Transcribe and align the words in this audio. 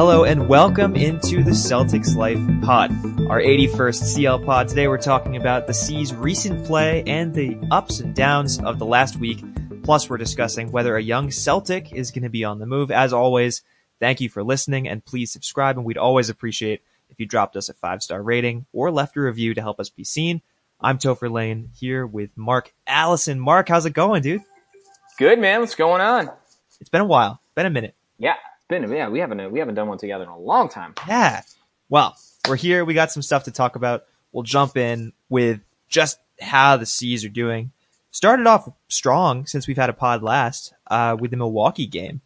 Hello 0.00 0.24
and 0.24 0.48
welcome 0.48 0.96
into 0.96 1.44
the 1.44 1.50
Celtics 1.50 2.16
Life 2.16 2.38
Pod, 2.62 2.90
our 3.28 3.38
81st 3.38 4.02
CL 4.02 4.40
Pod. 4.40 4.66
Today 4.66 4.88
we're 4.88 4.96
talking 4.96 5.36
about 5.36 5.66
the 5.66 5.74
C's 5.74 6.14
recent 6.14 6.64
play 6.64 7.04
and 7.06 7.34
the 7.34 7.58
ups 7.70 8.00
and 8.00 8.14
downs 8.14 8.58
of 8.60 8.78
the 8.78 8.86
last 8.86 9.16
week. 9.16 9.44
Plus 9.82 10.08
we're 10.08 10.16
discussing 10.16 10.72
whether 10.72 10.96
a 10.96 11.02
young 11.02 11.30
Celtic 11.30 11.92
is 11.92 12.12
going 12.12 12.22
to 12.22 12.30
be 12.30 12.44
on 12.44 12.58
the 12.58 12.64
move. 12.64 12.90
As 12.90 13.12
always, 13.12 13.60
thank 13.98 14.22
you 14.22 14.30
for 14.30 14.42
listening 14.42 14.88
and 14.88 15.04
please 15.04 15.30
subscribe 15.30 15.76
and 15.76 15.84
we'd 15.84 15.98
always 15.98 16.30
appreciate 16.30 16.80
if 17.10 17.20
you 17.20 17.26
dropped 17.26 17.54
us 17.54 17.68
a 17.68 17.74
five 17.74 18.02
star 18.02 18.22
rating 18.22 18.64
or 18.72 18.90
left 18.90 19.18
a 19.18 19.20
review 19.20 19.52
to 19.52 19.60
help 19.60 19.78
us 19.78 19.90
be 19.90 20.02
seen. 20.02 20.40
I'm 20.80 20.96
Topher 20.96 21.30
Lane 21.30 21.72
here 21.78 22.06
with 22.06 22.30
Mark 22.38 22.72
Allison. 22.86 23.38
Mark, 23.38 23.68
how's 23.68 23.84
it 23.84 23.92
going, 23.92 24.22
dude? 24.22 24.44
Good 25.18 25.38
man. 25.38 25.60
What's 25.60 25.74
going 25.74 26.00
on? 26.00 26.30
It's 26.80 26.88
been 26.88 27.02
a 27.02 27.04
while. 27.04 27.42
Been 27.54 27.66
a 27.66 27.70
minute. 27.70 27.94
Yeah, 28.16 28.36
been 28.70 28.90
yeah. 28.90 29.08
We 29.08 29.18
haven't 29.18 29.52
we 29.52 29.58
haven't 29.58 29.74
done 29.74 29.88
one 29.88 29.98
together 29.98 30.24
in 30.24 30.30
a 30.30 30.38
long 30.38 30.70
time. 30.70 30.94
Yeah. 31.06 31.42
Well, 31.90 32.16
we're 32.48 32.56
here. 32.56 32.84
We 32.84 32.94
got 32.94 33.12
some 33.12 33.22
stuff 33.22 33.44
to 33.44 33.50
talk 33.50 33.76
about. 33.76 34.04
We'll 34.32 34.44
jump 34.44 34.76
in 34.78 35.12
with 35.28 35.60
just 35.88 36.18
how 36.40 36.78
the 36.78 36.86
C's 36.86 37.24
are 37.24 37.28
doing. 37.28 37.72
Started 38.12 38.46
off 38.46 38.68
strong 38.88 39.44
since 39.46 39.68
we've 39.68 39.76
had 39.76 39.90
a 39.90 39.92
pod 39.92 40.22
last 40.22 40.72
uh, 40.86 41.16
with 41.18 41.30
the 41.30 41.36
Milwaukee 41.36 41.86
game, 41.86 42.22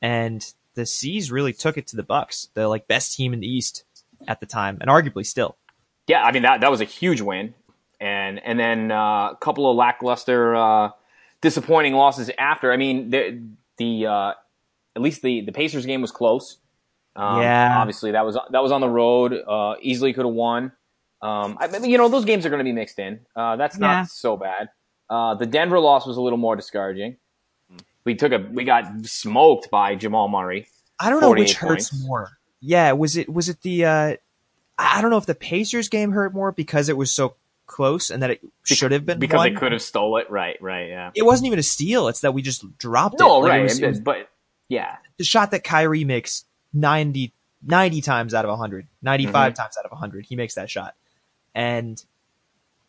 and 0.00 0.52
the 0.74 0.86
C's 0.86 1.30
really 1.30 1.52
took 1.52 1.76
it 1.76 1.86
to 1.88 1.96
the 1.96 2.02
Bucks, 2.02 2.48
the 2.54 2.68
like 2.68 2.86
best 2.86 3.16
team 3.16 3.32
in 3.32 3.40
the 3.40 3.46
East 3.46 3.84
at 4.28 4.40
the 4.40 4.46
time, 4.46 4.78
and 4.80 4.88
arguably 4.88 5.26
still. 5.26 5.56
Yeah, 6.06 6.22
I 6.22 6.32
mean 6.32 6.42
that 6.42 6.60
that 6.60 6.70
was 6.70 6.80
a 6.80 6.84
huge 6.84 7.20
win, 7.20 7.54
and 8.00 8.40
and 8.44 8.58
then 8.58 8.90
uh, 8.90 9.30
a 9.32 9.38
couple 9.40 9.70
of 9.70 9.76
lackluster, 9.76 10.54
uh, 10.54 10.90
disappointing 11.40 11.94
losses 11.94 12.30
after. 12.38 12.72
I 12.72 12.76
mean 12.76 13.10
the 13.10 13.42
the 13.78 14.06
uh, 14.06 14.32
at 14.96 15.02
least 15.02 15.22
the 15.22 15.40
the 15.42 15.52
Pacers 15.52 15.86
game 15.86 16.00
was 16.02 16.10
close. 16.10 16.58
Um, 17.14 17.40
Yeah. 17.42 17.78
obviously 17.78 18.12
that 18.12 18.24
was 18.24 18.38
that 18.50 18.62
was 18.62 18.72
on 18.72 18.80
the 18.80 18.88
road. 18.88 19.32
Uh, 19.34 19.74
easily 19.80 20.12
could 20.12 20.24
have 20.24 20.34
won. 20.34 20.72
Um, 21.20 21.56
I, 21.60 21.68
you 21.84 21.98
know 21.98 22.08
those 22.08 22.24
games 22.24 22.44
are 22.46 22.48
going 22.50 22.58
to 22.60 22.64
be 22.64 22.72
mixed 22.72 22.98
in. 22.98 23.20
Uh, 23.36 23.56
that's 23.56 23.78
not 23.78 23.90
Yeah. 23.92 24.04
so 24.04 24.36
bad. 24.36 24.68
Uh, 25.08 25.34
the 25.34 25.46
Denver 25.46 25.78
loss 25.78 26.06
was 26.06 26.16
a 26.16 26.20
little 26.20 26.38
more 26.38 26.56
discouraging. 26.56 27.16
We 28.04 28.14
took 28.16 28.32
a 28.32 28.38
we 28.38 28.64
got 28.64 29.06
smoked 29.06 29.70
by 29.70 29.94
Jamal 29.94 30.28
Murray. 30.28 30.66
I 30.98 31.10
don't 31.10 31.20
know 31.20 31.30
which 31.30 31.56
48 31.56 31.56
hurts 31.56 31.90
points. 31.90 32.06
more. 32.06 32.30
Yeah, 32.60 32.92
was 32.92 33.16
it 33.16 33.28
was 33.28 33.48
it 33.48 33.60
the 33.62 33.84
uh 33.84 34.16
I 34.78 35.00
don't 35.02 35.10
know 35.10 35.18
if 35.18 35.26
the 35.26 35.34
Pacers 35.36 35.88
game 35.88 36.10
hurt 36.12 36.34
more 36.34 36.50
because 36.50 36.88
it 36.88 36.96
was 36.96 37.12
so 37.12 37.34
close 37.66 38.10
and 38.10 38.22
that 38.22 38.30
it 38.30 38.40
should 38.64 38.90
have 38.90 39.06
been 39.06 39.18
because 39.20 39.38
won. 39.38 39.52
they 39.54 39.58
could 39.60 39.70
have 39.72 39.82
stole 39.82 40.16
it. 40.16 40.28
Right, 40.30 40.60
right, 40.60 40.88
yeah. 40.88 41.10
It 41.14 41.22
wasn't 41.24 41.46
even 41.46 41.58
a 41.60 41.62
steal. 41.62 42.08
It's 42.08 42.20
that 42.20 42.34
we 42.34 42.42
just 42.42 42.64
dropped 42.78 43.14
it. 43.20 43.20
No, 43.20 43.38
Like, 43.38 43.48
it 43.48 43.52
right, 43.54 43.62
was- 43.62 43.80
it 43.80 43.88
was 43.88 44.00
but 44.00 44.28
yeah, 44.72 44.96
the 45.18 45.24
shot 45.24 45.50
that 45.52 45.62
Kyrie 45.64 46.04
makes 46.04 46.44
90, 46.72 47.32
90 47.64 48.00
times 48.00 48.34
out 48.34 48.44
of 48.44 48.48
100, 48.50 48.86
95 49.02 49.54
times 49.54 49.76
out 49.78 49.84
of 49.84 49.90
100. 49.92 50.26
He 50.26 50.36
makes 50.36 50.54
that 50.54 50.70
shot. 50.70 50.94
And 51.54 52.02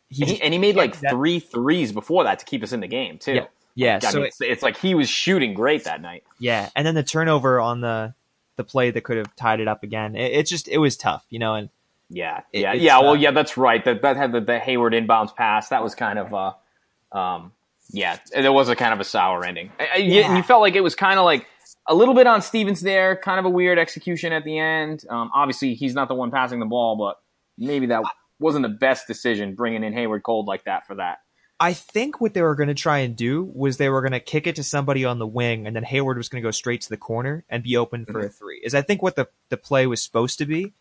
he, 0.09 0.23
and 0.23 0.31
he, 0.31 0.41
and 0.41 0.53
he 0.53 0.59
made 0.59 0.75
like 0.75 0.99
that- 1.01 1.11
three 1.11 1.39
threes 1.39 1.91
before 1.91 2.23
that 2.23 2.39
to 2.39 2.45
keep 2.45 2.63
us 2.63 2.71
in 2.71 2.79
the 2.79 2.87
game 2.87 3.17
too. 3.17 3.33
Yeah. 3.33 3.45
yeah, 3.75 3.99
I 4.01 4.11
so 4.11 4.17
mean, 4.19 4.25
it- 4.25 4.27
it's, 4.29 4.41
it's 4.41 4.63
like 4.63 4.77
he 4.77 4.95
was 4.95 5.09
shooting 5.09 5.53
great 5.53 5.83
that 5.85 6.01
night. 6.01 6.23
yeah, 6.39 6.69
and 6.75 6.85
then 6.87 6.95
the 6.95 7.03
turnover 7.03 7.59
on 7.59 7.81
the 7.81 8.13
the 8.55 8.63
play 8.63 8.91
that 8.91 9.01
could 9.03 9.17
have 9.17 9.35
tied 9.35 9.59
it 9.59 9.67
up 9.67 9.81
again. 9.83 10.15
It, 10.15 10.31
it's 10.33 10.49
just 10.49 10.67
it 10.67 10.77
was 10.77 10.95
tough, 10.95 11.25
you 11.29 11.39
know, 11.39 11.55
and 11.55 11.69
Yeah, 12.09 12.41
It- 12.53 12.61
yeah, 12.61 12.73
yeah. 12.73 12.99
Well, 12.99 13.11
uh, 13.11 13.15
yeah, 13.15 13.31
that's 13.31 13.57
right. 13.57 13.83
That 13.83 14.01
that 14.03 14.15
had 14.15 14.31
the, 14.31 14.41
the 14.41 14.59
Hayward 14.59 14.93
inbounds 14.93 15.35
pass. 15.35 15.69
That 15.69 15.83
was 15.83 15.95
kind 15.95 16.19
of 16.19 16.33
uh, 16.33 17.17
um, 17.17 17.51
yeah, 17.89 18.17
there 18.31 18.53
was 18.53 18.69
a 18.69 18.75
kind 18.75 18.93
of 18.93 18.99
a 18.99 19.03
sour 19.03 19.43
ending. 19.43 19.71
I, 19.79 19.87
I- 19.95 19.97
you- 19.97 20.35
you 20.35 20.43
felt 20.43 20.61
like 20.61 20.75
it 20.75 20.81
was 20.81 20.93
kind 20.95 21.17
of 21.19 21.25
like 21.25 21.47
a 21.87 21.93
little 21.93 22.13
bit 22.13 22.27
on 22.27 22.41
Stevens 22.41 22.81
there, 22.81 23.15
kind 23.15 23.39
of 23.39 23.45
a 23.45 23.49
weird 23.49 23.77
execution 23.77 24.31
at 24.33 24.43
the 24.43 24.57
end. 24.59 25.03
Um, 25.09 25.31
obviously, 25.33 25.73
he's 25.73 25.93
not 25.93 26.07
the 26.07 26.15
one 26.15 26.31
passing 26.31 26.59
the 26.59 26.65
ball, 26.65 26.95
but 26.95 27.21
maybe 27.57 27.87
that 27.87 28.03
wasn't 28.39 28.63
the 28.63 28.69
best 28.69 29.07
decision 29.07 29.55
bringing 29.55 29.83
in 29.83 29.93
Hayward 29.93 30.23
cold 30.23 30.47
like 30.47 30.63
that 30.65 30.87
for 30.87 30.95
that. 30.95 31.19
I 31.59 31.73
think 31.73 32.19
what 32.19 32.33
they 32.33 32.41
were 32.41 32.55
going 32.55 32.67
to 32.67 32.73
try 32.73 32.99
and 32.99 33.15
do 33.15 33.43
was 33.53 33.77
they 33.77 33.87
were 33.89 34.01
going 34.01 34.11
to 34.11 34.19
kick 34.19 34.47
it 34.47 34.55
to 34.57 34.63
somebody 34.63 35.05
on 35.05 35.19
the 35.19 35.27
wing, 35.27 35.67
and 35.67 35.75
then 35.75 35.83
Hayward 35.83 36.17
was 36.17 36.27
going 36.27 36.41
to 36.41 36.47
go 36.47 36.51
straight 36.51 36.81
to 36.81 36.89
the 36.89 36.97
corner 36.97 37.45
and 37.49 37.63
be 37.63 37.77
open 37.77 38.05
for 38.05 38.19
a 38.21 38.29
three. 38.29 38.59
Is 38.63 38.75
I 38.75 38.81
think 38.81 39.01
what 39.01 39.15
the 39.15 39.27
the 39.49 39.57
play 39.57 39.87
was 39.87 40.01
supposed 40.01 40.39
to 40.39 40.45
be, 40.45 40.73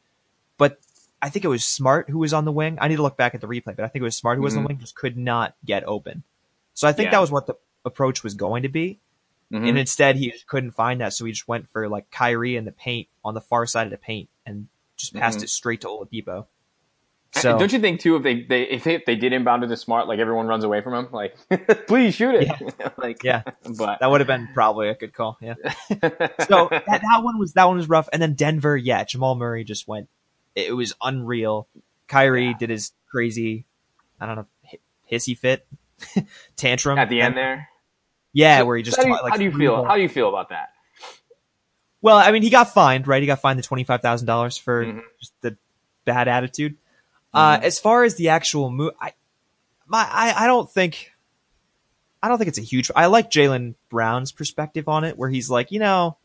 but 0.59 0.81
I 1.21 1.29
think 1.29 1.45
it 1.45 1.49
was 1.49 1.65
Smart 1.65 2.11
who 2.11 2.19
was 2.19 2.33
on 2.33 2.45
the 2.47 2.53
wing. 2.53 2.79
I 2.81 2.89
need 2.89 2.97
to 2.97 3.03
look 3.03 3.17
back 3.17 3.35
at 3.35 3.41
the 3.41 3.47
replay, 3.47 3.77
but 3.77 3.81
I 3.81 3.89
think 3.89 4.01
it 4.01 4.05
was 4.05 4.17
Smart 4.17 4.39
who 4.39 4.43
was 4.43 4.57
on 4.57 4.65
the 4.65 4.69
wing, 4.69 4.79
just 4.79 4.97
could 4.97 5.17
not 5.17 5.55
get 5.65 5.85
open. 5.85 6.25
So 6.75 6.89
I 6.89 6.93
think 6.93 7.07
Yeah. 7.09 7.13
that 7.13 7.21
was 7.21 7.31
what 7.31 7.47
the 7.47 7.55
approach 7.85 8.25
was 8.25 8.35
going 8.35 8.65
to 8.65 8.69
be, 8.69 8.99
Mhm. 9.53 9.69
and 9.69 9.79
instead 9.79 10.17
he 10.17 10.33
couldn't 10.47 10.71
find 10.73 11.01
that, 11.01 11.13
so 11.13 11.25
he 11.27 11.33
just 11.33 11.47
went 11.47 11.69
for 11.71 11.89
like 11.89 12.11
Kyrie 12.11 12.57
in 12.57 12.65
the 12.65 12.73
paint 12.73 13.09
on 13.25 13.35
the 13.35 13.41
far 13.41 13.67
side 13.67 13.87
of 13.87 13.91
the 13.91 13.99
paint 13.99 14.29
and 14.47 14.69
just 14.97 15.15
passed 15.15 15.41
Mhm. 15.41 15.43
it 15.45 15.51
straight 15.51 15.81
to 15.83 15.89
Oladipo. 15.89 16.47
So 17.35 17.59
Don't 17.59 17.73
you 17.73 17.79
think 17.79 18.01
too 18.01 18.17
if 18.17 18.23
they, 18.23 18.43
they 18.43 18.63
if 18.65 18.85
they, 18.85 18.95
if 18.95 19.05
they 19.07 19.17
did 19.17 19.33
inbound 19.33 19.63
it 19.63 19.67
to 19.67 19.71
the 19.71 19.77
smart, 19.79 20.07
like 20.07 20.19
everyone 20.19 20.47
runs 20.47 20.65
away 20.65 20.83
from 20.83 20.93
him, 20.95 21.09
like 21.13 21.35
please 21.87 22.15
shoot 22.15 22.35
it. 22.35 22.49
like 22.99 23.25
yeah, 23.25 23.43
but 23.79 24.01
that 24.01 24.11
would 24.11 24.21
have 24.21 24.27
been 24.27 24.49
probably 24.53 24.89
a 24.91 24.95
good 24.95 25.15
call. 25.15 25.39
Yeah. 25.41 25.55
so 25.89 26.69
that, 26.71 26.85
that 26.87 27.21
one 27.23 27.39
was 27.39 27.55
that 27.55 27.65
one 27.67 27.77
was 27.79 27.89
rough. 27.89 28.09
And 28.13 28.21
then 28.21 28.35
Denver, 28.35 28.77
yeah, 28.77 29.05
Jamal 29.05 29.35
Murray 29.35 29.65
just 29.65 29.89
went. 29.89 30.09
It 30.55 30.77
was 30.77 30.93
unreal. 31.03 31.69
Kyrie 32.07 32.49
Yeah. 32.49 32.59
did 32.59 32.69
his 32.71 32.93
crazy, 33.11 33.65
I 34.21 34.27
don't 34.27 34.37
know, 34.37 34.47
hissy 35.11 35.37
fit 35.37 35.67
tantrum 36.57 36.99
at 36.99 37.09
the 37.09 37.23
end 37.23 37.35
there. 37.37 37.69
Yeah, 38.33 38.59
So 38.61 38.67
where 38.67 38.77
he 38.77 38.83
just 38.83 38.97
how 38.97 39.03
do 39.03 39.09
you, 39.11 39.15
taught, 39.15 39.23
like, 39.25 39.31
how 39.33 39.37
do 39.39 39.45
you 39.45 39.53
feel? 39.53 39.77
ball- 39.77 39.85
How 39.85 39.97
do 39.97 40.03
you 40.03 40.09
feel 40.09 40.29
about 40.29 40.49
that? 40.51 40.71
Well, 42.01 42.17
I 42.17 42.33
mean, 42.33 42.43
he 42.43 42.51
got 42.51 42.73
fined, 42.73 43.07
right? 43.07 43.23
He 43.23 43.27
got 43.27 43.41
fined 43.41 43.59
the 43.59 43.63
twenty 43.63 43.85
five 43.85 44.01
thousand 44.03 44.27
dollars 44.27 44.57
for 44.59 44.85
Mhm. 44.85 45.03
just 45.21 45.33
the 45.41 45.57
bad 46.05 46.29
attitude. 46.29 46.77
Uh, 47.33 47.59
Mhm. 47.59 47.63
as 47.63 47.79
far 47.79 48.05
as 48.05 48.17
the 48.17 48.31
actual 48.31 48.71
move, 48.71 48.93
I, 49.01 49.13
my, 49.87 50.07
I, 50.11 50.45
I 50.45 50.47
don't 50.47 50.71
think, 50.71 51.13
I 52.23 52.29
don't 52.29 52.39
think 52.39 52.49
it's 52.49 52.59
a 52.59 52.63
huge. 52.63 52.91
I 52.97 53.07
like 53.07 53.31
Jaylen 53.31 53.75
Brown's 53.89 54.33
perspective 54.33 54.89
on 54.89 55.05
it, 55.05 55.17
where 55.17 55.31
he's 55.31 55.49
like, 55.51 55.71
you 55.71 55.79
know, 55.79 56.17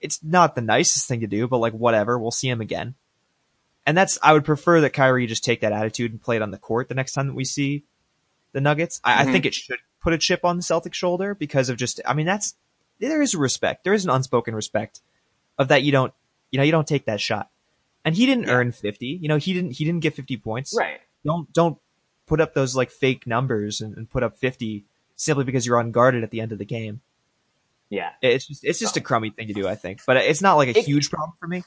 it's 0.00 0.22
not 0.22 0.54
the 0.54 0.60
nicest 0.60 1.08
thing 1.08 1.20
to 1.20 1.26
do, 1.26 1.48
but 1.48 1.58
like 1.58 1.72
whatever, 1.72 2.18
we'll 2.18 2.30
see 2.30 2.48
him 2.48 2.60
again. 2.60 2.94
And 3.86 3.96
that's 3.96 4.18
I 4.22 4.32
would 4.32 4.44
prefer 4.44 4.80
that 4.82 4.90
Kyrie 4.90 5.26
just 5.26 5.44
take 5.44 5.60
that 5.62 5.72
attitude 5.72 6.12
and 6.12 6.20
play 6.22 6.36
it 6.36 6.42
on 6.42 6.50
the 6.52 6.58
court 6.58 6.88
the 6.88 6.94
next 6.94 7.12
time 7.12 7.26
that 7.26 7.34
we 7.34 7.44
see 7.44 7.84
the 8.52 8.60
Nuggets. 8.60 9.00
I, 9.04 9.22
I 9.22 9.26
Mhm. 9.26 9.32
think 9.32 9.46
it 9.46 9.54
should 9.54 9.78
put 10.04 10.12
a 10.12 10.18
chip 10.18 10.44
on 10.44 10.56
the 10.58 10.62
Celtic 10.62 10.94
shoulder 10.94 11.34
because 11.34 11.68
of 11.68 11.76
just. 11.76 12.00
I 12.06 12.14
mean, 12.14 12.26
that's 12.26 12.54
there 13.00 13.20
is 13.22 13.34
a 13.34 13.38
respect. 13.38 13.82
There 13.82 13.94
is 13.94 14.04
an 14.04 14.10
unspoken 14.10 14.54
respect 14.54 15.00
of 15.58 15.66
that 15.68 15.82
you 15.82 15.90
don't 15.90 16.12
you 16.52 16.58
know 16.58 16.62
you 16.62 16.70
don't 16.72 16.86
take 16.86 17.06
that 17.06 17.20
shot. 17.20 17.50
And 18.04 18.14
he 18.14 18.26
didn't 18.26 18.44
Yeah. 18.44 18.52
earn 18.52 18.70
50. 18.72 19.06
You 19.06 19.28
know, 19.28 19.38
he 19.38 19.52
didn't 19.54 19.72
he 19.72 19.84
didn't 19.84 20.00
get 20.00 20.14
50 20.14 20.36
points. 20.36 20.74
Right. 20.78 21.00
Don't 21.24 21.52
don't 21.52 21.78
put 22.26 22.40
up 22.40 22.54
those 22.54 22.76
like 22.76 22.90
fake 22.90 23.26
numbers 23.26 23.80
and, 23.80 23.96
and 23.96 24.08
put 24.08 24.22
up 24.22 24.36
50 24.36 24.84
simply 25.16 25.44
because 25.44 25.66
you're 25.66 25.78
unguarded 25.80 26.22
at 26.22 26.30
the 26.30 26.40
end 26.40 26.52
of 26.52 26.58
the 26.58 26.64
game. 26.64 27.00
Yeah. 27.90 28.10
It's 28.22 28.46
just 28.46 28.64
it's 28.64 28.78
just 28.78 28.96
a 28.96 29.00
crummy 29.00 29.30
thing 29.30 29.48
to 29.48 29.54
do, 29.54 29.66
I 29.66 29.74
think. 29.74 30.00
But 30.06 30.18
it's 30.18 30.42
not 30.42 30.54
like 30.56 30.68
a 30.68 30.78
It- 30.78 30.84
huge 30.84 31.10
problem 31.10 31.32
for 31.40 31.46
me. 31.48 31.62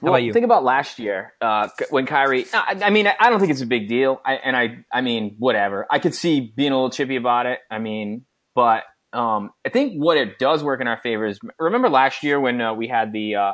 How 0.00 0.06
well, 0.06 0.12
about 0.14 0.22
you? 0.24 0.32
think 0.32 0.44
about 0.44 0.64
last 0.64 0.98
year 0.98 1.32
uh, 1.40 1.68
when 1.90 2.06
Kyrie. 2.06 2.46
I, 2.52 2.80
I 2.84 2.90
mean, 2.90 3.06
I 3.06 3.30
don't 3.30 3.38
think 3.40 3.52
it's 3.52 3.60
a 3.60 3.66
big 3.66 3.88
deal. 3.88 4.20
I, 4.24 4.34
and 4.34 4.56
I, 4.56 4.84
I 4.92 5.00
mean, 5.00 5.36
whatever. 5.38 5.86
I 5.90 5.98
could 5.98 6.14
see 6.14 6.40
being 6.56 6.72
a 6.72 6.74
little 6.74 6.90
chippy 6.90 7.16
about 7.16 7.46
it. 7.46 7.60
I 7.70 7.78
mean, 7.78 8.24
but 8.54 8.84
um, 9.12 9.50
I 9.64 9.68
think 9.68 9.94
what 9.94 10.16
it 10.16 10.38
does 10.38 10.62
work 10.64 10.80
in 10.80 10.88
our 10.88 10.98
favor 11.00 11.26
is 11.26 11.38
remember 11.58 11.88
last 11.88 12.22
year 12.22 12.40
when 12.40 12.60
uh, 12.60 12.74
we 12.74 12.88
had 12.88 13.12
the 13.12 13.36
uh, 13.36 13.52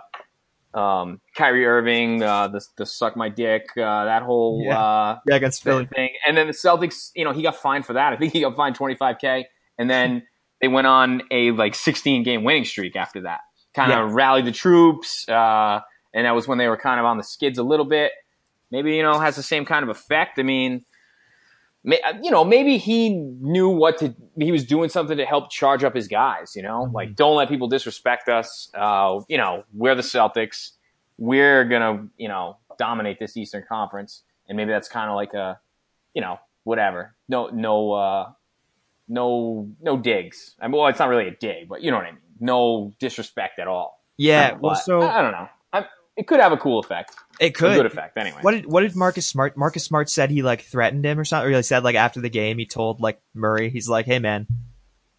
um, 0.79 1.21
Kyrie 1.37 1.67
Irving, 1.67 2.23
uh, 2.23 2.49
the 2.49 2.65
the 2.77 2.87
suck 2.87 3.17
my 3.17 3.29
dick, 3.29 3.67
uh, 3.77 4.05
that 4.05 4.23
whole 4.23 4.63
Yeah. 4.65 4.79
uh, 4.79 5.19
Yeah, 5.27 5.35
against 5.37 5.63
Philly. 5.65 5.87
thing. 5.87 6.11
And 6.27 6.37
then 6.37 6.47
the 6.47 6.53
Celtics, 6.53 7.11
you 7.15 7.25
know, 7.25 7.33
he 7.33 7.43
got 7.43 7.57
fined 7.57 7.87
for 7.87 7.95
that. 7.95 8.13
I 8.13 8.17
think 8.17 8.33
he 8.33 8.41
got 8.41 8.57
fined 8.57 8.77
25k, 8.79 9.45
and 9.79 9.91
then 9.91 10.23
they 10.61 10.69
went 10.69 10.87
on 10.87 11.23
a 11.31 11.51
like 11.53 11.75
16 11.75 12.23
game 12.23 12.45
winning 12.45 12.65
streak 12.65 12.95
after 12.97 13.23
that. 13.23 13.41
Kind 13.75 13.93
of 13.93 14.13
rallied 14.15 14.47
the 14.47 14.53
troops, 14.53 15.29
uh, 15.29 15.81
and 16.15 16.27
that 16.27 16.35
was 16.35 16.47
when 16.49 16.59
they 16.59 16.69
were 16.69 16.77
kind 16.77 16.99
of 17.01 17.07
on 17.07 17.17
the 17.17 17.23
skids 17.25 17.59
a 17.59 17.63
little 17.63 17.87
bit. 17.87 18.13
Maybe 18.71 18.95
you 18.97 19.03
know 19.03 19.19
has 19.19 19.37
the 19.37 19.43
same 19.43 19.65
kind 19.65 19.83
of 19.83 19.89
effect. 19.89 20.39
I 20.39 20.43
mean. 20.43 20.85
may- 21.83 22.01
You 22.23 22.31
know, 22.31 22.45
maybe 22.45 22.77
he 22.79 23.09
knew 23.11 23.69
what 23.71 23.99
to. 23.99 24.15
He 24.39 24.53
was 24.53 24.65
doing 24.67 24.91
something 24.91 25.17
to 25.17 25.25
help 25.25 25.51
charge 25.51 25.83
up 25.83 25.95
his 25.95 26.09
guys. 26.09 26.55
You 26.55 26.63
know, 26.63 26.87
Mhm. 26.87 26.93
like 26.93 27.15
don't 27.17 27.37
let 27.37 27.49
people 27.49 27.69
disrespect 27.69 28.29
us. 28.29 28.71
Uh, 28.75 29.21
you 29.29 29.39
know, 29.39 29.65
we're 29.73 29.95
the 29.95 30.03
Celtics. 30.03 30.73
We're 31.19 31.65
gonna, 31.65 32.07
you 32.17 32.29
know, 32.29 32.59
dominate 32.79 33.19
this 33.19 33.37
Eastern 33.37 33.65
Conference, 33.69 34.23
and 34.49 34.57
maybe 34.57 34.71
that's 34.73 34.89
kind 34.89 35.09
of 35.11 35.17
like 35.17 35.35
a, 35.35 35.59
you 36.15 36.21
know, 36.23 36.39
whatever. 36.65 37.15
No, 37.29 37.49
no, 37.49 37.93
uh, 37.93 38.33
no, 39.09 39.69
no 39.81 39.97
digs. 39.97 40.55
I 40.61 40.69
mean, 40.69 40.79
well, 40.79 40.89
it's 40.89 40.99
not 40.99 41.09
really 41.09 41.29
a 41.29 41.33
dig, 41.35 41.69
but 41.69 41.83
you 41.83 41.91
know 41.91 41.97
what 41.99 42.07
I 42.07 42.13
mean. 42.13 42.21
No 42.41 42.93
disrespect 42.99 43.59
at 43.59 43.69
all. 43.69 44.01
Yeah, 44.17 44.57
well, 44.61 44.75
so 44.77 45.01
I 45.03 45.21
don't 45.23 45.33
know. 45.33 45.49
It 46.17 46.27
could 46.27 46.41
have 46.41 46.53
a 46.53 46.57
cool 46.57 46.79
effect, 46.81 47.15
it 47.39 47.55
could. 47.55 47.73
a 47.73 47.77
good 47.77 47.87
effect, 47.87 48.17
anyway. 48.17 48.39
What 48.43 48.53
did 48.53 48.67
what 48.67 48.83
did 48.83 48.95
Marcus 48.97 49.27
Smart? 49.27 49.57
Marcus 49.57 49.85
Smart 49.85 50.11
said 50.11 50.31
he 50.31 50.43
like 50.43 50.63
threatened 50.63 51.05
him 51.05 51.19
or 51.19 51.25
something. 51.25 51.53
Or 51.53 51.57
he 51.57 51.63
said 51.63 51.85
like 51.85 51.97
after 51.97 52.21
the 52.21 52.29
game, 52.29 52.59
he 52.59 52.67
told 52.67 53.01
like 53.01 53.21
Murray, 53.35 53.71
he's 53.71 53.89
like, 53.89 54.07
"Hey 54.07 54.19
man, 54.19 54.47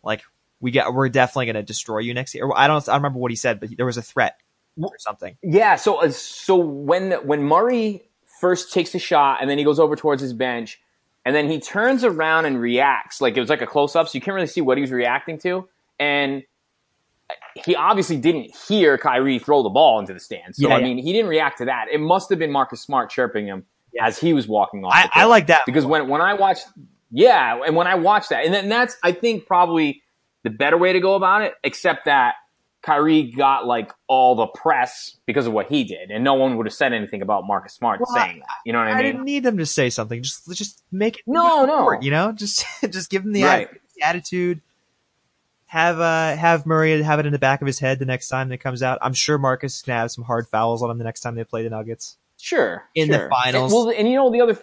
like 0.03 0.21
we 0.59 0.71
got 0.71 0.93
we're 0.93 1.09
definitely 1.09 1.47
gonna 1.47 1.63
destroy 1.63 1.99
you 1.99 2.13
next 2.13 2.35
year." 2.35 2.45
Or, 2.45 2.57
I 2.57 2.67
don't 2.67 2.87
I 2.87 2.93
don't 2.93 3.01
remember 3.01 3.19
what 3.19 3.31
he 3.31 3.37
said, 3.37 3.59
but 3.59 3.69
there 3.75 3.85
was 3.85 3.97
a 3.97 4.01
threat 4.01 4.39
or 4.81 4.97
something. 4.99 5.37
Yeah. 5.41 5.75
So 5.75 6.01
uh, 6.01 6.11
so 6.11 6.55
when 6.55 7.13
when 7.25 7.43
Murray 7.43 8.03
first 8.39 8.73
takes 8.73 8.91
the 8.91 8.99
shot 8.99 9.39
and 9.41 9.49
then 9.49 9.57
he 9.57 9.63
goes 9.63 9.79
over 9.79 9.95
towards 9.95 10.21
his 10.21 10.33
bench 10.33 10.79
and 11.25 11.35
then 11.35 11.49
he 11.49 11.59
turns 11.59 12.03
around 12.03 12.45
and 12.45 12.59
reacts 12.59 13.21
like 13.21 13.37
it 13.37 13.39
was 13.39 13.49
like 13.49 13.61
a 13.61 13.67
close 13.67 13.95
up, 13.95 14.07
so 14.07 14.17
you 14.17 14.21
can't 14.21 14.35
really 14.35 14.47
see 14.47 14.61
what 14.61 14.77
he 14.77 14.81
was 14.81 14.91
reacting 14.91 15.37
to, 15.39 15.67
and 15.99 16.43
he 17.65 17.75
obviously 17.75 18.17
didn't 18.17 18.55
hear 18.67 18.97
Kyrie 18.97 19.39
throw 19.39 19.63
the 19.63 19.69
ball 19.69 19.99
into 19.99 20.13
the 20.13 20.19
stands. 20.19 20.57
So 20.57 20.67
Yeah, 20.69 20.75
I 20.75 20.79
yeah. 20.79 20.83
mean, 20.85 20.97
he 20.97 21.11
didn't 21.13 21.29
react 21.29 21.57
to 21.59 21.65
that. 21.65 21.85
It 21.91 21.99
must 21.99 22.29
have 22.29 22.39
been 22.39 22.51
Marcus 22.51 22.81
Smart 22.81 23.09
chirping 23.09 23.45
him 23.47 23.65
as 24.01 24.17
he 24.17 24.33
was 24.33 24.47
walking 24.47 24.83
off. 24.85 24.93
I, 24.95 25.09
I 25.13 25.25
like 25.25 25.47
that 25.47 25.61
because 25.65 25.85
when 25.85 26.07
when 26.07 26.21
I 26.21 26.33
watched, 26.35 26.65
yeah, 27.11 27.61
and 27.65 27.75
when 27.75 27.87
I 27.87 27.95
watched 27.95 28.29
that, 28.29 28.45
and 28.45 28.53
then 28.53 28.69
that's 28.69 28.95
I 29.03 29.11
think 29.11 29.45
probably 29.45 30.01
the 30.43 30.49
better 30.49 30.77
way 30.77 30.93
to 30.93 30.99
go 30.99 31.15
about 31.15 31.41
it. 31.41 31.53
Except 31.63 32.05
that 32.05 32.35
Kyrie 32.83 33.31
got 33.31 33.67
like 33.67 33.91
all 34.07 34.35
the 34.35 34.47
press 34.47 35.17
because 35.27 35.45
of 35.45 35.53
what 35.53 35.67
he 35.67 35.83
did, 35.83 36.09
and 36.09 36.23
no 36.23 36.33
one 36.35 36.57
would 36.57 36.65
have 36.65 36.73
said 36.73 36.93
anything 36.93 37.21
about 37.21 37.45
Marcus 37.45 37.73
Smart 37.73 37.99
Well, 37.99 38.13
saying 38.15 38.39
that. 38.39 38.55
You 38.65 38.73
know 38.73 38.79
what 38.79 38.87
I, 38.87 38.91
I 38.91 38.95
mean? 38.95 38.99
I 39.05 39.11
didn't 39.11 39.25
need 39.25 39.43
them 39.43 39.57
to 39.57 39.65
say 39.65 39.89
something. 39.89 40.23
Just 40.23 40.49
just 40.53 40.83
make 40.91 41.17
it. 41.17 41.23
No, 41.27 41.65
no. 41.65 41.77
forward, 41.79 42.03
You 42.03 42.11
know, 42.11 42.31
just 42.35 42.65
just 42.89 43.09
give 43.09 43.23
him 43.23 43.33
the, 43.33 43.43
Right. 43.43 43.69
attitude. 44.01 44.61
Have 45.71 46.01
uh 46.01 46.35
have 46.35 46.65
Murray 46.65 47.01
have 47.01 47.19
it 47.21 47.25
in 47.25 47.31
the 47.31 47.39
back 47.39 47.61
of 47.61 47.65
his 47.65 47.79
head 47.79 47.97
the 47.97 48.05
next 48.05 48.27
time 48.27 48.49
that 48.49 48.57
comes 48.57 48.83
out. 48.83 48.99
I'm 49.01 49.13
sure 49.13 49.37
Marcus 49.37 49.77
is 49.77 49.81
gonna 49.81 49.99
have 49.99 50.11
some 50.11 50.25
hard 50.25 50.45
fouls 50.49 50.83
on 50.83 50.89
him 50.91 50.97
the 50.97 51.05
next 51.05 51.21
time 51.21 51.35
they 51.35 51.45
play 51.45 51.63
the 51.63 51.69
Nuggets. 51.69 52.17
Sure, 52.37 52.83
In 52.93 53.09
the 53.09 53.19
sure. 53.19 53.29
finals. 53.29 53.71
And, 53.71 53.73
well, 53.73 53.93
and 53.97 54.09
you 54.09 54.15
know 54.17 54.29
the 54.29 54.41
other, 54.41 54.57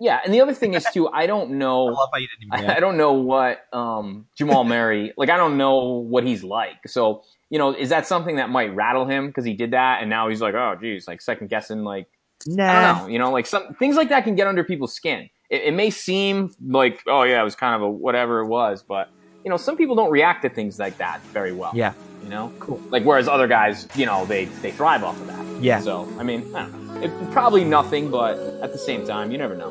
yeah, 0.00 0.18
and 0.24 0.32
the 0.32 0.40
other 0.40 0.54
thing 0.54 0.72
is 0.72 0.86
too. 0.94 1.08
I 1.08 1.26
don't 1.26 1.50
know. 1.58 1.84
love 1.84 2.08
how 2.10 2.18
you 2.18 2.28
didn't. 2.40 2.70
I, 2.70 2.76
I 2.76 2.80
don't 2.80 2.96
know 2.96 3.12
what 3.12 3.66
um, 3.70 4.28
Jamal 4.34 4.64
Murray 4.64 5.12
like. 5.18 5.28
I 5.28 5.36
don't 5.36 5.58
know 5.58 5.98
what 6.08 6.24
he's 6.24 6.42
like. 6.42 6.88
So 6.88 7.22
you 7.50 7.58
know, 7.58 7.74
is 7.74 7.90
that 7.90 8.06
something 8.06 8.36
that 8.36 8.48
might 8.48 8.74
rattle 8.74 9.06
him 9.06 9.26
because 9.26 9.44
he 9.44 9.52
did 9.52 9.72
that, 9.72 10.00
and 10.00 10.08
now 10.08 10.30
he's 10.30 10.40
like, 10.40 10.54
oh, 10.54 10.74
geez, 10.80 11.06
like 11.06 11.20
second 11.20 11.48
guessing, 11.50 11.84
like 11.84 12.06
Nah, 12.46 13.00
know, 13.02 13.08
you 13.08 13.18
know, 13.18 13.30
like 13.30 13.44
some 13.44 13.74
things 13.74 13.96
like 13.96 14.08
that 14.08 14.24
can 14.24 14.36
get 14.36 14.46
under 14.46 14.64
people's 14.64 14.94
skin. 14.94 15.28
It, 15.50 15.64
it 15.64 15.74
may 15.74 15.90
seem 15.90 16.50
like, 16.64 17.02
oh 17.06 17.24
yeah, 17.24 17.42
it 17.42 17.44
was 17.44 17.56
kind 17.56 17.74
of 17.74 17.82
a 17.82 17.90
whatever 17.90 18.40
it 18.40 18.46
was, 18.46 18.82
but 18.82 19.10
you 19.46 19.50
know, 19.50 19.56
some 19.56 19.76
people 19.76 19.94
don't 19.94 20.10
react 20.10 20.42
to 20.42 20.48
things 20.48 20.76
like 20.76 20.98
that 20.98 21.20
very 21.32 21.52
well. 21.52 21.70
Yeah. 21.72 21.92
you 22.26 22.30
know, 22.30 22.52
cool. 22.58 22.82
Like 22.90 23.04
whereas 23.04 23.28
other 23.28 23.46
guys, 23.46 23.86
you 23.94 24.04
know, 24.04 24.26
they 24.26 24.46
they 24.46 24.72
thrive 24.72 25.04
off 25.04 25.20
of 25.20 25.28
that. 25.28 25.62
Yeah. 25.62 25.78
So 25.78 26.12
I 26.18 26.24
mean, 26.24 26.52
I 26.52 26.62
don't 26.62 26.88
know. 26.88 27.00
It, 27.00 27.30
probably 27.30 27.62
nothing, 27.62 28.10
but 28.10 28.36
at 28.60 28.72
the 28.72 28.78
same 28.78 29.06
time, 29.06 29.30
you 29.30 29.38
never 29.38 29.54
know. 29.54 29.70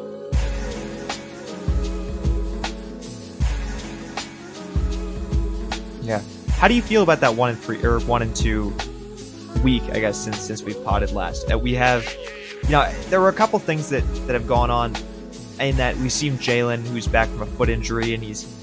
Yeah. 6.02 6.22
How 6.52 6.70
do 6.70 6.74
you 6.74 6.82
feel 6.82 7.04
about 7.04 7.20
that 7.20 7.36
one 7.36 7.50
and 7.50 7.60
three 7.60 7.84
or 7.84 8.00
one 8.00 8.22
and 8.22 8.34
two 8.34 8.74
week? 9.62 9.84
I 9.92 10.00
guess 10.00 10.18
since 10.18 10.40
since 10.40 10.64
we've 10.64 10.82
potted 10.86 11.12
last, 11.12 11.52
uh, 11.52 11.60
we 11.60 11.74
have, 11.74 12.10
you 12.64 12.70
know, 12.70 12.90
there 13.10 13.20
were 13.20 13.28
a 13.28 13.34
couple 13.34 13.60
things 13.60 13.90
that 13.90 14.06
that 14.28 14.34
have 14.36 14.48
gone 14.48 14.72
on, 14.72 14.96
in 15.60 15.76
that 15.76 15.98
we've 15.98 16.14
seen 16.14 16.38
Jaylen, 16.38 16.88
who's 16.88 17.08
back 17.08 17.28
from 17.28 17.42
a 17.42 17.46
foot 17.46 17.68
injury, 17.68 18.14
and 18.14 18.24
he's 18.24 18.56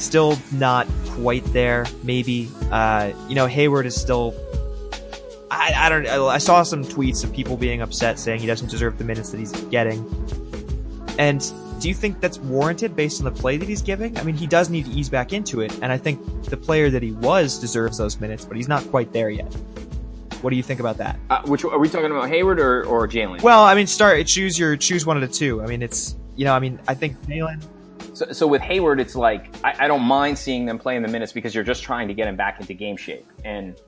still 0.00 0.38
not 0.52 0.86
quite 1.06 1.44
there. 1.52 1.86
Maybe, 2.02 2.50
uh, 2.70 3.12
you 3.28 3.34
know, 3.34 3.46
Hayward 3.46 3.86
is 3.86 4.00
still. 4.00 4.34
I, 5.50 5.72
I 5.76 5.88
don't. 5.88 6.06
I 6.06 6.38
saw 6.38 6.62
some 6.62 6.84
tweets 6.84 7.24
of 7.24 7.32
people 7.32 7.56
being 7.56 7.82
upset, 7.82 8.18
saying 8.18 8.40
he 8.40 8.46
doesn't 8.46 8.70
deserve 8.70 8.98
the 8.98 9.04
minutes 9.04 9.30
that 9.30 9.38
he's 9.38 9.52
getting. 9.64 10.04
And 11.18 11.40
do 11.80 11.88
you 11.88 11.94
think 11.94 12.20
that's 12.20 12.38
warranted 12.38 12.94
based 12.94 13.20
on 13.20 13.24
the 13.24 13.30
play 13.30 13.56
that 13.56 13.68
he's 13.68 13.82
giving? 13.82 14.16
I 14.18 14.22
mean, 14.22 14.36
he 14.36 14.46
does 14.46 14.70
need 14.70 14.86
to 14.86 14.90
ease 14.90 15.08
back 15.08 15.32
into 15.32 15.60
it, 15.60 15.72
and 15.82 15.90
I 15.90 15.98
think 15.98 16.44
the 16.44 16.56
player 16.56 16.90
that 16.90 17.02
he 17.02 17.12
was 17.12 17.58
deserves 17.58 17.98
those 17.98 18.20
minutes, 18.20 18.44
but 18.44 18.56
he's 18.56 18.68
not 18.68 18.88
quite 18.90 19.12
there 19.12 19.30
yet. 19.30 19.52
What 20.42 20.50
do 20.50 20.56
you 20.56 20.62
think 20.62 20.80
about 20.80 20.98
that? 20.98 21.18
Uh, 21.28 21.42
which 21.42 21.64
are 21.64 21.78
we 21.78 21.88
talking 21.88 22.10
about, 22.10 22.28
Hayward 22.28 22.60
or, 22.60 22.84
or 22.84 23.06
Jaylen? 23.06 23.42
Well, 23.42 23.62
I 23.62 23.74
mean, 23.74 23.86
start 23.86 24.26
choose 24.26 24.58
your 24.58 24.76
choose 24.76 25.04
one 25.04 25.16
of 25.16 25.28
the 25.28 25.34
two. 25.34 25.62
I 25.62 25.66
mean, 25.66 25.82
it's 25.82 26.16
you 26.36 26.44
know, 26.44 26.54
I 26.54 26.60
mean, 26.60 26.78
I 26.88 26.94
think 26.94 27.20
Jaylen. 27.26 27.62
So, 28.20 28.32
so 28.32 28.46
with 28.46 28.60
Hayward, 28.60 29.00
it's 29.00 29.16
like 29.16 29.48
I, 29.64 29.86
I 29.86 29.88
don't 29.88 30.02
mind 30.02 30.36
seeing 30.36 30.66
them 30.66 30.78
play 30.78 30.94
in 30.94 31.02
the 31.02 31.08
minutes 31.08 31.32
because 31.32 31.54
you're 31.54 31.64
just 31.64 31.82
trying 31.82 32.06
to 32.08 32.12
get 32.12 32.28
him 32.28 32.36
back 32.36 32.60
into 32.60 32.74
game 32.74 32.98
shape, 32.98 33.26
and 33.46 33.80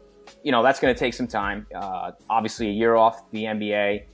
you 0.42 0.50
know 0.50 0.62
that's 0.62 0.80
going 0.80 0.94
to 0.94 0.98
take 0.98 1.12
some 1.12 1.26
time. 1.26 1.66
Uh, 1.74 2.12
obviously, 2.30 2.68
a 2.68 2.72
year 2.72 2.94
off 2.94 3.30
the 3.30 3.44
NBA, 3.44 4.04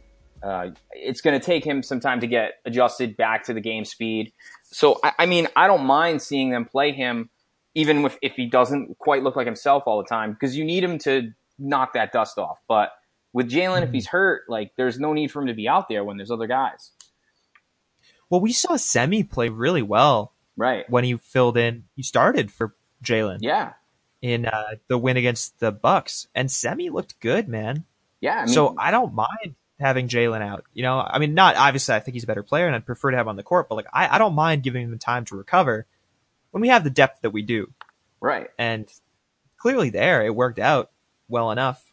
uh, 0.42 0.70
it's 0.90 1.20
going 1.20 1.38
to 1.38 1.46
take 1.46 1.62
him 1.64 1.84
some 1.84 2.00
time 2.00 2.18
to 2.18 2.26
get 2.26 2.54
adjusted 2.64 3.16
back 3.16 3.44
to 3.44 3.54
the 3.54 3.60
game 3.60 3.84
speed. 3.84 4.32
So, 4.64 4.98
I, 5.04 5.12
I 5.20 5.26
mean, 5.26 5.46
I 5.54 5.68
don't 5.68 5.84
mind 5.84 6.20
seeing 6.20 6.50
them 6.50 6.64
play 6.64 6.90
him, 6.90 7.30
even 7.76 8.04
if, 8.04 8.18
if 8.20 8.32
he 8.34 8.46
doesn't 8.46 8.98
quite 8.98 9.22
look 9.22 9.36
like 9.36 9.46
himself 9.46 9.84
all 9.86 10.02
the 10.02 10.08
time, 10.08 10.32
because 10.32 10.56
you 10.56 10.64
need 10.64 10.82
him 10.82 10.98
to 10.98 11.30
knock 11.60 11.92
that 11.92 12.10
dust 12.10 12.38
off. 12.38 12.58
But 12.66 12.90
with 13.32 13.48
Jaylen, 13.48 13.84
if 13.84 13.92
he's 13.92 14.08
hurt, 14.08 14.42
like 14.48 14.72
there's 14.76 14.98
no 14.98 15.12
need 15.12 15.30
for 15.30 15.42
him 15.42 15.46
to 15.46 15.54
be 15.54 15.68
out 15.68 15.88
there 15.88 16.02
when 16.02 16.16
there's 16.16 16.32
other 16.32 16.48
guys. 16.48 16.90
Well, 18.30 18.40
we 18.40 18.52
saw 18.52 18.76
Semi 18.76 19.22
play 19.22 19.48
really 19.48 19.82
well 19.82 20.32
Right. 20.56 20.88
when 20.90 21.04
he 21.04 21.16
filled 21.16 21.56
in. 21.56 21.84
He 21.96 22.02
started 22.02 22.50
for 22.50 22.74
Jaylen 23.02 23.38
Yeah. 23.40 23.72
in 24.20 24.46
uh, 24.46 24.72
the 24.88 24.98
win 24.98 25.16
against 25.16 25.58
the 25.60 25.70
Bucks, 25.72 26.26
and 26.34 26.50
Semi 26.50 26.90
looked 26.90 27.20
good, 27.20 27.48
man. 27.48 27.84
Yeah. 28.20 28.38
I 28.40 28.44
mean, 28.46 28.54
so 28.54 28.74
I 28.76 28.90
don't 28.90 29.14
mind 29.14 29.54
having 29.80 30.08
Jaylen 30.08 30.42
out. 30.42 30.64
You 30.74 30.82
know, 30.82 30.98
I 30.98 31.18
mean, 31.20 31.34
not 31.34 31.56
obviously. 31.56 31.94
I 31.94 32.00
think 32.00 32.14
he's 32.14 32.24
a 32.24 32.26
better 32.26 32.42
player, 32.42 32.66
and 32.66 32.74
I'd 32.74 32.84
prefer 32.86 33.12
to 33.12 33.16
have 33.16 33.26
him 33.26 33.30
on 33.30 33.36
the 33.36 33.42
court. 33.44 33.68
But 33.68 33.76
like, 33.76 33.86
I, 33.92 34.16
I 34.16 34.18
don't 34.18 34.34
mind 34.34 34.62
giving 34.64 34.82
him 34.82 34.90
the 34.90 34.98
time 34.98 35.24
to 35.26 35.36
recover 35.36 35.86
when 36.50 36.60
we 36.60 36.68
have 36.68 36.82
the 36.84 36.90
depth 36.90 37.22
that 37.22 37.30
we 37.30 37.42
do, 37.42 37.72
right. 38.20 38.48
and 38.58 38.90
clearly 39.58 39.90
there 39.90 40.24
it 40.24 40.34
worked 40.34 40.58
out 40.58 40.90
well 41.28 41.50
enough. 41.52 41.84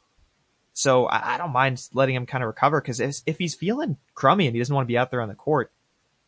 So 0.74 1.06
I, 1.06 1.36
I 1.36 1.38
don't 1.38 1.52
mind 1.54 1.88
letting 1.94 2.16
him 2.16 2.26
kind 2.26 2.44
of 2.44 2.48
recover 2.48 2.82
because 2.82 3.00
if, 3.00 3.18
if 3.26 3.38
he's 3.38 3.54
feeling 3.54 3.98
crummy 4.14 4.48
and 4.48 4.56
he 4.56 4.60
doesn't 4.60 4.74
want 4.74 4.86
to 4.86 4.92
be 4.92 4.98
out 4.98 5.12
there 5.12 5.22
on 5.22 5.30
the 5.30 5.36
court, 5.36 5.72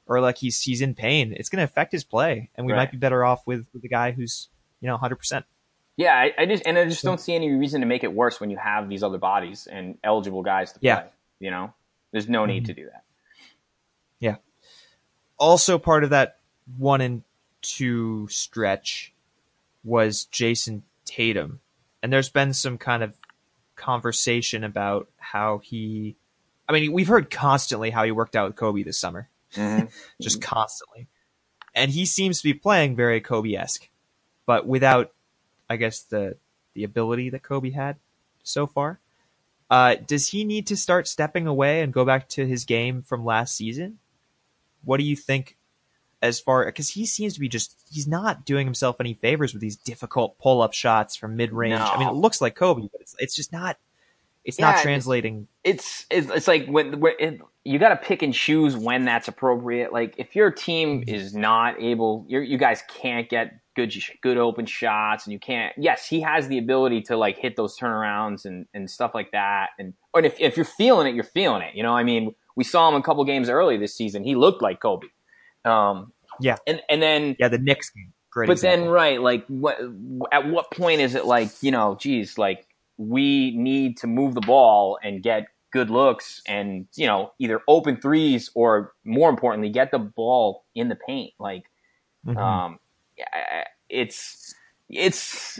or 0.07 0.19
like 0.21 0.37
he's 0.37 0.61
he's 0.61 0.81
in 0.81 0.95
pain, 0.95 1.33
it's 1.37 1.49
going 1.49 1.57
to 1.59 1.63
affect 1.63 1.91
his 1.91 2.03
play, 2.03 2.49
and 2.55 2.65
we 2.65 2.73
Right. 2.73 2.79
might 2.79 2.91
be 2.91 2.97
better 2.97 3.23
off 3.25 3.45
with, 3.45 3.65
with 3.73 3.81
the 3.81 3.89
guy 3.89 4.11
who's 4.11 4.49
you 4.81 4.87
know 4.87 4.93
100. 4.93 5.15
percent 5.17 5.45
Yeah, 5.97 6.13
I, 6.15 6.33
I 6.37 6.45
just 6.45 6.63
and 6.65 6.77
I 6.77 6.85
just 6.85 7.03
don't 7.03 7.19
see 7.19 7.35
any 7.35 7.51
reason 7.51 7.81
to 7.81 7.87
make 7.87 8.03
it 8.03 8.13
worse 8.13 8.39
when 8.39 8.49
you 8.49 8.57
have 8.57 8.87
these 8.89 9.03
other 9.03 9.17
bodies 9.17 9.67
and 9.67 9.97
eligible 10.03 10.43
guys 10.43 10.71
to 10.73 10.79
play. 10.79 10.87
Yeah. 10.87 11.03
You 11.39 11.51
know, 11.51 11.73
there's 12.11 12.27
no 12.29 12.45
need 12.45 12.63
Mhm. 12.63 12.67
to 12.67 12.73
do 12.73 12.85
that. 12.85 13.03
Yeah. 14.19 14.35
Also 15.37 15.77
part 15.77 16.03
of 16.03 16.09
that 16.11 16.39
one 16.77 17.01
and 17.01 17.23
two 17.61 18.27
stretch 18.29 19.13
was 19.83 20.25
Jayson 20.31 20.83
Tatum. 21.05 21.59
And 22.03 22.11
there's 22.13 22.29
been 22.29 22.53
some 22.53 22.77
kind 22.77 23.03
of 23.03 23.15
conversation 23.75 24.63
about 24.63 25.07
how 25.17 25.59
he 25.59 26.15
I 26.69 26.73
mean, 26.73 26.91
we've 26.91 27.07
heard 27.07 27.29
constantly 27.29 27.91
how 27.91 28.03
he 28.03 28.11
worked 28.11 28.35
out 28.35 28.47
with 28.49 28.57
Kobe 28.57 28.83
this 28.83 28.97
summer. 28.99 29.29
Just 30.21 30.41
constantly. 30.41 31.07
And 31.75 31.91
he 31.91 32.05
seems 32.05 32.39
to 32.39 32.43
be 32.43 32.53
playing 32.53 32.95
very 32.95 33.21
Kobe 33.21 33.53
esque, 33.53 33.89
but 34.45 34.65
without 34.65 35.11
I 35.69 35.77
guess 35.77 36.01
the 36.01 36.37
the 36.73 36.83
ability 36.83 37.29
that 37.31 37.43
Kobe 37.43 37.71
had 37.71 37.97
so 38.43 38.67
far. 38.67 38.99
Uh, 39.69 39.95
does 39.95 40.29
he 40.29 40.45
need 40.45 40.65
to 40.67 40.77
start 40.77 41.07
stepping 41.07 41.45
away 41.45 41.81
and 41.81 41.91
go 41.91 42.05
back 42.05 42.29
to 42.29 42.47
his 42.47 42.63
game 42.63 43.01
from 43.01 43.25
last 43.25 43.55
season? 43.55 43.99
What 44.85 44.97
do 44.97 45.03
you 45.03 45.17
think 45.17 45.57
as 46.21 46.39
far 46.39 46.65
because 46.65 46.89
he 46.89 47.05
seems 47.05 47.33
to 47.35 47.39
be 47.39 47.49
just 47.49 47.75
he's 47.91 48.07
not 48.07 48.45
doing 48.45 48.65
himself 48.65 48.95
any 48.99 49.13
favors 49.13 49.53
with 49.53 49.61
these 49.61 49.75
difficult 49.75 50.37
pull 50.39 50.61
up 50.61 50.73
shots 50.73 51.15
from 51.15 51.35
mid 51.35 51.53
range. 51.53 51.79
I 51.79 51.97
mean, 51.99 52.07
it 52.07 52.15
looks 52.15 52.41
like 52.41 52.55
Kobe, 52.55 52.87
but 52.91 53.01
it's 53.01 53.15
it's 53.19 53.35
just 53.35 53.51
not 53.51 53.77
it's 54.47 54.59
Yeah, 54.59 54.71
not 54.71 54.81
translating. 54.83 55.47
It's 55.63 56.07
it's, 56.11 56.29
it's 56.31 56.47
like 56.47 56.67
when, 56.67 56.99
when 57.01 57.13
it, 57.19 57.41
you 57.65 57.79
got 57.79 57.89
to 57.89 57.97
pick 57.97 58.23
and 58.23 58.33
choose 58.33 58.77
when 58.77 59.05
that's 59.05 59.27
appropriate. 59.27 59.93
Like 59.93 60.15
if 60.17 60.35
your 60.35 60.51
team 60.51 61.03
is 61.07 61.35
not 61.35 61.81
able, 61.81 62.25
you 62.29 62.39
you 62.39 62.57
guys 62.57 62.81
can't 62.89 63.29
get 63.29 63.59
good 63.75 63.93
good 64.23 64.37
open 64.37 64.65
shots, 64.65 65.25
and 65.27 65.33
you 65.33 65.39
can't. 65.39 65.73
Yes, 65.77 66.07
he 66.07 66.21
has 66.21 66.47
the 66.47 66.57
ability 66.57 67.03
to 67.03 67.17
like 67.17 67.37
hit 67.37 67.57
those 67.57 67.77
turnarounds 67.77 68.45
and 68.45 68.65
and 68.73 68.89
stuff 68.89 69.13
like 69.13 69.31
that. 69.33 69.71
And 69.79 69.93
and 70.15 70.25
if 70.25 70.39
if 70.39 70.57
you're 70.57 70.65
feeling 70.65 71.07
it, 71.07 71.15
you're 71.15 71.23
feeling 71.25 71.61
it. 71.61 71.75
You 71.75 71.83
know, 71.83 71.93
I 71.93 72.03
mean, 72.03 72.33
we 72.55 72.63
saw 72.63 72.89
him 72.89 72.95
a 72.95 73.03
couple 73.03 73.23
games 73.25 73.49
early 73.49 73.77
this 73.77 73.95
season. 73.95 74.23
He 74.23 74.35
looked 74.35 74.61
like 74.63 74.79
Kobe. 74.79 75.07
Um, 75.65 76.13
Yeah. 76.39 76.57
and 76.65 76.81
and 76.89 77.01
then 77.01 77.35
Yeah, 77.39 77.49
the 77.49 77.59
Knicks 77.59 77.89
game, 77.91 78.13
great. 78.31 78.47
but 78.47 78.53
example. 78.53 78.85
then 78.85 78.89
right 78.89 79.21
like 79.21 79.45
what 79.47 79.77
at 80.31 80.47
what 80.49 80.71
point 80.71 81.01
is 81.01 81.15
it 81.15 81.25
like 81.25 81.51
you 81.61 81.71
know 81.71 81.97
geez 81.99 82.37
like 82.37 82.65
we 82.97 83.55
need 83.55 83.97
to 83.97 84.07
move 84.07 84.33
the 84.33 84.41
ball 84.41 84.97
and 85.03 85.21
get 85.23 85.47
good 85.71 85.89
looks 85.89 86.41
and 86.47 86.87
you 86.95 87.05
know 87.05 87.31
either 87.39 87.61
open 87.67 87.99
threes 87.99 88.49
or 88.55 88.93
more 89.03 89.29
importantly 89.29 89.69
get 89.69 89.91
the 89.91 89.99
ball 89.99 90.65
in 90.75 90.87
the 90.87 90.95
paint 90.95 91.33
like 91.39 91.65
Mhm. 92.25 92.37
um 92.37 92.79
it's 93.89 94.55
it's 94.89 95.59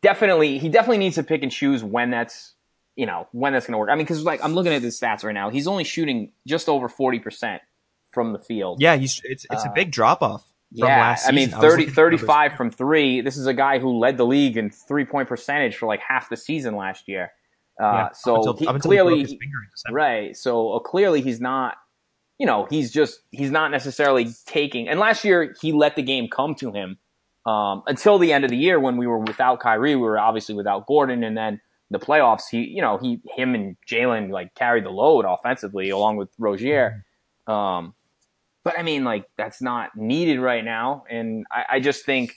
definitely 0.00 0.58
he 0.58 0.68
definitely 0.68 0.98
needs 0.98 1.14
to 1.14 1.22
pick 1.22 1.42
and 1.42 1.52
choose 1.52 1.82
when 1.82 2.10
that's 2.10 2.54
you 2.96 3.06
know 3.06 3.28
when 3.32 3.52
that's 3.52 3.66
going 3.66 3.72
to 3.72 3.78
work 3.78 3.88
i 3.90 3.94
mean 3.94 4.04
because 4.04 4.22
like 4.24 4.42
i'm 4.42 4.54
looking 4.54 4.72
at 4.72 4.82
his 4.82 4.98
stats 4.98 5.22
right 5.24 5.32
now 5.32 5.50
he's 5.50 5.66
only 5.66 5.84
shooting 5.84 6.32
just 6.46 6.68
over 6.68 6.88
40% 6.88 7.60
from 8.12 8.32
the 8.32 8.38
field 8.38 8.80
yeah, 8.80 8.96
he's 8.96 9.20
it's 9.24 9.46
it's 9.50 9.64
a 9.64 9.68
uh, 9.68 9.74
big 9.74 9.90
drop 9.90 10.22
off. 10.22 10.44
Yeah, 10.76 11.16
I 11.26 11.32
mean, 11.32 11.46
season. 11.46 11.54
I 11.54 11.62
was 11.62 11.72
30, 11.72 11.82
looking 11.82 11.88
at 11.88 11.94
the 11.94 12.02
numbers. 12.02 12.20
35 12.20 12.52
from 12.52 12.70
three. 12.70 13.20
This 13.22 13.36
is 13.36 13.46
a 13.46 13.54
guy 13.54 13.78
who 13.78 13.98
led 13.98 14.16
the 14.16 14.26
league 14.26 14.56
in 14.56 14.70
three 14.70 15.04
point 15.04 15.28
percentage 15.28 15.76
for 15.76 15.86
like 15.86 16.00
half 16.06 16.28
the 16.28 16.36
season 16.36 16.76
last 16.76 17.08
year. 17.08 17.32
Uh, 17.80 17.84
yeah, 17.84 18.08
so 18.12 18.36
until, 18.36 18.56
he, 18.56 18.66
clearly, 18.80 19.24
he 19.24 19.38
right. 19.90 20.36
So 20.36 20.72
uh, 20.72 20.78
clearly, 20.80 21.22
he's 21.22 21.40
not. 21.40 21.76
You 22.38 22.46
know, 22.46 22.66
he's 22.68 22.92
just 22.92 23.20
he's 23.30 23.50
not 23.50 23.70
necessarily 23.70 24.28
taking. 24.44 24.88
And 24.88 25.00
last 25.00 25.24
year, 25.24 25.54
he 25.60 25.72
let 25.72 25.96
the 25.96 26.02
game 26.02 26.28
come 26.28 26.54
to 26.56 26.70
him 26.70 26.98
um, 27.46 27.82
until 27.86 28.18
the 28.18 28.32
end 28.32 28.44
of 28.44 28.50
the 28.50 28.56
year 28.56 28.78
when 28.78 28.98
we 28.98 29.06
were 29.06 29.18
without 29.18 29.60
Kyrie. 29.60 29.96
We 29.96 30.02
were 30.02 30.18
obviously 30.18 30.54
without 30.54 30.86
Gordon, 30.86 31.24
and 31.24 31.36
then 31.36 31.60
the 31.90 31.98
playoffs, 31.98 32.42
he 32.50 32.64
you 32.64 32.82
know 32.82 32.98
he 32.98 33.20
him 33.34 33.54
and 33.54 33.76
Jaylen 33.90 34.30
like 34.30 34.54
carried 34.54 34.84
the 34.84 34.90
load 34.90 35.24
offensively 35.24 35.88
along 35.88 36.16
with 36.16 36.28
Rozier. 36.38 37.04
Mm-hmm. 37.48 37.52
Um, 37.52 37.94
but 38.66 38.76
I 38.76 38.82
mean, 38.82 39.04
like 39.04 39.26
that's 39.36 39.62
not 39.62 39.96
needed 39.96 40.40
right 40.40 40.64
now, 40.64 41.04
and 41.08 41.46
I, 41.52 41.64
I 41.74 41.80
just 41.80 42.04
think, 42.04 42.34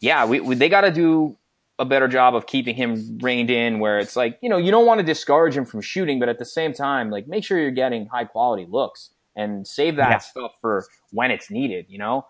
yeah, 0.00 0.24
we, 0.24 0.40
we 0.40 0.54
they 0.54 0.70
got 0.70 0.80
to 0.80 0.90
do 0.90 1.36
a 1.78 1.84
better 1.84 2.08
job 2.08 2.34
of 2.34 2.46
keeping 2.46 2.74
him 2.74 3.18
reined 3.20 3.50
in. 3.50 3.78
Where 3.78 3.98
it's 3.98 4.16
like 4.16 4.38
you 4.40 4.48
know 4.48 4.56
you 4.56 4.70
don't 4.70 4.86
want 4.86 5.00
to 5.00 5.04
discourage 5.04 5.54
him 5.54 5.66
from 5.66 5.82
shooting, 5.82 6.18
but 6.20 6.30
at 6.30 6.38
the 6.38 6.46
same 6.46 6.72
time, 6.72 7.10
like 7.10 7.28
make 7.28 7.44
sure 7.44 7.58
you're 7.60 7.70
getting 7.70 8.06
high 8.06 8.24
quality 8.24 8.66
looks 8.66 9.10
and 9.36 9.66
save 9.68 9.96
that 9.96 10.10
yeah. 10.10 10.16
stuff 10.16 10.52
for 10.62 10.86
when 11.10 11.30
it's 11.30 11.50
needed. 11.50 11.84
You 11.90 11.98
know, 11.98 12.26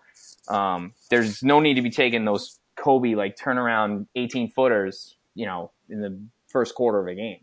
um, 0.49 0.93
there's 1.09 1.41
no 1.41 1.61
need 1.61 1.75
to 1.75 1.81
be 1.81 1.91
taking 1.91 2.25
those 2.25 2.59
Kobe 2.75 3.15
like 3.15 3.37
turnaround 3.37 4.07
18 4.15 4.51
footers, 4.51 5.15
you 5.33 5.45
know, 5.45 5.71
in 5.87 6.01
the 6.01 6.19
first 6.49 6.75
quarter 6.75 6.99
of 6.99 7.07
a 7.07 7.15
game. 7.15 7.39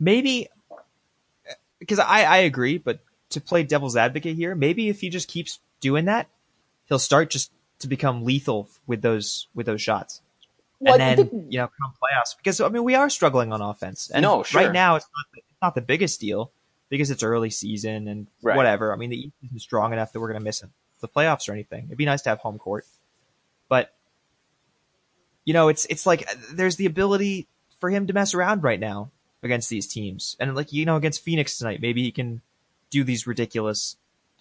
Maybe 0.00 0.48
because 1.78 1.98
I, 1.98 2.22
I 2.22 2.36
agree, 2.38 2.78
but 2.78 3.00
to 3.34 3.40
play 3.40 3.62
devil's 3.62 3.96
advocate 3.96 4.36
here, 4.36 4.54
maybe 4.54 4.88
if 4.88 5.00
he 5.00 5.08
just 5.08 5.28
keeps 5.28 5.60
doing 5.80 6.06
that, 6.06 6.28
he'll 6.86 6.98
start 6.98 7.30
just 7.30 7.52
to 7.80 7.88
become 7.88 8.24
lethal 8.24 8.68
with 8.86 9.02
those 9.02 9.48
with 9.54 9.66
those 9.66 9.82
shots. 9.82 10.20
Well, 10.80 11.00
and 11.00 11.18
then 11.18 11.46
you 11.50 11.58
know 11.58 11.68
come 11.80 11.92
playoffs 11.92 12.36
because 12.36 12.60
I 12.60 12.68
mean 12.68 12.84
we 12.84 12.94
are 12.94 13.10
struggling 13.10 13.52
on 13.52 13.60
offense. 13.60 14.10
And 14.10 14.22
no, 14.22 14.42
sure. 14.42 14.62
right 14.62 14.72
now 14.72 14.96
it's 14.96 15.06
not 15.06 15.38
it's 15.38 15.62
not 15.62 15.74
the 15.74 15.82
biggest 15.82 16.20
deal 16.20 16.50
because 16.88 17.10
it's 17.10 17.22
early 17.22 17.50
season 17.50 18.08
and 18.08 18.26
right. 18.42 18.56
whatever. 18.56 18.92
I 18.92 18.96
mean 18.96 19.10
the 19.10 19.18
East 19.18 19.34
isn't 19.44 19.60
strong 19.60 19.92
enough 19.92 20.12
that 20.12 20.20
we're 20.20 20.28
going 20.28 20.40
to 20.40 20.44
miss 20.44 20.62
him 20.62 20.72
the 21.00 21.08
playoffs 21.08 21.48
or 21.48 21.52
anything. 21.52 21.84
It'd 21.84 21.98
be 21.98 22.06
nice 22.06 22.22
to 22.22 22.30
have 22.30 22.38
home 22.38 22.58
court, 22.58 22.86
but 23.68 23.94
you 25.44 25.52
know 25.52 25.68
it's 25.68 25.84
it's 25.86 26.06
like 26.06 26.28
there's 26.52 26.76
the 26.76 26.86
ability 26.86 27.46
for 27.78 27.90
him 27.90 28.06
to 28.06 28.12
mess 28.12 28.34
around 28.34 28.62
right 28.62 28.80
now 28.80 29.10
against 29.44 29.68
these 29.68 29.86
teams. 29.86 30.36
And 30.40 30.56
like 30.56 30.72
you 30.72 30.84
know, 30.84 30.96
against 30.96 31.22
Phoenix 31.22 31.58
tonight, 31.58 31.80
maybe 31.80 32.02
he 32.02 32.10
can 32.10 32.40
do 32.94 33.04
these 33.04 33.26
ridiculous 33.26 33.96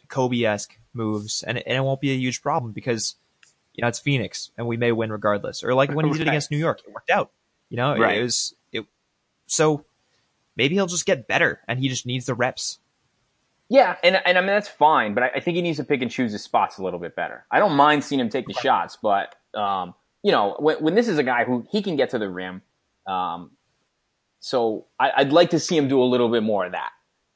Kobe 0.07 0.43
esque 0.43 0.77
moves, 0.93 1.43
and, 1.43 1.57
and 1.57 1.77
it 1.77 1.81
won't 1.81 1.99
be 1.99 2.11
a 2.11 2.15
huge 2.15 2.41
problem 2.41 2.71
because 2.71 3.15
you 3.73 3.81
know 3.81 3.87
it's 3.87 3.99
Phoenix, 3.99 4.51
and 4.57 4.67
we 4.67 4.77
may 4.77 4.91
win 4.91 5.11
regardless. 5.11 5.63
Or 5.63 5.73
like 5.73 5.91
when 5.91 6.05
he 6.05 6.11
did 6.11 6.19
right. 6.19 6.27
against 6.29 6.51
New 6.51 6.57
York, 6.57 6.81
it 6.85 6.93
worked 6.93 7.09
out. 7.09 7.31
You 7.69 7.77
know, 7.77 7.97
right. 7.97 8.19
it 8.19 8.21
was 8.21 8.53
it. 8.71 8.85
So 9.47 9.85
maybe 10.55 10.75
he'll 10.75 10.87
just 10.87 11.05
get 11.05 11.27
better, 11.27 11.61
and 11.67 11.79
he 11.79 11.89
just 11.89 12.05
needs 12.05 12.27
the 12.27 12.35
reps. 12.35 12.79
Yeah, 13.69 13.95
and 14.03 14.21
and 14.23 14.37
I 14.37 14.41
mean 14.41 14.47
that's 14.47 14.67
fine, 14.67 15.15
but 15.15 15.23
I, 15.23 15.31
I 15.35 15.39
think 15.39 15.55
he 15.55 15.61
needs 15.61 15.77
to 15.77 15.83
pick 15.83 16.01
and 16.01 16.11
choose 16.11 16.31
his 16.31 16.43
spots 16.43 16.77
a 16.77 16.83
little 16.83 16.99
bit 16.99 17.15
better. 17.15 17.45
I 17.49 17.59
don't 17.59 17.73
mind 17.73 18.03
seeing 18.03 18.19
him 18.19 18.29
take 18.29 18.45
the 18.45 18.53
shots, 18.53 18.97
but 19.01 19.35
um, 19.55 19.95
you 20.21 20.31
know, 20.31 20.55
when, 20.59 20.77
when 20.77 20.95
this 20.95 21.07
is 21.07 21.17
a 21.17 21.23
guy 21.23 21.43
who 21.43 21.65
he 21.71 21.81
can 21.81 21.95
get 21.95 22.11
to 22.11 22.19
the 22.19 22.29
rim, 22.29 22.61
um, 23.07 23.51
so 24.39 24.85
I, 24.99 25.23
would 25.23 25.33
like 25.33 25.51
to 25.51 25.59
see 25.59 25.75
him 25.75 25.87
do 25.87 26.01
a 26.01 26.05
little 26.05 26.29
bit 26.29 26.43
more 26.43 26.65
of 26.65 26.73
that, 26.73 26.91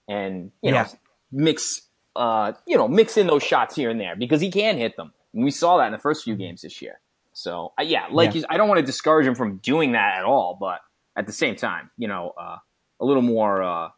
and 0.07 0.51
you 0.61 0.71
know, 0.71 0.85
mix, 1.31 1.81
uh, 2.15 2.53
you 2.65 2.77
know, 2.77 2.87
mix 2.87 3.17
in 3.17 3.27
those 3.27 3.43
shots 3.43 3.75
here 3.75 3.89
and 3.89 3.99
there 3.99 4.15
because 4.15 4.41
he 4.41 4.51
can 4.51 4.77
hit 4.77 4.95
them. 4.95 5.13
And 5.33 5.43
we 5.43 5.51
saw 5.51 5.77
that 5.77 5.87
in 5.87 5.91
the 5.91 5.99
first 5.99 6.23
few 6.23 6.35
games 6.35 6.61
this 6.61 6.81
year. 6.81 6.99
So 7.33 7.73
uh, 7.79 7.83
yeah, 7.83 8.07
like 8.11 8.33
yeah. 8.33 8.43
I 8.49 8.57
don't 8.57 8.67
want 8.67 8.79
to 8.79 8.85
discourage 8.85 9.27
him 9.27 9.35
from 9.35 9.57
doing 9.57 9.91
that 9.91 10.17
at 10.17 10.25
all, 10.25 10.57
but 10.59 10.81
at 11.15 11.27
the 11.27 11.33
same 11.33 11.55
time, 11.55 11.91
you 11.97 12.07
know, 12.07 12.33
uh, 12.37 12.57
a 12.99 13.05
little 13.05 13.21
more 13.21 13.61
uh, 13.61 13.89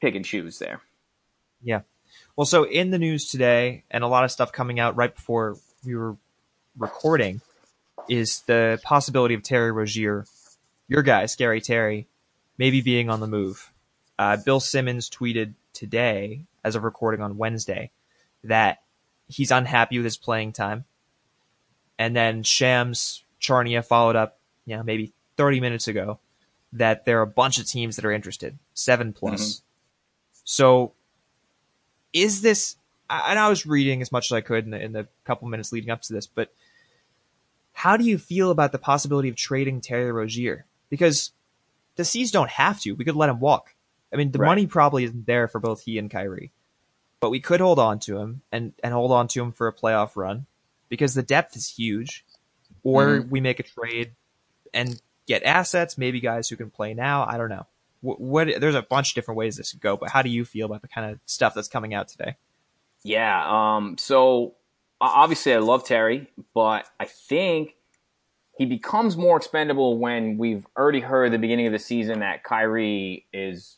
pick 0.00 0.14
and 0.14 0.24
choose 0.24 0.58
there. 0.58 0.80
Yeah. 1.62 1.80
Well, 2.36 2.44
so 2.44 2.64
in 2.64 2.90
the 2.90 2.98
news 2.98 3.26
today, 3.26 3.84
and 3.90 4.02
a 4.02 4.08
lot 4.08 4.24
of 4.24 4.30
stuff 4.30 4.52
coming 4.52 4.80
out 4.80 4.96
right 4.96 5.14
before 5.14 5.56
we 5.84 5.94
were 5.94 6.16
recording, 6.76 7.40
is 8.08 8.40
the 8.42 8.80
possibility 8.82 9.34
of 9.34 9.42
Terry 9.42 9.70
Rozier, 9.70 10.26
your 10.88 11.02
guy, 11.02 11.26
Scary 11.26 11.60
Terry, 11.60 12.08
maybe 12.58 12.80
being 12.80 13.08
on 13.08 13.20
the 13.20 13.26
move. 13.26 13.70
Uh, 14.18 14.36
Bill 14.36 14.60
Simmons 14.60 15.08
tweeted 15.08 15.54
today, 15.74 16.46
as 16.64 16.74
of 16.74 16.84
recording 16.84 17.20
on 17.20 17.36
Wednesday, 17.36 17.90
that 18.44 18.82
he's 19.28 19.50
unhappy 19.50 19.98
with 19.98 20.04
his 20.04 20.16
playing 20.16 20.52
time. 20.52 20.84
And 21.98 22.16
then 22.16 22.42
Shams 22.42 23.24
Charania 23.40 23.84
followed 23.84 24.16
up, 24.16 24.38
you 24.64 24.76
know, 24.76 24.82
maybe 24.82 25.12
30 25.36 25.60
minutes 25.60 25.88
ago, 25.88 26.18
that 26.72 27.04
there 27.04 27.18
are 27.18 27.22
a 27.22 27.26
bunch 27.26 27.58
of 27.58 27.66
teams 27.66 27.96
that 27.96 28.04
are 28.04 28.12
interested, 28.12 28.58
seven 28.72 29.12
plus. 29.12 29.40
Mm-hmm. 29.40 30.40
So, 30.44 30.92
is 32.12 32.40
this? 32.40 32.76
And 33.10 33.38
I 33.38 33.48
was 33.48 33.66
reading 33.66 34.00
as 34.00 34.10
much 34.10 34.32
as 34.32 34.32
I 34.32 34.40
could 34.40 34.64
in 34.64 34.70
the, 34.70 34.80
in 34.80 34.92
the 34.92 35.06
couple 35.24 35.46
minutes 35.48 35.72
leading 35.72 35.90
up 35.90 36.02
to 36.02 36.12
this, 36.12 36.26
but 36.26 36.52
how 37.72 37.96
do 37.96 38.04
you 38.04 38.18
feel 38.18 38.50
about 38.50 38.72
the 38.72 38.78
possibility 38.78 39.28
of 39.28 39.36
trading 39.36 39.80
Terry 39.80 40.10
Rozier? 40.10 40.64
Because 40.88 41.32
the 41.96 42.04
C's 42.04 42.30
don't 42.30 42.50
have 42.50 42.80
to. 42.80 42.92
We 42.92 43.04
could 43.04 43.16
let 43.16 43.28
him 43.28 43.40
walk. 43.40 43.73
I 44.14 44.16
mean, 44.16 44.30
the 44.30 44.38
right. 44.38 44.48
money 44.48 44.66
probably 44.66 45.04
isn't 45.04 45.26
there 45.26 45.48
for 45.48 45.58
both 45.58 45.82
he 45.82 45.98
and 45.98 46.10
Kyrie, 46.10 46.52
but 47.20 47.30
we 47.30 47.40
could 47.40 47.60
hold 47.60 47.78
on 47.78 47.98
to 48.00 48.18
him 48.18 48.42
and, 48.52 48.72
and 48.82 48.94
hold 48.94 49.10
on 49.10 49.28
to 49.28 49.42
him 49.42 49.52
for 49.52 49.66
a 49.66 49.72
playoff 49.72 50.16
run 50.16 50.46
because 50.88 51.14
the 51.14 51.22
depth 51.22 51.56
is 51.56 51.68
huge. 51.68 52.24
Or 52.84 53.06
mm-hmm. 53.06 53.30
we 53.30 53.40
make 53.40 53.60
a 53.60 53.62
trade 53.62 54.12
and 54.72 55.00
get 55.26 55.42
assets, 55.42 55.96
maybe 55.96 56.20
guys 56.20 56.48
who 56.48 56.56
can 56.56 56.70
play 56.70 56.94
now. 56.94 57.26
I 57.26 57.38
don't 57.38 57.48
know. 57.48 57.66
What, 58.02 58.20
what 58.20 58.60
there's 58.60 58.74
a 58.74 58.82
bunch 58.82 59.10
of 59.10 59.14
different 59.14 59.38
ways 59.38 59.56
this 59.56 59.72
could 59.72 59.80
go, 59.80 59.96
but 59.96 60.10
how 60.10 60.22
do 60.22 60.28
you 60.28 60.44
feel 60.44 60.66
about 60.66 60.82
the 60.82 60.88
kind 60.88 61.10
of 61.10 61.18
stuff 61.24 61.54
that's 61.54 61.68
coming 61.68 61.94
out 61.94 62.08
today? 62.08 62.36
Yeah. 63.02 63.42
Um. 63.46 63.96
So 63.98 64.54
obviously 65.00 65.54
I 65.54 65.58
love 65.58 65.84
Terry, 65.84 66.28
but 66.54 66.86
I 67.00 67.06
think 67.06 67.74
he 68.56 68.66
becomes 68.66 69.16
more 69.16 69.36
expendable 69.36 69.98
when 69.98 70.38
we've 70.38 70.66
already 70.76 71.00
heard 71.00 71.32
the 71.32 71.38
beginning 71.38 71.66
of 71.66 71.72
the 71.72 71.78
season 71.78 72.20
that 72.20 72.44
Kyrie 72.44 73.26
is 73.32 73.76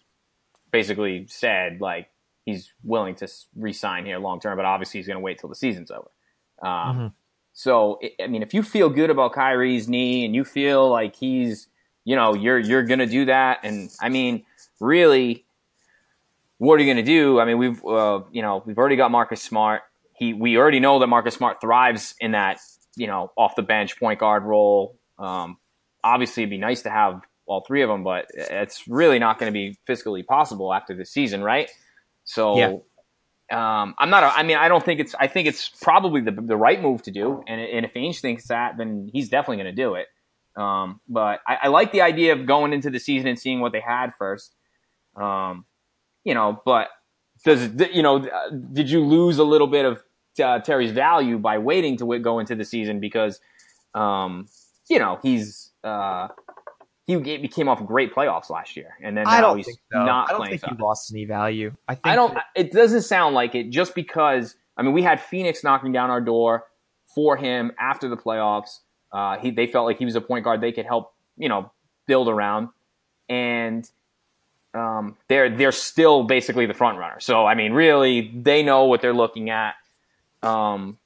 basically 0.76 1.26
said 1.28 1.80
like 1.80 2.08
he's 2.44 2.72
willing 2.82 3.14
to 3.16 3.28
resign 3.54 4.06
here 4.06 4.18
long 4.18 4.40
term, 4.40 4.56
but 4.56 4.64
obviously 4.64 5.00
he's 5.00 5.06
going 5.06 5.16
to 5.16 5.22
wait 5.22 5.38
till 5.38 5.48
the 5.48 5.54
season's 5.54 5.90
over. 5.90 6.10
Um, 6.62 6.70
mm-hmm. 6.70 7.06
So 7.52 7.98
I 8.22 8.26
mean, 8.26 8.42
if 8.42 8.54
you 8.54 8.62
feel 8.62 8.88
good 8.88 9.10
about 9.10 9.32
Kyrie's 9.32 9.88
knee 9.88 10.24
and 10.24 10.34
you 10.34 10.44
feel 10.44 10.88
like 10.88 11.16
he's, 11.16 11.68
you 12.04 12.16
know, 12.16 12.34
you're 12.34 12.58
you're 12.58 12.84
going 12.84 13.00
to 13.00 13.06
do 13.06 13.26
that, 13.26 13.60
and 13.62 13.90
I 14.00 14.08
mean, 14.10 14.44
really, 14.80 15.44
what 16.58 16.74
are 16.74 16.82
you 16.82 16.92
going 16.92 17.04
to 17.04 17.10
do? 17.10 17.40
I 17.40 17.44
mean, 17.44 17.58
we've 17.58 17.84
uh, 17.84 18.20
you 18.30 18.42
know 18.42 18.62
we've 18.64 18.78
already 18.78 18.96
got 18.96 19.10
Marcus 19.10 19.42
Smart 19.42 19.82
he 20.16 20.32
we 20.32 20.56
already 20.56 20.80
know 20.80 20.98
that 20.98 21.06
Marcus 21.06 21.34
Smart 21.34 21.60
thrives 21.60 22.14
in 22.20 22.32
that 22.32 22.58
you 22.96 23.06
know 23.06 23.30
off 23.36 23.54
the 23.54 23.62
bench 23.62 23.98
point 23.98 24.18
guard 24.18 24.44
role. 24.44 24.98
Um, 25.18 25.58
obviously, 26.02 26.42
it'd 26.42 26.50
be 26.50 26.58
nice 26.58 26.82
to 26.82 26.90
have 26.90 27.20
all 27.46 27.64
three 27.66 27.82
of 27.82 27.88
them, 27.88 28.04
but 28.04 28.26
it's 28.34 28.86
really 28.88 29.18
not 29.18 29.38
going 29.38 29.52
to 29.52 29.52
be 29.52 29.78
fiscally 29.88 30.24
possible 30.26 30.72
after 30.72 30.94
this 30.94 31.10
season, 31.10 31.42
right? 31.42 31.70
So. 32.24 32.58
Yeah. 32.58 32.76
Um, 33.48 33.94
I'm 34.00 34.10
not. 34.10 34.24
A, 34.24 34.26
I 34.36 34.42
mean, 34.42 34.56
I 34.56 34.66
don't 34.66 34.84
think 34.84 34.98
it's. 34.98 35.14
I 35.20 35.28
think 35.28 35.46
it's 35.46 35.68
probably 35.68 36.20
the 36.20 36.32
the 36.32 36.56
right 36.56 36.82
move 36.82 37.02
to 37.02 37.12
do. 37.12 37.44
And, 37.46 37.60
and 37.60 37.86
if 37.86 37.94
Ainge 37.94 38.18
thinks 38.18 38.48
that, 38.48 38.76
then 38.76 39.08
he's 39.12 39.28
definitely 39.28 39.62
going 39.62 39.76
to 39.76 39.82
do 39.82 39.94
it. 39.94 40.08
Um, 40.60 41.00
but 41.08 41.38
I, 41.46 41.58
I, 41.62 41.68
like 41.68 41.92
the 41.92 42.00
idea 42.00 42.32
of 42.32 42.44
going 42.44 42.72
into 42.72 42.90
the 42.90 42.98
season 42.98 43.28
and 43.28 43.38
seeing 43.38 43.60
what 43.60 43.70
they 43.70 43.78
had 43.78 44.14
first. 44.18 44.52
Um, 45.14 45.64
you 46.24 46.34
know, 46.34 46.60
but 46.64 46.88
does 47.44 47.70
you 47.92 48.02
know? 48.02 48.28
Did 48.72 48.90
you 48.90 49.04
lose 49.04 49.38
a 49.38 49.44
little 49.44 49.68
bit 49.68 49.84
of 49.84 50.02
uh, 50.42 50.60
Terry's 50.60 50.92
value 50.92 51.38
by 51.38 51.58
waiting 51.58 51.96
to 51.98 52.18
go 52.18 52.38
into 52.38 52.54
the 52.54 52.64
season 52.64 53.00
because, 53.00 53.40
um, 53.94 54.48
you 54.88 54.98
know, 54.98 55.18
he's 55.22 55.70
uh, 55.84 56.28
he 57.06 57.16
became 57.16 57.68
off 57.68 57.84
great 57.86 58.12
playoffs 58.14 58.50
last 58.50 58.76
year, 58.76 58.96
and 59.00 59.16
then 59.16 59.26
I 59.26 59.40
don't 59.40 59.62
think 59.62 59.78
so. 59.92 60.04
not. 60.04 60.28
I 60.28 60.32
don't 60.32 60.48
think 60.48 60.64
he 60.64 60.74
lost 60.82 61.12
any 61.12 61.24
value. 61.24 61.72
I 61.86 61.94
think 61.94 62.06
I 62.06 62.16
don't. 62.16 62.34
That- 62.34 62.46
it 62.56 62.72
doesn't 62.72 63.02
sound 63.02 63.34
like 63.34 63.54
it, 63.54 63.70
just 63.70 63.94
because. 63.94 64.56
I 64.76 64.82
mean, 64.82 64.92
we 64.92 65.02
had 65.02 65.20
Phoenix 65.20 65.64
knocking 65.64 65.92
down 65.92 66.10
our 66.10 66.20
door 66.20 66.64
for 67.14 67.36
him 67.36 67.72
after 67.78 68.08
the 68.08 68.16
playoffs. 68.16 68.80
Uh, 69.12 69.38
he 69.38 69.50
they 69.50 69.66
felt 69.66 69.86
like 69.86 69.98
he 69.98 70.04
was 70.04 70.16
a 70.16 70.20
point 70.20 70.44
guard 70.44 70.60
they 70.60 70.72
could 70.72 70.84
help, 70.84 71.14
you 71.38 71.48
know, 71.48 71.70
build 72.06 72.28
around, 72.28 72.68
and 73.28 73.88
um, 74.74 75.16
they're 75.28 75.48
they're 75.48 75.72
still 75.72 76.24
basically 76.24 76.66
the 76.66 76.74
front 76.74 76.98
runner. 76.98 77.20
So 77.20 77.46
I 77.46 77.54
mean, 77.54 77.72
really, 77.72 78.32
they 78.34 78.62
know 78.62 78.84
what 78.84 79.00
they're 79.00 79.14
looking 79.14 79.48
at. 79.48 79.76
Um, 80.42 80.98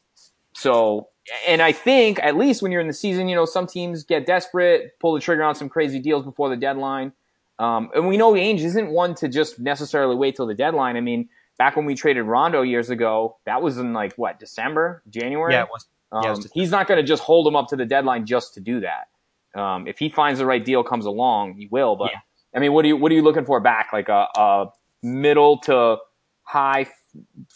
so, 0.55 1.09
and 1.47 1.63
I 1.63 1.73
think 1.73 2.19
at 2.23 2.37
least 2.37 2.63
when 2.63 2.73
you're 2.73 2.81
in 2.81 2.87
the 2.87 2.93
season, 2.93 3.29
you 3.29 3.37
know, 3.37 3.45
some 3.45 3.67
teams 3.67 4.05
get 4.05 4.27
desperate, 4.27 4.99
pull 4.99 5.15
the 5.15 5.21
trigger 5.21 5.43
on 5.43 5.55
some 5.55 5.69
crazy 5.69 5.99
deals 5.99 6.25
before 6.25 6.49
the 6.49 6.57
deadline. 6.57 7.13
Um, 7.59 7.91
and 7.95 8.09
we 8.09 8.17
know 8.17 8.33
Ainge 8.33 8.61
isn't 8.61 8.91
one 8.91 9.15
to 9.17 9.29
just 9.29 9.59
necessarily 9.59 10.17
wait 10.17 10.37
till 10.37 10.47
the 10.47 10.55
deadline. 10.55 10.97
I 10.97 11.01
mean, 11.01 11.29
back 11.59 11.77
when 11.77 11.85
we 11.85 11.95
traded 11.95 12.25
Rondo 12.25 12.63
years 12.63 12.89
ago, 12.89 13.37
that 13.45 13.61
was 13.61 13.79
in 13.79 13.93
like 13.93 14.15
what 14.15 14.39
December, 14.39 15.03
January. 15.11 15.53
Yeah, 15.53 15.65
it 15.65 15.69
was. 15.71 15.87
Um, 16.13 16.23
yeah, 16.25 16.37
he's 16.55 16.71
not 16.71 16.89
going 16.89 16.99
to 16.99 17.07
just 17.07 17.23
hold 17.23 17.47
him 17.47 17.55
up 17.55 17.69
to 17.69 17.77
the 17.77 17.85
deadline 17.85 18.27
just 18.27 18.55
to 18.55 18.61
do 18.61 18.81
that. 18.81 19.61
Um, 19.61 19.87
if 19.87 19.99
he 19.99 20.09
finds 20.09 20.39
the 20.39 20.47
right 20.47 20.65
deal 20.65 20.83
comes 20.83 21.07
along, 21.07 21.55
he 21.55 21.69
will. 21.71 21.97
But 21.97 22.13
Yeah. 22.13 22.19
I 22.55 22.59
mean, 22.59 22.73
what 22.73 22.85
are 22.85 22.89
you 22.89 22.97
what 22.97 23.13
are 23.13 23.15
you 23.15 23.23
looking 23.23 23.45
for 23.45 23.61
back? 23.61 23.91
Like 23.93 24.09
a, 24.09 24.27
a 24.37 24.67
middle 25.03 25.59
to 25.61 25.99
high, 26.43 26.87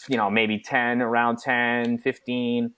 you 0.07 0.17
know, 0.17 0.29
maybe 0.29 0.59
10, 0.59 1.01
around 1.01 1.39
10, 1.39 1.97
15, 1.97 2.73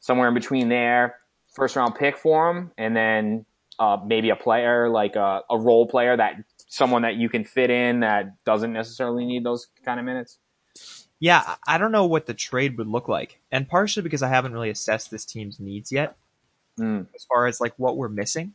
somewhere 0.00 0.28
in 0.28 0.34
between 0.34 0.68
there. 0.68 1.16
First 1.54 1.76
round 1.76 1.94
pick 1.96 2.16
for 2.16 2.50
him, 2.50 2.70
and 2.78 2.94
then 2.96 3.44
uh, 3.78 3.96
maybe 4.04 4.30
a 4.30 4.36
player 4.36 4.88
like 4.88 5.16
a, 5.16 5.42
a 5.50 5.58
role 5.58 5.86
player 5.88 6.16
that 6.16 6.34
someone 6.68 7.02
that 7.02 7.16
you 7.16 7.28
can 7.28 7.44
fit 7.44 7.70
in 7.70 8.00
that 8.00 8.42
doesn't 8.44 8.72
necessarily 8.72 9.24
need 9.24 9.44
those 9.44 9.68
kind 9.84 9.98
of 9.98 10.06
minutes. 10.06 10.38
Yeah, 11.20 11.56
I 11.66 11.78
don't 11.78 11.90
know 11.90 12.04
what 12.06 12.26
the 12.26 12.34
trade 12.34 12.78
would 12.78 12.86
look 12.86 13.08
like, 13.08 13.40
and 13.50 13.68
partially 13.68 14.02
because 14.04 14.22
I 14.22 14.28
haven't 14.28 14.52
really 14.52 14.70
assessed 14.70 15.10
this 15.10 15.24
team's 15.24 15.58
needs 15.58 15.90
yet, 15.90 16.16
Mm. 16.78 17.06
as 17.12 17.24
far 17.24 17.48
as 17.48 17.60
like 17.60 17.72
what 17.76 17.96
we're 17.96 18.08
missing. 18.08 18.52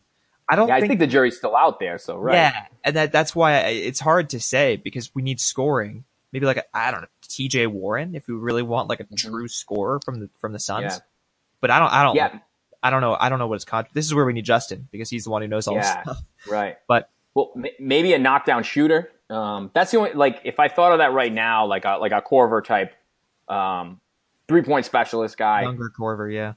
I 0.50 0.56
don't 0.56 0.70
Yeah, 0.70 0.76
I 0.76 0.80
think, 0.80 0.92
think 0.92 1.00
the 1.02 1.08
jury's 1.08 1.36
still 1.38 1.58
out 1.58 1.80
there. 1.82 1.98
So 1.98 2.16
right, 2.18 2.36
Yeah, 2.36 2.66
and 2.86 2.96
that 2.96 3.12
that's 3.12 3.36
why 3.36 3.56
I, 3.56 3.68
it's 3.70 4.00
hard 4.00 4.30
to 4.30 4.40
say 4.40 4.78
because 4.78 5.14
we 5.14 5.22
need 5.22 5.42
scoring. 5.42 6.06
Maybe 6.32 6.46
like 6.46 6.58
I 6.74 6.88
I 6.88 6.92
don't 6.92 7.02
know 7.02 7.08
T.J. 7.28 7.68
Warren 7.68 8.16
if 8.16 8.28
we 8.28 8.34
really 8.34 8.62
want 8.62 8.88
like 8.88 9.02
a 9.02 9.06
Mhm. 9.06 9.18
true 9.18 9.48
scorer 9.50 10.00
from 10.06 10.22
the 10.22 10.30
from 10.40 10.54
the 10.54 10.60
Suns. 10.60 10.84
Yeah. 10.84 11.00
But 11.64 11.72
I 11.72 11.80
don't 11.80 11.94
I 11.94 12.04
don't 12.04 12.16
yeah, 12.18 12.40
I 12.84 12.90
don't 12.90 13.00
know 13.00 13.16
I 13.18 13.30
don't 13.30 13.40
know 13.40 13.48
what 13.48 13.56
his 13.56 13.64
contract. 13.64 13.96
This 13.96 14.06
is 14.06 14.14
where 14.14 14.26
we 14.26 14.34
need 14.34 14.44
Justin 14.44 14.90
because 14.92 15.10
he's 15.10 15.24
the 15.24 15.30
one 15.30 15.42
who 15.42 15.48
knows 15.48 15.66
all 15.66 15.76
Yeah. 15.76 16.04
this 16.04 16.14
stuff. 16.18 16.24
right. 16.52 16.76
But- 16.90 17.10
well, 17.36 17.52
m- 17.56 17.66
maybe 17.80 18.14
a 18.14 18.20
knockdown 18.20 18.64
shooter. 18.64 19.10
Um, 19.30 19.72
that's 19.74 19.92
the 19.92 19.98
only 19.98 20.12
like 20.12 20.42
if 20.44 20.60
I 20.60 20.68
thought 20.68 20.92
of 20.92 20.98
that 20.98 21.14
right 21.14 21.32
now, 21.34 21.66
like 21.66 21.86
a 21.86 21.98
like 22.00 22.12
a 22.12 22.22
Korver 22.22 22.62
type, 22.64 22.94
um, 23.48 24.02
three 24.50 24.62
point 24.62 24.86
specialist 24.86 25.38
guy. 25.38 25.62
Younger 25.62 25.90
Korver, 25.98 26.32
yeah. 26.32 26.54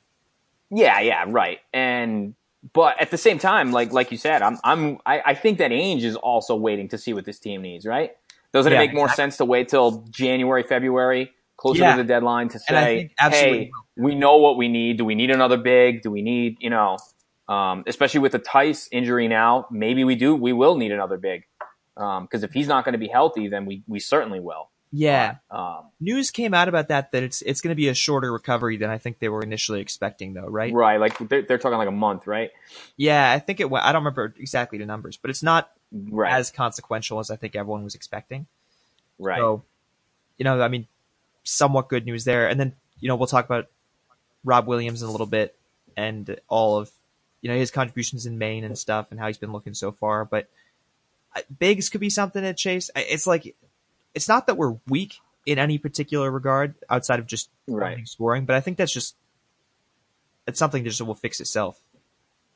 Yeah, 0.70 0.98
yeah, 1.00 1.24
right. 1.28 1.60
And 1.72 2.34
but 2.72 3.00
at 3.00 3.10
the 3.12 3.16
same 3.16 3.38
time, 3.38 3.70
like 3.70 3.92
like 3.92 4.10
you 4.10 4.18
said, 4.18 4.42
I'm 4.42 4.58
I'm 4.64 4.98
I, 5.06 5.22
I 5.24 5.34
think 5.34 5.58
that 5.58 5.70
Ainge 5.70 6.02
is 6.02 6.16
also 6.16 6.56
waiting 6.56 6.88
to 6.88 6.98
see 6.98 7.14
what 7.14 7.24
this 7.24 7.38
team 7.38 7.62
needs, 7.62 7.86
right? 7.86 8.16
Doesn't 8.52 8.72
Yeah, 8.72 8.78
it 8.82 8.86
make 8.88 8.94
more 8.94 9.04
exactly. 9.06 9.22
sense 9.22 9.36
to 9.38 9.44
wait 9.44 9.68
till 9.68 10.02
January, 10.10 10.64
February, 10.64 11.32
closer 11.56 11.80
Yeah. 11.82 11.92
to 11.96 12.02
the 12.02 12.08
deadline 12.08 12.48
to 12.48 12.58
And 12.68 12.76
I 12.76 12.82
say, 12.84 12.98
think 12.98 13.12
absolutely 13.20 13.58
hey, 13.66 13.70
we 13.96 14.14
know 14.14 14.36
what 14.36 14.56
we 14.56 14.68
need. 14.68 14.98
Do 14.98 15.04
we 15.04 15.14
need 15.14 15.30
another 15.30 15.56
big? 15.56 16.02
Do 16.02 16.10
we 16.10 16.22
need, 16.22 16.56
you 16.60 16.70
know, 16.70 16.98
um, 17.48 17.84
especially 17.86 18.20
with 18.20 18.32
the 18.32 18.38
Theis 18.38 18.88
injury 18.92 19.28
now, 19.28 19.66
maybe 19.70 20.04
we 20.04 20.14
do, 20.16 20.34
we 20.34 20.52
will 20.52 20.76
need 20.76 20.92
another 20.92 21.16
big. 21.16 21.44
Because 21.94 22.42
if 22.42 22.52
he's 22.52 22.68
not 22.68 22.84
going 22.84 22.92
to 22.92 22.98
be 22.98 23.08
healthy, 23.08 23.48
then 23.48 23.64
we, 23.64 23.82
we 23.86 23.98
certainly 24.00 24.38
will. 24.40 24.68
Yeah. 24.92 25.36
Um, 25.50 25.90
News 26.00 26.30
came 26.30 26.54
out 26.54 26.68
about 26.68 26.88
that 26.88 27.12
that 27.12 27.22
it's 27.22 27.42
it's 27.42 27.60
going 27.60 27.70
to 27.70 27.76
be 27.76 27.88
a 27.88 27.94
shorter 27.94 28.32
recovery 28.32 28.76
than 28.76 28.88
I 28.88 28.98
think 28.98 29.18
they 29.18 29.28
were 29.28 29.42
initially 29.42 29.80
expecting 29.80 30.32
though, 30.34 30.46
right? 30.46 30.72
right. 30.72 30.98
Like 30.98 31.18
they're, 31.28 31.42
they're 31.42 31.58
talking 31.58 31.76
like 31.76 31.88
a 31.88 31.92
month, 31.92 32.26
right? 32.26 32.50
Yeah, 32.96 33.30
I 33.30 33.38
think 33.40 33.60
it 33.60 33.66
I 33.72 33.92
don't 33.92 34.02
remember 34.02 34.32
exactly 34.38 34.78
the 34.78 34.86
numbers, 34.86 35.16
but 35.16 35.30
it's 35.30 35.42
not 35.42 35.70
Right. 35.92 36.32
as 36.32 36.50
consequential 36.50 37.18
as 37.20 37.30
I 37.30 37.36
think 37.36 37.54
everyone 37.56 37.84
was 37.84 37.94
expecting. 37.94 38.46
right. 39.18 39.38
So, 39.38 39.64
you 40.36 40.44
know, 40.44 40.60
I 40.60 40.68
mean, 40.68 40.86
somewhat 41.44 41.88
good 41.88 42.04
news 42.04 42.24
there. 42.24 42.48
And 42.48 42.58
then, 42.58 42.74
you 42.98 43.08
know, 43.08 43.16
we'll 43.16 43.28
talk 43.28 43.44
about 43.44 43.68
Rob 44.46 44.66
Williams 44.66 45.02
in 45.02 45.08
a 45.08 45.10
little 45.10 45.26
bit 45.26 45.54
and 45.96 46.38
all 46.48 46.78
of, 46.78 46.90
you 47.42 47.50
know, 47.50 47.56
his 47.56 47.70
contributions 47.70 48.24
in 48.24 48.38
Maine 48.38 48.64
and 48.64 48.78
stuff 48.78 49.08
and 49.10 49.20
how 49.20 49.26
he's 49.26 49.36
been 49.36 49.52
looking 49.52 49.74
so 49.74 49.92
far. 49.92 50.24
But 50.24 50.48
uh, 51.34 51.40
Biggs 51.58 51.90
could 51.90 52.00
be 52.00 52.08
something 52.08 52.42
to 52.42 52.54
Chase. 52.54 52.90
It's 52.96 53.26
like, 53.26 53.54
it's 54.14 54.28
not 54.28 54.46
that 54.46 54.56
we're 54.56 54.76
weak 54.88 55.16
in 55.44 55.58
any 55.58 55.76
particular 55.76 56.30
regard 56.30 56.74
outside 56.88 57.18
of 57.18 57.26
just 57.26 57.50
Right. 57.68 58.06
scoring, 58.08 58.46
but 58.46 58.56
I 58.56 58.60
think 58.60 58.78
that's 58.78 58.92
just, 58.92 59.16
it's 60.46 60.58
something 60.58 60.82
that 60.84 60.90
just 60.90 61.02
will 61.02 61.14
fix 61.14 61.40
itself 61.40 61.80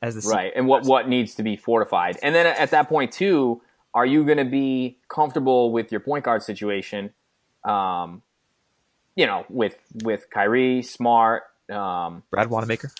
as 0.01 0.15
the 0.15 0.27
right 0.29 0.53
and 0.55 0.67
what 0.67 0.83
what 0.85 1.07
needs 1.07 1.35
to 1.35 1.43
be 1.43 1.55
fortified 1.55 2.17
and 2.23 2.33
then 2.33 2.47
at 2.47 2.71
that 2.71 2.89
point 2.89 3.11
too 3.11 3.61
are 3.93 4.05
you 4.05 4.23
going 4.25 4.37
to 4.37 4.45
be 4.45 4.97
comfortable 5.07 5.71
with 5.71 5.91
your 5.91 6.01
point 6.01 6.23
guard 6.23 6.41
situation 6.41 7.11
um 7.65 8.23
you 9.15 9.27
know 9.27 9.45
with 9.49 9.77
with 10.03 10.27
Kyrie 10.31 10.81
smart 10.81 11.43
um 11.71 12.23
Brad 12.29 12.49
Wanamaker. 12.49 12.91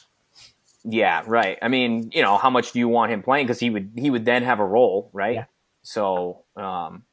yeah 0.83 1.23
right 1.27 1.57
i 1.61 1.67
mean 1.67 2.09
you 2.13 2.21
know 2.21 2.37
how 2.37 2.49
much 2.49 2.71
do 2.71 2.79
you 2.79 2.87
want 2.87 3.11
him 3.11 3.21
playing 3.21 3.45
because 3.45 3.59
he 3.59 3.69
would 3.69 3.91
he 3.95 4.09
would 4.09 4.25
then 4.25 4.43
have 4.43 4.59
a 4.59 4.65
role 4.65 5.09
right 5.13 5.35
Yeah. 5.35 5.45
so 5.83 6.43
um 6.55 7.03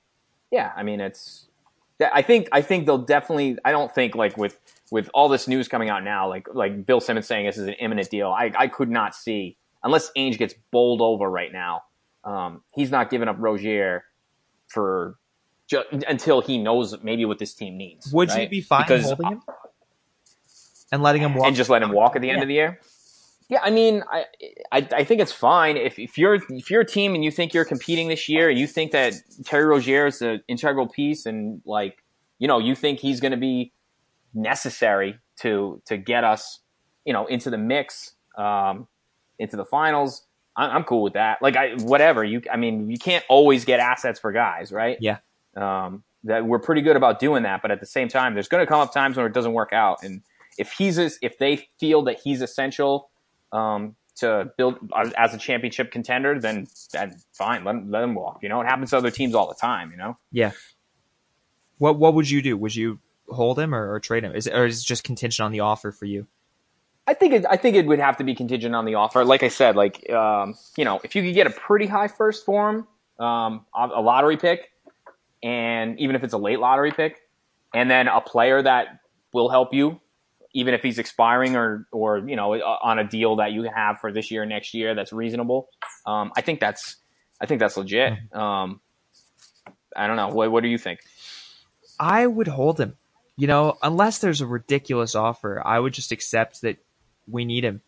yeah 0.50 0.72
i 0.76 0.82
mean 0.82 1.00
it's 1.00 1.44
I 2.00 2.22
think 2.22 2.48
I 2.52 2.62
think 2.62 2.86
they'll 2.86 2.98
definitely. 2.98 3.58
I 3.64 3.72
don't 3.72 3.92
think 3.92 4.14
like 4.14 4.36
with 4.36 4.56
with 4.92 5.10
all 5.12 5.28
this 5.28 5.48
news 5.48 5.66
coming 5.66 5.88
out 5.88 6.04
now, 6.04 6.28
like 6.28 6.46
like 6.54 6.86
Bill 6.86 7.00
Simmons 7.00 7.26
saying 7.26 7.46
this 7.46 7.58
is 7.58 7.66
an 7.66 7.74
imminent 7.80 8.08
deal. 8.08 8.28
I 8.30 8.52
I 8.56 8.68
could 8.68 8.88
not 8.88 9.16
see 9.16 9.56
unless 9.82 10.12
Ainge 10.16 10.38
gets 10.38 10.54
bowled 10.70 11.00
over 11.00 11.28
right 11.28 11.52
now. 11.52 11.82
Um, 12.22 12.62
he's 12.72 12.92
not 12.92 13.10
giving 13.10 13.26
up 13.26 13.34
Rozier 13.40 14.04
for 14.68 15.18
until 16.06 16.40
he 16.40 16.56
knows 16.58 16.94
maybe 17.02 17.24
what 17.24 17.40
this 17.40 17.52
team 17.52 17.76
needs. 17.76 18.12
Would 18.12 18.28
you 18.28 18.34
right? 18.36 18.48
be 18.48 18.60
fine 18.60 18.84
Because- 18.84 19.06
holding 19.06 19.26
him 19.32 19.42
and 20.92 21.02
letting 21.02 21.22
him 21.22 21.34
walk? 21.34 21.46
and 21.46 21.56
just 21.56 21.70
let 21.70 21.82
him 21.82 21.92
walk 21.92 22.16
at 22.16 22.22
the 22.22 22.30
end 22.30 22.38
Yeah. 22.38 22.42
of 22.42 22.48
the 22.48 22.54
year? 22.54 22.80
Yeah, 23.50 23.60
I 23.62 23.70
mean, 23.70 24.02
I, 24.12 24.24
I 24.72 24.88
I 24.92 25.04
think 25.04 25.22
it's 25.22 25.32
fine 25.32 25.78
if 25.78 25.98
if 25.98 26.18
you're 26.18 26.34
if 26.50 26.70
you're 26.70 26.82
a 26.82 26.86
team 26.86 27.14
and 27.14 27.24
you 27.24 27.30
think 27.30 27.54
you're 27.54 27.64
competing 27.64 28.08
this 28.08 28.28
year 28.28 28.50
and 28.50 28.58
you 28.58 28.66
think 28.66 28.92
that 28.92 29.14
Terry 29.44 29.64
Rozier 29.64 30.06
is 30.06 30.20
an 30.20 30.42
integral 30.48 30.86
piece 30.86 31.24
and 31.24 31.62
like 31.64 32.04
you 32.38 32.46
know 32.46 32.58
you 32.58 32.74
think 32.74 33.00
he's 33.00 33.20
going 33.20 33.30
to 33.32 33.38
be 33.38 33.72
necessary 34.34 35.18
to 35.40 35.80
to 35.86 35.96
get 35.96 36.24
us 36.24 36.60
you 37.04 37.12
know 37.12 37.26
into 37.26 37.50
the 37.50 37.58
mix 37.58 38.14
um, 38.36 38.86
into 39.38 39.56
the 39.56 39.64
finals. 39.64 40.26
I- 40.56 40.68
I'm 40.68 40.84
cool 40.84 41.02
with 41.02 41.14
that. 41.14 41.40
Like 41.40 41.56
I 41.56 41.74
whatever 41.76 42.24
you 42.24 42.42
I 42.52 42.56
mean 42.56 42.90
you 42.90 42.98
can't 42.98 43.24
always 43.28 43.64
get 43.64 43.80
assets 43.80 44.20
for 44.20 44.30
guys, 44.32 44.72
right? 44.72 44.98
Yeah. 45.00 45.18
Um, 45.56 46.04
that 46.24 46.44
we're 46.44 46.58
pretty 46.58 46.82
good 46.82 46.96
about 46.96 47.18
doing 47.20 47.44
that, 47.44 47.62
but 47.62 47.70
at 47.70 47.80
the 47.80 47.86
same 47.86 48.08
time, 48.08 48.34
there's 48.34 48.48
going 48.48 48.60
to 48.62 48.66
come 48.66 48.80
up 48.80 48.92
times 48.92 49.16
when 49.16 49.24
it 49.24 49.32
doesn't 49.32 49.52
work 49.52 49.72
out, 49.72 50.02
and 50.02 50.20
if 50.58 50.72
he's 50.72 50.98
as- 50.98 51.18
if 51.22 51.38
they 51.38 51.68
feel 51.78 52.02
that 52.02 52.20
he's 52.20 52.42
essential 52.42 53.10
um, 53.52 53.96
to 54.16 54.50
build 54.58 54.76
as 55.16 55.32
a 55.32 55.38
championship 55.38 55.90
contender, 55.92 56.38
then 56.40 56.66
then 56.92 57.16
fine, 57.32 57.64
let 57.64 57.76
him, 57.76 57.90
let 57.90 58.02
him 58.02 58.14
walk. 58.14 58.40
You 58.42 58.48
know, 58.48 58.60
it 58.60 58.66
happens 58.66 58.90
to 58.90 58.96
other 58.96 59.10
teams 59.10 59.34
all 59.34 59.48
the 59.48 59.54
time. 59.54 59.90
You 59.90 59.96
know, 59.96 60.18
Yeah. 60.32 60.52
What 61.78 61.98
what 61.98 62.14
would 62.14 62.28
you 62.28 62.42
do? 62.42 62.56
Would 62.56 62.74
you 62.74 62.98
hold 63.28 63.58
him 63.58 63.74
or, 63.74 63.92
or 63.92 64.00
trade 64.00 64.24
him? 64.24 64.34
Is 64.34 64.46
it, 64.46 64.54
or 64.54 64.66
is 64.66 64.82
it 64.82 64.86
just 64.86 65.04
contingent 65.04 65.44
on 65.44 65.52
the 65.52 65.60
offer 65.60 65.92
for 65.92 66.06
you? 66.06 66.26
I 67.06 67.14
think 67.14 67.32
it, 67.32 67.46
I 67.48 67.56
think 67.56 67.76
it 67.76 67.86
would 67.86 68.00
have 68.00 68.16
to 68.18 68.24
be 68.24 68.34
contingent 68.34 68.74
on 68.74 68.84
the 68.84 68.96
offer. 68.96 69.24
Like 69.24 69.42
I 69.42 69.48
said, 69.48 69.76
like 69.76 70.10
um, 70.10 70.54
you 70.76 70.84
know, 70.84 71.00
if 71.04 71.14
you 71.14 71.22
could 71.22 71.34
get 71.34 71.46
a 71.46 71.50
pretty 71.50 71.86
high 71.86 72.08
first 72.08 72.44
for 72.44 72.68
him, 72.70 72.86
um, 73.24 73.64
a 73.74 73.88
a 73.94 74.02
lottery 74.02 74.36
pick, 74.36 74.68
and 75.42 75.98
even 76.00 76.16
if 76.16 76.24
it's 76.24 76.34
a 76.34 76.38
late 76.38 76.58
lottery 76.58 76.90
pick, 76.90 77.20
and 77.72 77.90
then 77.90 78.08
a 78.08 78.20
player 78.20 78.60
that 78.60 79.00
will 79.32 79.48
help 79.48 79.72
you, 79.72 80.00
even 80.54 80.74
if 80.74 80.82
he's 80.82 80.98
expiring 80.98 81.56
or 81.56 81.86
or 81.92 82.18
you 82.18 82.36
know 82.36 82.54
on 82.54 82.98
a 82.98 83.04
deal 83.04 83.36
that 83.36 83.52
you 83.52 83.64
have 83.64 84.00
for 84.00 84.12
this 84.12 84.30
year 84.30 84.44
next 84.46 84.74
year 84.74 84.94
that's 84.94 85.12
reasonable. 85.12 85.68
Um, 86.06 86.32
I 86.36 86.40
think 86.40 86.60
that's 86.60 86.96
I 87.40 87.46
think 87.46 87.60
that's 87.60 87.76
legit. 87.76 88.14
Um, 88.32 88.80
I 89.94 90.06
don't 90.06 90.16
know. 90.16 90.28
What, 90.28 90.50
what 90.50 90.62
do 90.62 90.68
you 90.68 90.78
think? 90.78 91.00
I 91.98 92.26
would 92.26 92.48
hold 92.48 92.78
him. 92.80 92.96
You 93.36 93.46
know, 93.46 93.78
unless 93.82 94.18
there's 94.18 94.40
a 94.40 94.46
ridiculous 94.46 95.14
offer, 95.14 95.62
I 95.64 95.78
would 95.78 95.92
just 95.92 96.10
accept 96.12 96.62
that 96.62 96.76
we 97.28 97.44
need 97.44 97.62
him, 97.64 97.82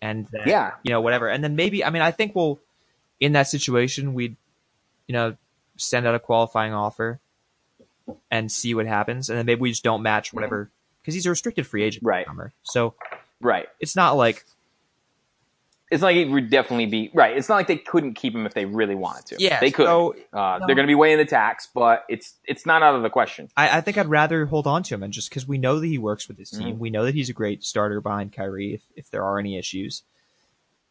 and 0.00 0.26
that, 0.26 0.46
Yeah. 0.46 0.72
you 0.84 0.90
know, 0.92 1.00
whatever. 1.00 1.28
And 1.28 1.42
then 1.42 1.56
maybe, 1.56 1.84
I 1.84 1.90
mean, 1.90 2.02
I 2.02 2.12
think 2.12 2.34
we'll 2.36 2.60
in 3.18 3.32
that 3.32 3.48
situation 3.48 4.14
we'd, 4.14 4.36
you 5.08 5.12
know, 5.14 5.36
send 5.76 6.06
out 6.06 6.14
a 6.14 6.20
qualifying 6.20 6.72
offer 6.74 7.18
and 8.30 8.52
see 8.52 8.74
what 8.74 8.86
happens, 8.86 9.28
and 9.30 9.38
then 9.38 9.46
maybe 9.46 9.60
we 9.60 9.70
just 9.70 9.82
don't 9.82 10.02
match 10.02 10.32
whatever 10.32 10.70
because 11.04 11.12
he's 11.14 11.26
a 11.26 11.30
restricted 11.30 11.66
free 11.66 11.82
agent, 11.84 12.02
Right. 12.04 12.26
Summer. 12.26 12.54
So 12.62 12.94
Right. 13.40 13.66
it's 13.78 13.94
not 13.94 14.16
like 14.16 14.44
It's 15.90 16.00
not 16.00 16.08
like 16.08 16.16
it 16.16 16.30
would 16.30 16.48
definitely 16.50 16.86
be 16.86 17.10
right. 17.14 17.36
It's 17.36 17.48
not 17.48 17.56
like 17.56 17.66
they 17.66 17.76
couldn't 17.76 18.14
keep 18.14 18.34
him 18.34 18.46
if 18.46 18.54
they 18.54 18.64
really 18.64 18.94
wanted 18.94 19.26
to. 19.26 19.36
yeah, 19.38 19.60
they 19.60 19.70
could. 19.70 19.84
So 19.86 20.16
Uh, 20.32 20.58
No. 20.60 20.66
They're 20.66 20.74
going 20.74 20.86
to 20.86 20.90
be 20.90 20.94
weighing 20.94 21.18
the 21.18 21.26
tax, 21.26 21.68
but 21.72 22.04
it's 22.08 22.34
it's 22.44 22.64
not 22.66 22.82
out 22.82 22.94
of 22.96 23.02
the 23.02 23.10
question. 23.10 23.48
I, 23.56 23.78
I 23.78 23.80
think 23.82 23.98
I'd 23.98 24.08
rather 24.08 24.46
hold 24.46 24.66
on 24.66 24.82
to 24.84 24.94
him 24.94 25.02
and 25.02 25.12
just 25.12 25.28
because 25.28 25.46
we 25.46 25.58
know 25.58 25.78
that 25.80 25.86
he 25.86 25.98
works 25.98 26.26
with 26.26 26.38
his 26.38 26.50
Mm-hmm. 26.50 26.64
team. 26.64 26.78
We 26.78 26.90
know 26.90 27.04
that 27.04 27.14
he's 27.14 27.28
a 27.28 27.34
great 27.34 27.62
starter 27.62 28.00
behind 28.00 28.32
Kyrie 28.32 28.74
if, 28.74 28.82
if 28.96 29.10
there 29.10 29.22
are 29.24 29.38
any 29.38 29.58
issues. 29.58 30.02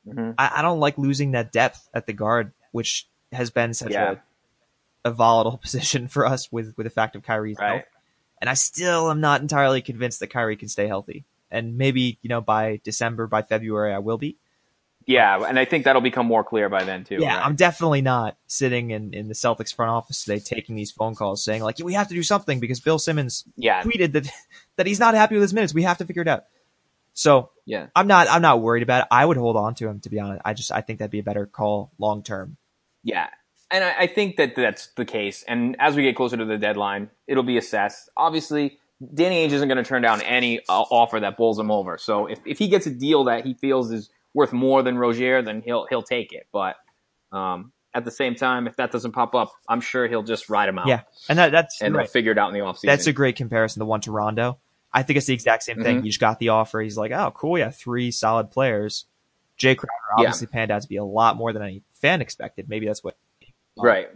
Mhm. 0.07 0.35
I, 0.37 0.51
I 0.57 0.61
don't 0.61 0.79
like 0.79 0.97
losing 0.97 1.31
that 1.31 1.51
depth 1.51 1.89
at 1.93 2.05
the 2.05 2.13
guard, 2.13 2.53
which 2.71 3.07
has 3.31 3.49
been 3.49 3.73
such 3.73 3.91
Yeah. 3.93 4.15
a, 5.05 5.09
a 5.09 5.11
volatile 5.11 5.57
position 5.61 6.07
for 6.07 6.25
us 6.25 6.51
with, 6.51 6.77
with 6.77 6.85
the 6.85 6.91
fact 6.91 7.15
of 7.15 7.23
Kyrie's 7.23 7.57
Right. 7.59 7.69
health. 7.79 7.85
And 8.43 8.49
I 8.49 8.55
still 8.55 9.09
am 9.09 9.21
not 9.21 9.39
entirely 9.39 9.81
convinced 9.81 10.19
that 10.19 10.27
Kyrie 10.27 10.57
can 10.57 10.67
stay 10.67 10.85
healthy. 10.85 11.23
And 11.49 11.77
maybe, 11.77 12.19
you 12.21 12.27
know, 12.27 12.41
by 12.41 12.81
December, 12.83 13.25
by 13.25 13.41
February, 13.41 13.93
I 13.93 13.99
will 13.99 14.17
be. 14.17 14.35
Yeah, 15.05 15.45
and 15.47 15.57
I 15.57 15.63
think 15.63 15.85
that'll 15.85 16.01
become 16.01 16.25
more 16.25 16.43
clear 16.43 16.67
by 16.67 16.83
then 16.83 17.05
too. 17.05 17.19
Yeah, 17.21 17.37
right? 17.37 17.45
I'm 17.45 17.55
definitely 17.55 18.01
not 18.01 18.35
sitting 18.47 18.91
in, 18.91 19.13
in 19.13 19.29
the 19.29 19.33
Celtics 19.33 19.73
front 19.73 19.91
office 19.91 20.25
today 20.25 20.39
taking 20.39 20.75
these 20.75 20.91
phone 20.91 21.15
calls 21.15 21.41
saying, 21.41 21.63
like, 21.63 21.79
we 21.81 21.93
have 21.93 22.09
to 22.09 22.13
do 22.13 22.21
something 22.21 22.59
because 22.59 22.81
Bill 22.81 22.99
Simmons 22.99 23.45
yeah, 23.55 23.81
tweeted 23.81 24.11
that 24.11 24.29
that 24.75 24.87
he's 24.87 24.99
not 24.99 25.13
happy 25.13 25.35
with 25.35 25.43
his 25.43 25.53
minutes. 25.53 25.73
We 25.73 25.83
have 25.83 25.99
to 25.99 26.05
figure 26.05 26.23
it 26.23 26.27
out. 26.27 26.43
So 27.13 27.51
Yeah. 27.63 27.87
I'm 27.95 28.07
not 28.07 28.27
I'm 28.29 28.41
not 28.41 28.61
worried 28.61 28.83
about 28.83 29.03
it. 29.03 29.07
I 29.09 29.23
would 29.23 29.37
hold 29.37 29.55
on 29.55 29.75
to 29.75 29.87
him 29.87 30.01
to 30.01 30.09
be 30.09 30.19
honest. 30.19 30.41
I 30.43 30.53
just 30.53 30.69
I 30.69 30.81
think 30.81 30.99
that'd 30.99 31.11
be 31.11 31.19
a 31.19 31.23
better 31.23 31.45
call 31.45 31.93
long 31.97 32.23
term. 32.23 32.57
Yeah. 33.03 33.29
And 33.73 33.83
I, 33.83 33.93
I 34.01 34.07
think 34.07 34.37
that 34.37 34.55
that's 34.55 34.87
the 34.95 35.03
case. 35.03 35.43
And 35.47 35.75
as 35.79 35.95
we 35.95 36.03
get 36.03 36.15
closer 36.15 36.37
to 36.37 36.45
the 36.45 36.57
deadline, 36.57 37.09
it'll 37.27 37.43
be 37.43 37.57
assessed. 37.57 38.09
Obviously, 38.15 38.77
Danny 39.13 39.45
Ainge 39.45 39.51
isn't 39.51 39.67
going 39.67 39.83
to 39.83 39.83
turn 39.83 40.01
down 40.03 40.21
any 40.21 40.59
uh, 40.69 40.81
offer 40.81 41.19
that 41.19 41.35
bowls 41.35 41.59
him 41.59 41.71
over. 41.71 41.97
So 41.97 42.27
if, 42.27 42.39
if 42.45 42.59
he 42.59 42.67
gets 42.69 42.85
a 42.85 42.91
deal 42.91 43.25
that 43.25 43.45
he 43.45 43.55
feels 43.55 43.91
is 43.91 44.09
worth 44.33 44.53
more 44.53 44.81
than 44.83 44.97
Rozier, 44.97 45.41
then 45.41 45.61
he'll 45.65 45.87
he'll 45.89 46.03
take 46.03 46.31
it. 46.33 46.47
But 46.53 46.75
um, 47.31 47.71
at 47.95 48.05
the 48.05 48.11
same 48.11 48.35
time, 48.35 48.67
if 48.67 48.75
that 48.77 48.91
doesn't 48.91 49.11
pop 49.11 49.33
up, 49.35 49.51
I'm 49.67 49.81
sure 49.81 50.07
he'll 50.07 50.23
just 50.23 50.49
ride 50.49 50.69
him 50.69 50.77
out. 50.79 50.87
Yeah. 50.87 51.01
And 51.27 51.37
that 51.39 51.51
that's 51.51 51.81
And 51.81 51.95
right. 51.95 52.03
they'll 52.03 52.11
figure 52.11 52.31
it 52.31 52.37
out 52.37 52.49
in 52.49 52.53
the 52.53 52.59
offseason. 52.61 52.83
That's 52.85 53.07
a 53.07 53.13
great 53.13 53.35
comparison 53.35 53.79
to 53.79 53.85
one 53.85 54.01
to 54.01 54.11
Rondo. 54.11 54.59
I 54.93 55.01
think 55.01 55.17
it's 55.17 55.25
the 55.25 55.33
exact 55.33 55.63
same 55.63 55.81
thing. 55.81 55.97
Mhm. 56.01 56.03
He 56.03 56.09
just 56.09 56.19
got 56.19 56.37
the 56.37 56.49
offer. 56.49 56.79
He's 56.79 56.97
like, 56.97 57.11
oh, 57.11 57.31
cool. 57.35 57.57
Yeah, 57.57 57.71
three 57.71 58.11
solid 58.11 58.51
players. 58.51 59.05
Jae 59.57 59.75
Crowder 59.75 59.91
Yeah. 60.19 60.25
obviously 60.25 60.45
panned 60.47 60.69
out 60.69 60.83
to 60.83 60.87
be 60.87 60.97
a 60.97 61.03
lot 61.03 61.35
more 61.37 61.51
than 61.51 61.63
any 61.63 61.81
fan 61.93 62.21
expected. 62.21 62.69
Maybe 62.69 62.85
that's 62.85 63.03
what. 63.03 63.15
Right. 63.77 64.09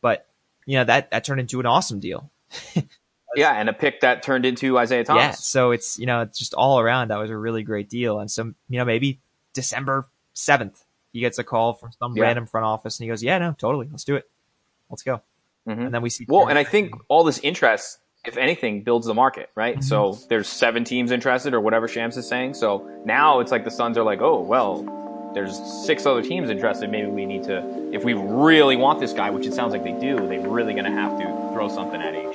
But 0.00 0.26
you 0.66 0.76
know 0.78 0.84
that 0.84 1.10
that 1.10 1.24
turned 1.24 1.40
into 1.40 1.60
an 1.60 1.66
awesome 1.66 2.00
deal. 2.00 2.30
Yeah, 3.36 3.52
and 3.52 3.68
a 3.68 3.74
pick 3.74 4.00
that 4.00 4.22
turned 4.22 4.46
into 4.46 4.78
Isaiah 4.78 5.04
Thomas. 5.04 5.22
Yeah. 5.22 5.30
So 5.32 5.70
it's 5.70 5.98
you 5.98 6.06
know 6.06 6.22
it's 6.22 6.38
just 6.38 6.54
all 6.54 6.80
around 6.80 7.08
that 7.08 7.18
was 7.18 7.28
a 7.30 7.36
really 7.36 7.62
great 7.62 7.90
deal. 7.90 8.18
And 8.20 8.30
so 8.30 8.44
you 8.70 8.78
know 8.78 8.86
maybe 8.86 9.20
December 9.52 10.06
seventh 10.32 10.82
he 11.12 11.20
gets 11.20 11.38
a 11.38 11.44
call 11.44 11.74
from 11.74 11.92
some 11.98 12.16
Yeah. 12.16 12.22
random 12.22 12.46
front 12.46 12.64
office 12.64 12.98
and 12.98 13.04
he 13.04 13.08
goes, 13.08 13.22
yeah, 13.22 13.36
no, 13.38 13.54
totally, 13.58 13.86
let's 13.90 14.04
do 14.04 14.16
it, 14.16 14.28
let's 14.90 15.02
go. 15.02 15.20
Mhm. 15.68 15.86
And 15.86 15.94
then 15.94 16.00
we 16.02 16.08
see. 16.10 16.24
Well, 16.26 16.48
and 16.48 16.58
I 16.58 16.64
think 16.64 16.94
all 17.08 17.22
this 17.22 17.38
interest, 17.40 17.98
if 18.24 18.38
anything, 18.38 18.82
builds 18.82 19.06
the 19.06 19.14
market, 19.14 19.50
right? 19.54 19.76
Mhm. 19.76 19.84
So 19.84 20.18
there's 20.30 20.48
seven 20.48 20.84
teams 20.84 21.10
interested, 21.12 21.52
or 21.52 21.60
whatever 21.60 21.86
Shams 21.86 22.16
is 22.16 22.26
saying. 22.26 22.54
So 22.54 22.88
now 23.04 23.40
it's 23.40 23.52
like 23.52 23.64
the 23.64 23.70
Suns 23.70 23.98
are 23.98 24.04
like, 24.04 24.22
oh 24.22 24.40
well, 24.40 24.84
there's 25.34 25.58
six 25.86 26.06
other 26.06 26.22
teams 26.22 26.50
interested. 26.50 26.90
Maybe 26.90 27.08
we 27.08 27.26
need 27.26 27.44
to, 27.44 27.90
if 27.92 28.04
we 28.04 28.14
really 28.14 28.76
want 28.76 29.00
this 29.00 29.12
guy, 29.12 29.30
which 29.30 29.46
it 29.46 29.54
sounds 29.54 29.72
like 29.72 29.84
they 29.84 29.92
do, 29.92 30.16
they're 30.26 30.40
really 30.48 30.72
going 30.72 30.84
to 30.84 30.90
have 30.90 31.18
to 31.18 31.24
throw 31.52 31.68
something 31.68 32.00
at 32.00 32.14
Ainge. 32.14 32.34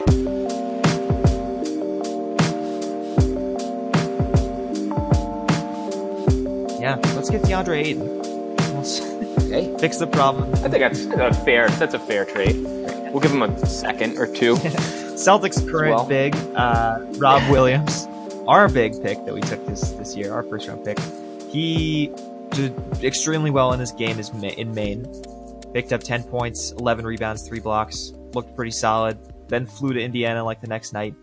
yeah, 6.79 6.95
let's 7.15 7.29
get 7.29 7.41
DeAndre 7.43 7.77
Ayton. 7.83 8.55
Let's 8.75 9.13
Hey, 9.53 9.71
fix 9.77 9.99
the 9.99 10.07
problem. 10.07 10.51
I 10.65 10.69
think 10.69 10.79
that's 10.79 11.05
a 11.05 11.31
fair. 11.45 11.69
That's 11.69 11.93
a 11.93 11.99
fair 11.99 12.25
trade. 12.25 12.55
We'll 13.11 13.19
give 13.19 13.31
him 13.31 13.43
a 13.43 13.65
second 13.67 14.17
or 14.17 14.25
two. 14.25 14.55
Celtics 15.13 15.69
current 15.69 15.95
well. 15.95 16.05
big, 16.07 16.35
uh, 16.55 16.97
Rob 17.17 17.47
Williams, 17.51 18.07
our 18.47 18.67
big 18.67 18.99
pick 19.03 19.23
that 19.25 19.33
we 19.35 19.41
took 19.41 19.63
this 19.67 19.91
this 19.91 20.17
year, 20.17 20.33
our 20.33 20.41
first 20.41 20.67
round 20.67 20.83
pick. 20.83 20.97
He 21.51 22.11
did 22.53 22.73
extremely 23.03 23.49
well 23.51 23.73
in 23.73 23.79
this 23.79 23.91
game 23.91 24.19
is 24.19 24.29
in 24.29 24.73
Maine. 24.73 25.05
Picked 25.73 25.91
up 25.93 26.01
10 26.03 26.23
points, 26.23 26.71
11 26.73 27.05
rebounds, 27.05 27.47
3 27.47 27.59
blocks. 27.59 28.11
Looked 28.33 28.55
pretty 28.55 28.71
solid. 28.71 29.17
Then 29.47 29.65
flew 29.65 29.93
to 29.93 30.01
Indiana 30.01 30.43
like 30.43 30.61
the 30.61 30.67
next 30.67 30.93
night. 30.93 31.15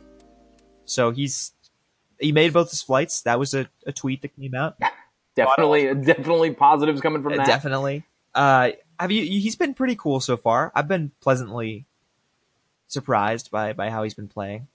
So 0.85 1.11
he's 1.11 1.53
he 2.19 2.33
made 2.33 2.53
both 2.53 2.71
his 2.71 2.83
flights. 2.83 3.23
That 3.23 3.38
was 3.38 3.55
a, 3.55 3.69
a 3.87 3.93
tweet 3.93 4.23
that 4.23 4.37
came 4.37 4.55
out. 4.55 4.77
Definitely, 5.37 5.95
definitely 5.95 6.53
positives 6.53 7.01
coming 7.01 7.23
from 7.23 7.33
Uh, 7.35 7.37
that. 7.38 7.47
Definitely. 7.47 8.05
Uh, 8.35 8.71
have 8.99 9.11
you? 9.11 9.23
He's 9.23 9.57
been 9.57 9.73
pretty 9.75 9.97
cool 9.97 10.21
so 10.21 10.37
far. 10.37 10.71
I've 10.75 10.88
been 10.88 11.12
pleasantly 11.21 11.87
surprised 12.88 13.51
by 13.51 13.73
by 13.73 13.88
how 13.90 14.03
he's 14.03 14.14
been 14.14 14.29
playing. 14.29 14.66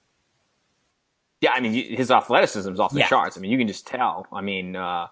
Yeah, 1.41 1.51
I 1.51 1.59
mean, 1.59 1.73
his 1.73 2.09
athleticism 2.11 2.71
is 2.71 2.79
off 2.79 2.91
the 2.93 2.99
Yeah. 2.99 3.07
charts. 3.07 3.37
I 3.37 3.41
mean, 3.41 3.51
you 3.51 3.57
can 3.57 3.67
just 3.67 3.85
tell. 3.85 4.25
I 4.31 4.41
mean, 4.41 4.75
uh, 4.75 5.07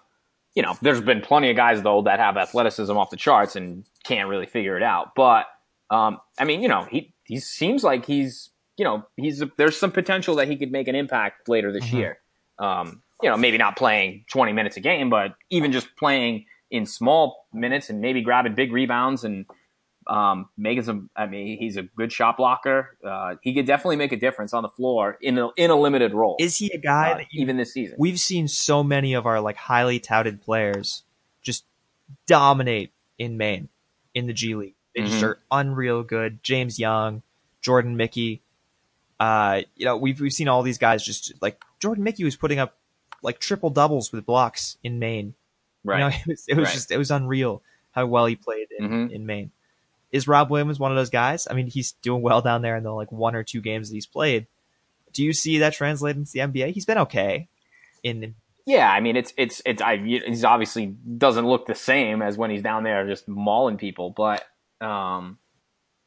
you 0.54 0.62
know, 0.62 0.76
there's 0.82 1.00
been 1.00 1.20
plenty 1.20 1.50
of 1.50 1.56
guys 1.56 1.82
though 1.82 2.02
that 2.02 2.18
have 2.20 2.36
athleticism 2.36 2.96
off 2.96 3.10
the 3.10 3.16
charts 3.16 3.56
and 3.56 3.84
can't 4.04 4.28
really 4.28 4.46
figure 4.46 4.76
it 4.76 4.82
out. 4.82 5.14
But 5.14 5.46
um, 5.90 6.18
I 6.38 6.44
mean, 6.44 6.62
you 6.62 6.68
know, 6.68 6.86
he 6.90 7.12
he 7.24 7.38
seems 7.40 7.82
like 7.84 8.06
he's 8.06 8.50
you 8.76 8.84
know 8.84 9.04
he's 9.16 9.42
there's 9.56 9.76
some 9.76 9.92
potential 9.92 10.36
that 10.36 10.48
he 10.48 10.56
could 10.56 10.72
make 10.72 10.88
an 10.88 10.94
impact 10.94 11.48
later 11.48 11.72
this 11.72 11.84
Mhm. 11.86 11.92
year. 11.92 12.18
Um, 12.58 13.02
you 13.22 13.30
know, 13.30 13.36
maybe 13.36 13.58
not 13.58 13.76
playing 13.76 14.24
20 14.30 14.52
minutes 14.52 14.76
a 14.76 14.80
game, 14.80 15.08
but 15.10 15.34
even 15.50 15.72
just 15.72 15.88
playing 15.96 16.46
in 16.70 16.84
small 16.86 17.46
minutes 17.52 17.88
and 17.90 18.00
maybe 18.00 18.20
grabbing 18.22 18.54
big 18.54 18.72
rebounds 18.72 19.24
and 19.24 19.46
um, 20.06 20.48
making 20.56 20.84
some. 20.84 21.10
I 21.16 21.26
mean, 21.26 21.58
he's 21.58 21.76
a 21.76 21.82
good 21.82 22.12
shot 22.12 22.36
blocker. 22.36 22.96
Uh, 23.04 23.36
he 23.42 23.54
could 23.54 23.66
definitely 23.66 23.96
make 23.96 24.12
a 24.12 24.16
difference 24.16 24.52
on 24.54 24.62
the 24.62 24.68
floor 24.68 25.16
in 25.20 25.38
a, 25.38 25.48
in 25.56 25.70
a 25.70 25.76
limited 25.76 26.12
role. 26.14 26.36
Is 26.38 26.56
he 26.58 26.70
a 26.72 26.78
guy 26.78 27.12
Uh, 27.12 27.16
that 27.18 27.26
you, 27.32 27.42
even 27.42 27.56
this 27.56 27.72
season. 27.72 27.96
we've 27.98 28.20
seen 28.20 28.48
so 28.48 28.82
many 28.84 29.14
of 29.14 29.26
our 29.26 29.40
like 29.40 29.56
highly 29.56 29.98
touted 30.00 30.40
players 30.42 31.04
just 31.42 31.64
dominate 32.26 32.92
in 33.18 33.36
Maine 33.36 33.68
in 34.14 34.26
the 34.26 34.32
G 34.32 34.54
League. 34.54 34.74
They 34.94 35.02
just 35.02 35.18
Mhm. 35.22 35.22
are 35.28 35.38
unreal 35.50 36.02
good. 36.02 36.42
James 36.42 36.78
Young, 36.78 37.22
Jordan 37.60 37.96
Mickey. 37.96 38.42
Uh, 39.20 39.62
you 39.76 39.84
know, 39.84 39.96
we've 39.96 40.20
we've 40.20 40.32
seen 40.32 40.48
all 40.48 40.62
these 40.62 40.78
guys 40.78 41.04
just 41.04 41.32
like 41.40 41.62
Jordan 41.80 42.04
Mickey 42.04 42.24
was 42.24 42.36
putting 42.36 42.58
up 42.58 42.76
like 43.22 43.38
triple 43.38 43.70
doubles 43.70 44.12
with 44.12 44.26
blocks 44.26 44.76
in 44.84 44.98
Maine. 44.98 45.34
right. 45.82 45.98
You 45.98 46.04
know, 46.04 46.08
it 46.20 46.26
was 46.26 46.44
it 46.48 46.56
was 46.56 46.66
Right. 46.68 46.74
just 46.74 46.90
it 46.90 46.98
was 46.98 47.10
unreal 47.10 47.62
how 47.92 48.06
well 48.06 48.26
he 48.26 48.34
played 48.36 48.66
in, 48.78 48.88
Mhm. 48.88 49.10
in 49.12 49.24
Maine. 49.26 49.50
Is 50.14 50.28
Rob 50.28 50.48
Williams 50.48 50.78
one 50.78 50.92
of 50.92 50.96
those 50.96 51.10
guys? 51.10 51.48
I 51.50 51.54
mean, 51.54 51.66
he's 51.66 51.92
doing 52.02 52.22
well 52.22 52.40
down 52.40 52.62
there 52.62 52.76
in 52.76 52.84
the 52.84 52.92
like 52.92 53.10
one 53.10 53.34
or 53.34 53.42
two 53.42 53.60
games 53.60 53.88
that 53.88 53.94
he's 53.94 54.06
played. 54.06 54.46
Do 55.12 55.24
you 55.24 55.32
see 55.32 55.58
that 55.58 55.74
translate 55.74 56.16
into 56.16 56.30
the 56.32 56.38
NBA? 56.38 56.72
He's 56.72 56.86
been 56.86 56.98
okay 56.98 57.48
in 58.02 58.34
yeah, 58.66 58.90
I 58.90 59.00
mean, 59.00 59.16
it's 59.16 59.34
it's 59.36 59.60
it's. 59.66 59.82
I 59.82 59.98
he's 59.98 60.44
obviously 60.44 60.86
doesn't 60.86 61.46
look 61.46 61.66
the 61.66 61.74
same 61.74 62.22
as 62.22 62.38
when 62.38 62.50
he's 62.50 62.62
down 62.62 62.82
there 62.82 63.06
just 63.06 63.28
mauling 63.28 63.76
people, 63.76 64.08
but 64.08 64.42
um, 64.80 65.38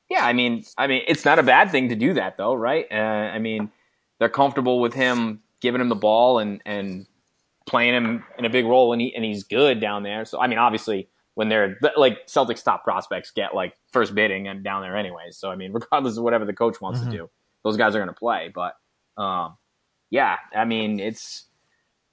yeah, 0.09 0.25
I 0.25 0.33
mean, 0.33 0.63
I 0.75 0.87
mean, 0.87 1.03
it's 1.07 1.23
not 1.23 1.37
a 1.37 1.43
bad 1.43 1.69
thing 1.69 1.89
to 1.89 1.95
do 1.95 2.15
that 2.15 2.37
though, 2.37 2.55
right? 2.55 2.87
Uh, 2.91 2.95
I 2.95 3.37
mean, 3.37 3.69
they're 4.17 4.29
comfortable 4.29 4.79
with 4.79 4.95
him 4.95 5.41
giving 5.61 5.81
him 5.81 5.89
the 5.89 5.95
ball 5.95 6.39
and 6.39 6.61
and 6.65 7.05
playing 7.67 7.93
him 7.93 8.23
in 8.39 8.45
a 8.45 8.49
big 8.49 8.65
role, 8.65 8.91
and 8.91 9.01
he 9.01 9.13
and 9.13 9.23
he's 9.23 9.43
good 9.43 9.79
down 9.79 10.01
there. 10.01 10.25
So 10.25 10.41
I 10.41 10.47
mean, 10.47 10.57
obviously, 10.57 11.09
when 11.37 11.49
they're 11.49 11.77
like 11.95 12.25
Celtics 12.25 12.63
top 12.63 12.83
prospects 12.83 13.29
get 13.29 13.53
like 13.53 13.75
first 13.91 14.15
bidding 14.15 14.47
and 14.47 14.63
down 14.63 14.81
there 14.81 14.97
anyways. 14.97 15.37
So 15.37 15.51
I 15.51 15.55
mean, 15.55 15.71
regardless 15.79 16.17
of 16.17 16.23
whatever 16.23 16.45
the 16.45 16.53
coach 16.53 16.81
wants 16.81 16.99
Mhm. 16.99 17.05
to 17.05 17.11
do, 17.11 17.29
those 17.63 17.77
guys 17.77 17.95
are 17.95 17.99
going 17.99 18.07
to 18.09 18.19
play. 18.19 18.51
But 18.53 18.73
um, 19.21 19.55
yeah, 20.09 20.37
I 20.55 20.65
mean, 20.65 20.99
it's 20.99 21.45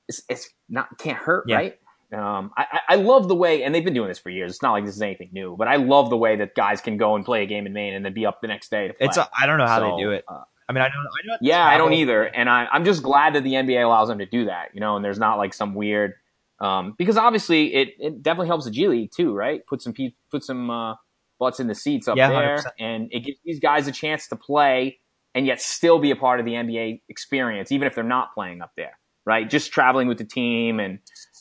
it's, 0.08 0.22
it's 0.28 0.50
not 0.68 0.98
can't 0.98 1.16
hurt, 1.16 1.44
Yeah. 1.48 1.56
right? 1.56 1.78
Um, 2.12 2.52
I, 2.54 2.66
I- 2.70 2.80
I 2.90 2.94
love 2.96 3.28
the 3.28 3.34
way, 3.34 3.62
and 3.62 3.74
they've 3.74 3.84
been 3.84 3.94
doing 3.94 4.08
this 4.08 4.18
for 4.18 4.28
years. 4.28 4.52
It's 4.52 4.62
not 4.62 4.72
like 4.72 4.84
this 4.84 4.94
is 4.94 5.00
anything 5.02 5.30
new, 5.32 5.56
but 5.56 5.68
I 5.68 5.76
love 5.76 6.10
the 6.10 6.18
way 6.18 6.36
that 6.36 6.54
guys 6.54 6.82
can 6.82 6.98
go 6.98 7.16
and 7.16 7.24
play 7.24 7.42
a 7.42 7.46
game 7.46 7.66
in 7.66 7.72
Maine 7.72 7.94
and 7.94 8.04
then 8.04 8.12
be 8.12 8.26
up 8.26 8.42
the 8.42 8.46
next 8.48 8.70
day 8.70 8.88
to 8.88 8.92
play. 8.94 9.06
it's 9.06 9.16
I 9.18 9.46
don't 9.46 9.56
know 9.56 9.66
how 9.66 9.78
So, 9.80 9.96
they 9.96 10.02
do 10.02 10.10
it. 10.10 10.24
uh, 10.28 10.42
I 10.68 10.72
mean, 10.74 10.82
I 10.82 10.88
don't 10.88 10.96
I 10.98 11.26
don't 11.26 11.38
yeah, 11.42 11.64
I 11.64 11.78
don't 11.78 11.94
either, 11.94 12.24
and 12.24 12.48
I, 12.50 12.66
I'm 12.70 12.84
just 12.84 13.02
glad 13.02 13.34
that 13.36 13.42
the 13.42 13.54
NBA 13.54 13.82
allows 13.84 14.08
them 14.08 14.18
to 14.18 14.26
do 14.26 14.44
that. 14.44 14.74
You 14.74 14.80
know, 14.80 14.96
and 14.96 15.04
there's 15.04 15.18
not 15.18 15.38
like 15.38 15.54
some 15.54 15.74
weird, 15.74 16.12
um, 16.60 16.94
because 16.98 17.16
obviously 17.16 17.74
it, 17.74 17.88
it 17.98 18.22
definitely 18.22 18.46
helps 18.48 18.64
the 18.64 18.70
G 18.70 18.88
League 18.88 19.10
too, 19.14 19.32
right? 19.34 19.66
Put 19.66 19.82
some 19.82 19.92
pe- 19.92 20.14
put 20.30 20.44
some 20.44 20.70
uh, 20.70 20.94
butts 21.38 21.60
in 21.60 21.66
the 21.66 21.74
seats 21.74 22.08
up 22.08 22.16
Yeah, 22.16 22.28
there, 22.28 22.56
100%. 22.58 22.70
and 22.78 23.08
it 23.12 23.20
gives 23.20 23.38
these 23.44 23.60
guys 23.60 23.86
a 23.88 23.92
chance 23.92 24.28
to 24.28 24.36
play 24.36 24.98
and 25.34 25.46
yet 25.46 25.60
still 25.60 25.98
be 25.98 26.10
a 26.12 26.16
part 26.16 26.38
of 26.40 26.46
the 26.46 26.52
NBA 26.52 27.02
experience, 27.08 27.72
even 27.72 27.86
if 27.86 27.94
they're 27.94 28.04
not 28.04 28.32
playing 28.34 28.62
up 28.62 28.70
there, 28.76 28.98
right? 29.26 29.48
Just 29.50 29.72
traveling 29.72 30.06
with 30.06 30.18
the 30.18 30.24
team 30.24 30.78
and 30.78 31.00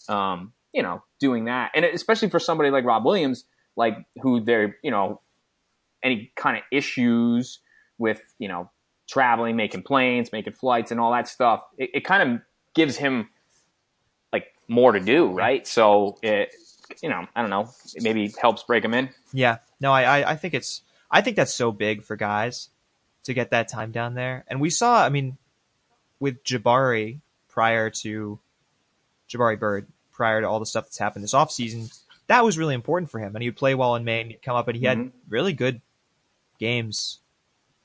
um, 0.09 0.53
you 0.73 0.81
know 0.81 1.03
doing 1.19 1.45
that, 1.45 1.71
and 1.75 1.85
especially 1.85 2.29
for 2.29 2.39
somebody 2.39 2.71
like 2.71 2.85
Rob 2.85 3.05
Williams, 3.05 3.45
like 3.75 3.97
who 4.21 4.43
they're 4.43 4.77
you 4.83 4.91
know 4.91 5.21
any 6.03 6.31
kind 6.35 6.57
of 6.57 6.63
issues 6.71 7.59
with 7.97 8.21
you 8.39 8.47
know 8.47 8.69
traveling, 9.07 9.55
making 9.55 9.83
planes, 9.83 10.31
making 10.31 10.53
flights, 10.53 10.91
and 10.91 10.99
all 10.99 11.11
that 11.11 11.27
stuff. 11.27 11.61
It, 11.77 11.91
it 11.93 12.05
kind 12.05 12.29
of 12.33 12.41
gives 12.75 12.97
him 12.97 13.29
more 14.67 14.91
to 14.91 14.99
do, 14.99 15.27
right? 15.31 15.65
So 15.67 16.17
it, 16.21 16.53
you 17.01 17.09
know, 17.09 17.25
I 17.35 17.41
don't 17.41 17.49
know, 17.49 17.69
it 17.95 18.03
maybe 18.03 18.33
helps 18.41 18.63
break 18.63 18.83
him 18.83 18.93
in. 18.93 19.09
Yeah, 19.33 19.57
no, 19.79 19.91
I, 19.91 20.19
I 20.19 20.31
I 20.31 20.35
think 20.35 20.53
it's 20.53 20.81
I 21.11 21.21
think 21.21 21.35
that's 21.35 21.53
so 21.53 21.71
big 21.71 22.03
for 22.03 22.15
guys 22.15 22.69
to 23.23 23.33
get 23.33 23.51
that 23.51 23.67
time 23.69 23.91
down 23.91 24.13
there. 24.15 24.43
And 24.47 24.59
we 24.59 24.69
saw, 24.69 25.03
I 25.03 25.09
mean, 25.09 25.37
with 26.19 26.43
Jabari 26.43 27.19
prior 27.49 27.89
to 27.89 28.39
Jabari 29.29 29.59
Bird, 29.59 29.87
prior 30.11 30.41
to 30.41 30.47
all 30.47 30.59
the 30.59 30.65
stuff 30.65 30.85
that's 30.85 30.97
happened 30.97 31.23
this 31.23 31.33
offseason, 31.33 31.93
that 32.27 32.43
was 32.43 32.57
really 32.57 32.75
important 32.75 33.09
for 33.11 33.19
him. 33.19 33.35
And 33.35 33.41
he 33.43 33.49
would 33.49 33.55
play 33.57 33.75
well 33.75 33.95
in 33.95 34.03
Maine, 34.03 34.27
he'd 34.29 34.41
come 34.41 34.55
up 34.55 34.67
and 34.67 34.77
he 34.77 34.85
had 34.85 34.97
Mhm. 34.97 35.11
really 35.29 35.53
good 35.53 35.81
games 36.59 37.19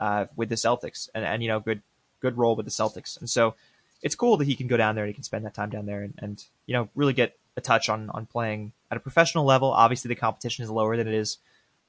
uh, 0.00 0.26
with 0.36 0.48
the 0.48 0.54
Celtics 0.54 1.08
and, 1.14 1.24
and 1.24 1.42
you 1.42 1.48
know, 1.48 1.60
good 1.60 1.82
good 2.20 2.36
role 2.36 2.56
with 2.56 2.66
the 2.66 2.70
Celtics. 2.72 3.18
And 3.18 3.28
so 3.30 3.54
it's 4.02 4.14
cool 4.14 4.36
that 4.36 4.46
he 4.46 4.54
can 4.54 4.66
go 4.66 4.76
down 4.76 4.94
there 4.94 5.04
and 5.04 5.10
he 5.10 5.14
can 5.14 5.24
spend 5.24 5.44
that 5.44 5.54
time 5.54 5.70
down 5.70 5.86
there 5.86 6.02
and, 6.02 6.14
and 6.18 6.44
you 6.66 6.74
know, 6.74 6.88
really 6.94 7.12
get 7.12 7.36
a 7.56 7.60
touch 7.60 7.88
on 7.88 8.10
on 8.10 8.26
playing 8.26 8.72
at 8.90 8.96
a 8.96 9.00
professional 9.00 9.44
level. 9.44 9.72
Obviously 9.72 10.08
the 10.08 10.14
competition 10.14 10.62
is 10.64 10.70
lower 10.70 10.96
than 10.96 11.08
it 11.08 11.14
is 11.14 11.38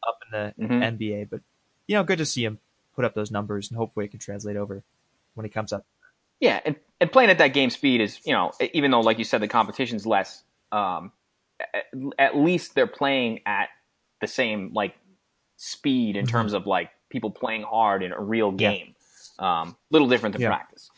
up 0.08 0.18
in 0.26 0.32
the 0.32 0.54
Mhm. 0.66 0.98
NBA, 0.98 1.30
but 1.30 1.42
you 1.88 1.96
know, 1.96 2.04
good 2.04 2.18
to 2.20 2.26
see 2.26 2.44
him 2.44 2.60
put 2.96 3.06
up 3.06 3.14
those 3.14 3.32
numbers 3.32 3.70
and 3.70 3.78
hopefully 3.78 4.06
it 4.06 4.10
can 4.10 4.20
translate 4.20 4.56
over 4.58 4.84
when 5.36 5.46
he 5.46 5.50
comes 5.50 5.72
up. 5.72 5.86
Yeah, 6.40 6.60
and, 6.66 6.76
and 7.02 7.12
playing 7.12 7.30
at 7.30 7.38
that 7.40 7.50
game 7.54 7.70
speed 7.70 8.02
is, 8.02 8.20
you 8.26 8.34
know, 8.34 8.52
even 8.74 8.92
though, 8.92 9.02
like 9.02 9.18
you 9.18 9.24
said, 9.26 9.42
the 9.42 9.48
competition's 9.48 10.06
less, 10.06 10.44
um, 10.72 11.12
at, 11.60 11.86
at 12.18 12.38
least 12.38 12.76
they're 12.76 12.88
playing 12.88 13.42
at 13.46 13.70
the 14.22 14.28
same 14.28 14.72
like 14.74 14.96
speed 15.58 16.16
in 16.16 16.26
Mhm. 16.26 16.30
terms 16.30 16.54
of 16.54 16.66
like 16.66 16.92
people 17.10 17.30
playing 17.32 17.64
hard 17.64 18.04
in 18.04 18.12
a 18.14 18.20
real 18.20 18.52
Yeah. 18.58 18.72
game. 18.72 18.96
Um, 19.38 19.78
little 19.92 20.08
different 20.08 20.34
than 20.34 20.42
Yeah. 20.42 20.50
practice. 20.50 20.90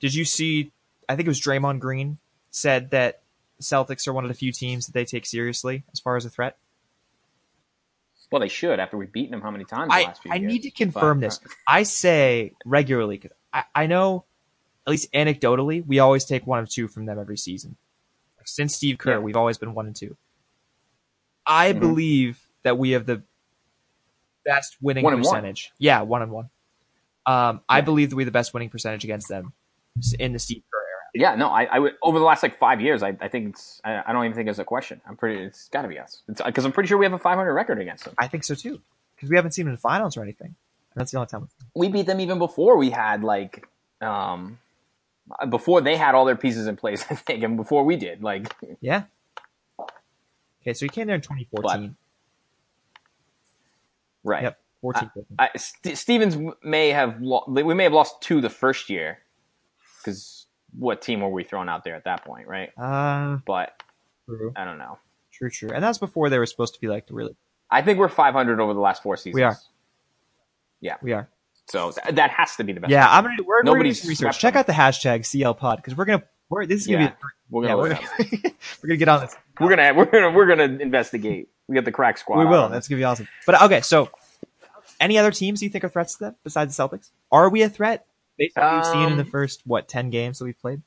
Did 0.00 0.14
you 0.14 0.24
see? 0.24 0.72
I 1.08 1.16
think 1.16 1.26
it 1.26 1.30
was 1.30 1.40
Draymond 1.40 1.80
Green 1.80 2.18
said 2.50 2.90
that 2.90 3.22
Celtics 3.60 4.06
are 4.06 4.12
one 4.12 4.24
of 4.24 4.28
the 4.28 4.34
few 4.34 4.52
teams 4.52 4.86
that 4.86 4.92
they 4.92 5.04
take 5.04 5.26
seriously 5.26 5.84
as 5.92 6.00
far 6.00 6.16
as 6.16 6.24
a 6.24 6.30
threat. 6.30 6.56
Well, 8.30 8.40
they 8.40 8.48
should 8.48 8.78
after 8.78 8.98
we've 8.98 9.10
beaten 9.10 9.30
them 9.30 9.40
how 9.40 9.50
many 9.50 9.64
times 9.64 9.88
I, 9.90 10.02
last 10.04 10.22
few 10.22 10.30
I 10.30 10.34
years. 10.36 10.52
need 10.52 10.62
to 10.62 10.70
confirm 10.70 11.20
But, 11.20 11.26
this. 11.28 11.40
I 11.66 11.82
say 11.84 12.52
regularly 12.66 13.16
because 13.16 13.30
I, 13.54 13.64
I 13.74 13.86
know, 13.86 14.26
at 14.86 14.90
least 14.90 15.10
anecdotally, 15.12 15.84
we 15.86 15.98
always 15.98 16.26
take 16.26 16.46
one 16.46 16.58
of 16.58 16.68
two 16.68 16.88
from 16.88 17.06
them 17.06 17.18
every 17.18 17.38
season. 17.38 17.76
Since 18.44 18.74
Steve 18.76 18.98
Kerr, 18.98 19.12
Yeah. 19.12 19.18
we've 19.18 19.36
always 19.36 19.56
been 19.56 19.72
one 19.74 19.86
and 19.86 19.96
two. 19.96 20.16
I 21.46 21.72
Mhm. 21.72 21.80
believe 21.80 22.46
that 22.64 22.76
we 22.76 22.90
have 22.90 23.06
the 23.06 23.22
best 24.44 24.76
winning 24.82 25.04
One 25.04 25.14
and 25.14 25.22
one. 25.22 25.32
percentage. 25.34 25.72
Yeah, 25.78 26.02
one 26.02 26.20
and 26.22 26.30
one. 26.30 26.50
Um, 27.24 27.62
I 27.68 27.80
believe 27.82 28.10
that 28.10 28.16
we 28.16 28.22
have 28.24 28.26
the 28.28 28.32
best 28.32 28.52
winning 28.54 28.68
percentage 28.70 29.04
against 29.04 29.28
them 29.28 29.52
in 30.18 30.32
the 30.32 30.38
Steve 30.38 30.62
Kerr 30.72 30.78
era. 30.80 30.84
Yeah, 31.14 31.34
no, 31.36 31.48
I, 31.48 31.64
I 31.64 31.78
would 31.78 31.94
over 32.02 32.18
the 32.18 32.24
last 32.24 32.42
like 32.42 32.58
five 32.58 32.80
years, 32.80 33.02
I, 33.02 33.16
I 33.20 33.28
think 33.28 33.50
it's, 33.50 33.80
I, 33.84 34.02
I 34.06 34.12
don't 34.12 34.24
even 34.24 34.36
think 34.36 34.48
it's 34.48 34.58
a 34.58 34.64
question. 34.64 35.00
I'm 35.08 35.16
pretty, 35.16 35.42
it's 35.42 35.68
got 35.68 35.82
to 35.82 35.88
be 35.88 35.98
us 35.98 36.22
because 36.26 36.64
I'm 36.64 36.72
pretty 36.72 36.88
sure 36.88 36.98
we 36.98 37.06
have 37.06 37.12
a 37.12 37.18
500 37.18 37.52
record 37.52 37.80
against 37.80 38.04
them. 38.04 38.14
I 38.18 38.28
think 38.28 38.44
so 38.44 38.54
too 38.54 38.80
because 39.18 39.30
we 39.30 39.36
haven't 39.36 39.50
seen 39.50 39.64
them 39.64 39.70
in 39.70 39.74
the 39.74 39.80
finals 39.80 40.16
or 40.16 40.22
anything. 40.22 40.46
And 40.46 40.94
that's 40.94 41.10
the 41.10 41.18
only 41.18 41.26
time. 41.26 41.48
We 41.74 41.88
beat 41.88 42.06
them 42.06 42.20
even 42.20 42.38
before 42.38 42.76
we 42.76 42.90
had 42.90 43.24
like, 43.24 43.66
um, 44.00 44.58
before 45.50 45.80
they 45.80 45.96
had 45.96 46.14
all 46.14 46.24
their 46.24 46.36
pieces 46.36 46.68
in 46.68 46.76
place. 46.76 47.04
I 47.10 47.16
think, 47.16 47.42
and 47.42 47.56
before 47.56 47.84
we 47.84 47.96
did, 47.96 48.22
like, 48.22 48.54
Yeah. 48.80 49.04
Okay, 50.62 50.72
so 50.74 50.84
he 50.84 50.88
came 50.88 51.06
there 51.06 51.16
in 51.16 51.22
2014. 51.22 51.96
right. 54.22 54.42
Yep, 54.44 54.60
14. 54.82 55.10
15. 55.14 55.24
I, 55.38 55.50
St- 55.56 55.98
Stevens 55.98 56.36
may 56.62 56.90
have 56.90 57.20
lo- 57.20 57.44
we 57.48 57.74
may 57.74 57.84
have 57.84 57.92
lost 57.92 58.20
two 58.20 58.40
the 58.40 58.50
first 58.50 58.90
year 58.90 59.18
because 60.08 60.46
what 60.78 61.02
team 61.02 61.20
were 61.20 61.28
we 61.28 61.44
throwing 61.44 61.68
out 61.68 61.84
there 61.84 61.94
at 61.94 62.04
that 62.04 62.24
point, 62.24 62.46
right? 62.48 62.70
Uh, 62.78 63.38
But 63.46 63.72
true, 64.26 64.52
I 64.56 64.64
don't 64.64 64.78
know. 64.78 64.98
true, 65.32 65.50
true. 65.50 65.70
And 65.72 65.82
that's 65.82 65.98
before 65.98 66.30
they 66.30 66.38
were 66.38 66.46
supposed 66.46 66.74
to 66.74 66.80
be 66.80 66.88
like 66.88 67.06
really. 67.10 67.36
I 67.70 67.82
think 67.82 67.98
we're 67.98 68.08
500 68.08 68.60
over 68.60 68.72
the 68.74 68.80
last 68.80 69.02
four 69.02 69.16
seasons. 69.16 69.34
We 69.34 69.42
are. 69.42 69.56
Yeah. 70.80 70.96
We 71.02 71.12
are. 71.12 71.28
So 71.66 71.90
th- 71.92 72.14
that 72.16 72.30
has 72.30 72.56
to 72.56 72.64
be 72.64 72.72
the 72.72 72.80
best. 72.80 72.90
Yeah, 72.90 73.06
I'm 73.10 73.24
gonna. 73.24 73.36
We're, 73.44 73.62
we're 73.62 73.76
gonna 73.76 73.82
research. 73.84 74.38
Check 74.38 74.54
them. 74.54 74.60
out 74.60 74.66
the 74.66 74.72
hashtag 74.72 75.26
CL 75.26 75.52
Pod 75.54 75.76
because 75.76 75.94
we're 75.96 76.06
gonna. 76.06 76.22
We're 76.48 76.64
this 76.64 76.80
is 76.82 76.86
gonna 76.86 77.00
Yeah. 77.02 77.08
be. 77.10 77.14
We're 77.50 77.62
yeah, 77.64 77.68
gonna 77.70 77.78
we're 77.82 77.88
gonna, 77.90 78.00
we're 78.82 78.88
gonna 78.88 78.96
get 78.96 79.08
on 79.08 79.20
this. 79.20 79.36
we're 79.60 79.68
gonna 79.76 79.92
we're 79.94 80.04
gonna 80.06 80.30
we're 80.30 80.46
gonna 80.46 80.78
investigate. 80.82 81.50
We 81.66 81.74
got 81.74 81.84
the 81.84 81.92
crack 81.92 82.16
squad. 82.16 82.38
We 82.38 82.46
will. 82.46 82.70
That's 82.70 82.88
gonna 82.88 82.98
be 83.00 83.04
awesome. 83.04 83.28
But 83.44 83.60
okay, 83.64 83.82
so 83.82 84.08
any 84.98 85.18
other 85.18 85.30
teams 85.30 85.62
you 85.62 85.68
think 85.68 85.84
are 85.84 85.90
threats 85.90 86.14
to 86.14 86.24
them 86.24 86.36
besides 86.42 86.74
the 86.74 86.82
Celtics? 86.82 87.10
Are 87.30 87.50
we 87.50 87.60
a 87.60 87.68
threat 87.68 88.06
based 88.38 88.58
on 88.58 88.68
we've 88.70 88.86
seen 88.86 89.10
in 89.10 89.16
the 89.16 89.24
Um, 89.24 89.26
first 89.26 89.62
what 89.66 89.88
ten 89.88 90.10
games 90.10 90.38
that 90.38 90.46
we've 90.46 90.60
played? 90.60 90.82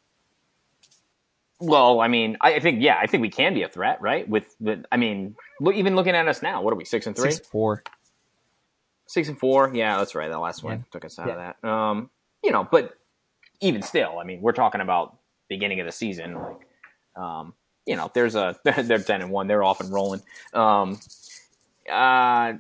Well, 1.60 2.02
I 2.02 2.08
mean, 2.08 2.38
I 2.42 2.56
I 2.56 2.60
think 2.60 2.82
yeah, 2.84 2.98
I 3.02 3.08
think 3.08 3.22
we 3.22 3.30
can 3.30 3.54
be 3.54 3.64
a 3.64 3.70
threat, 3.70 4.02
right? 4.02 4.28
With 4.30 4.56
the, 4.60 4.86
I 4.92 4.98
mean, 4.98 5.36
look, 5.60 5.76
even 5.76 5.96
looking 5.96 6.16
at 6.16 6.28
us 6.28 6.42
now, 6.44 6.62
what 6.62 6.74
are 6.74 6.78
we? 6.78 6.86
Six 6.86 7.08
and 7.08 7.16
three, 7.16 7.34
Six 7.34 7.48
four. 7.48 7.84
six 9.08 9.28
and 9.30 9.40
four. 9.40 9.72
Yeah, 9.74 9.98
that's 9.98 10.16
right. 10.16 10.30
That 10.30 10.40
last 10.40 10.64
one 10.64 10.80
Yeah. 10.80 10.84
took 10.92 11.06
us 11.06 11.20
out 11.20 11.32
of 11.32 11.38
that. 11.38 11.68
Um, 11.70 12.10
you 12.44 12.52
know, 12.52 12.68
but 12.70 12.98
even 13.62 13.82
still, 13.84 14.20
I 14.20 14.24
mean, 14.26 14.42
we're 14.42 14.54
talking 14.54 14.82
about 14.82 15.18
beginning 15.50 15.80
of 15.80 15.86
the 15.86 15.92
season. 15.92 16.36
Like, 16.36 16.68
um, 17.24 17.54
you 17.86 17.96
know, 17.96 18.12
there's 18.14 18.36
a 18.36 18.58
they're 18.64 19.00
ten 19.00 19.22
and 19.22 19.32
one. 19.32 19.48
They're 19.48 19.64
off 19.64 19.82
and 19.82 19.92
rolling. 19.94 20.22
Um, 20.54 21.00
uh, 21.90 22.54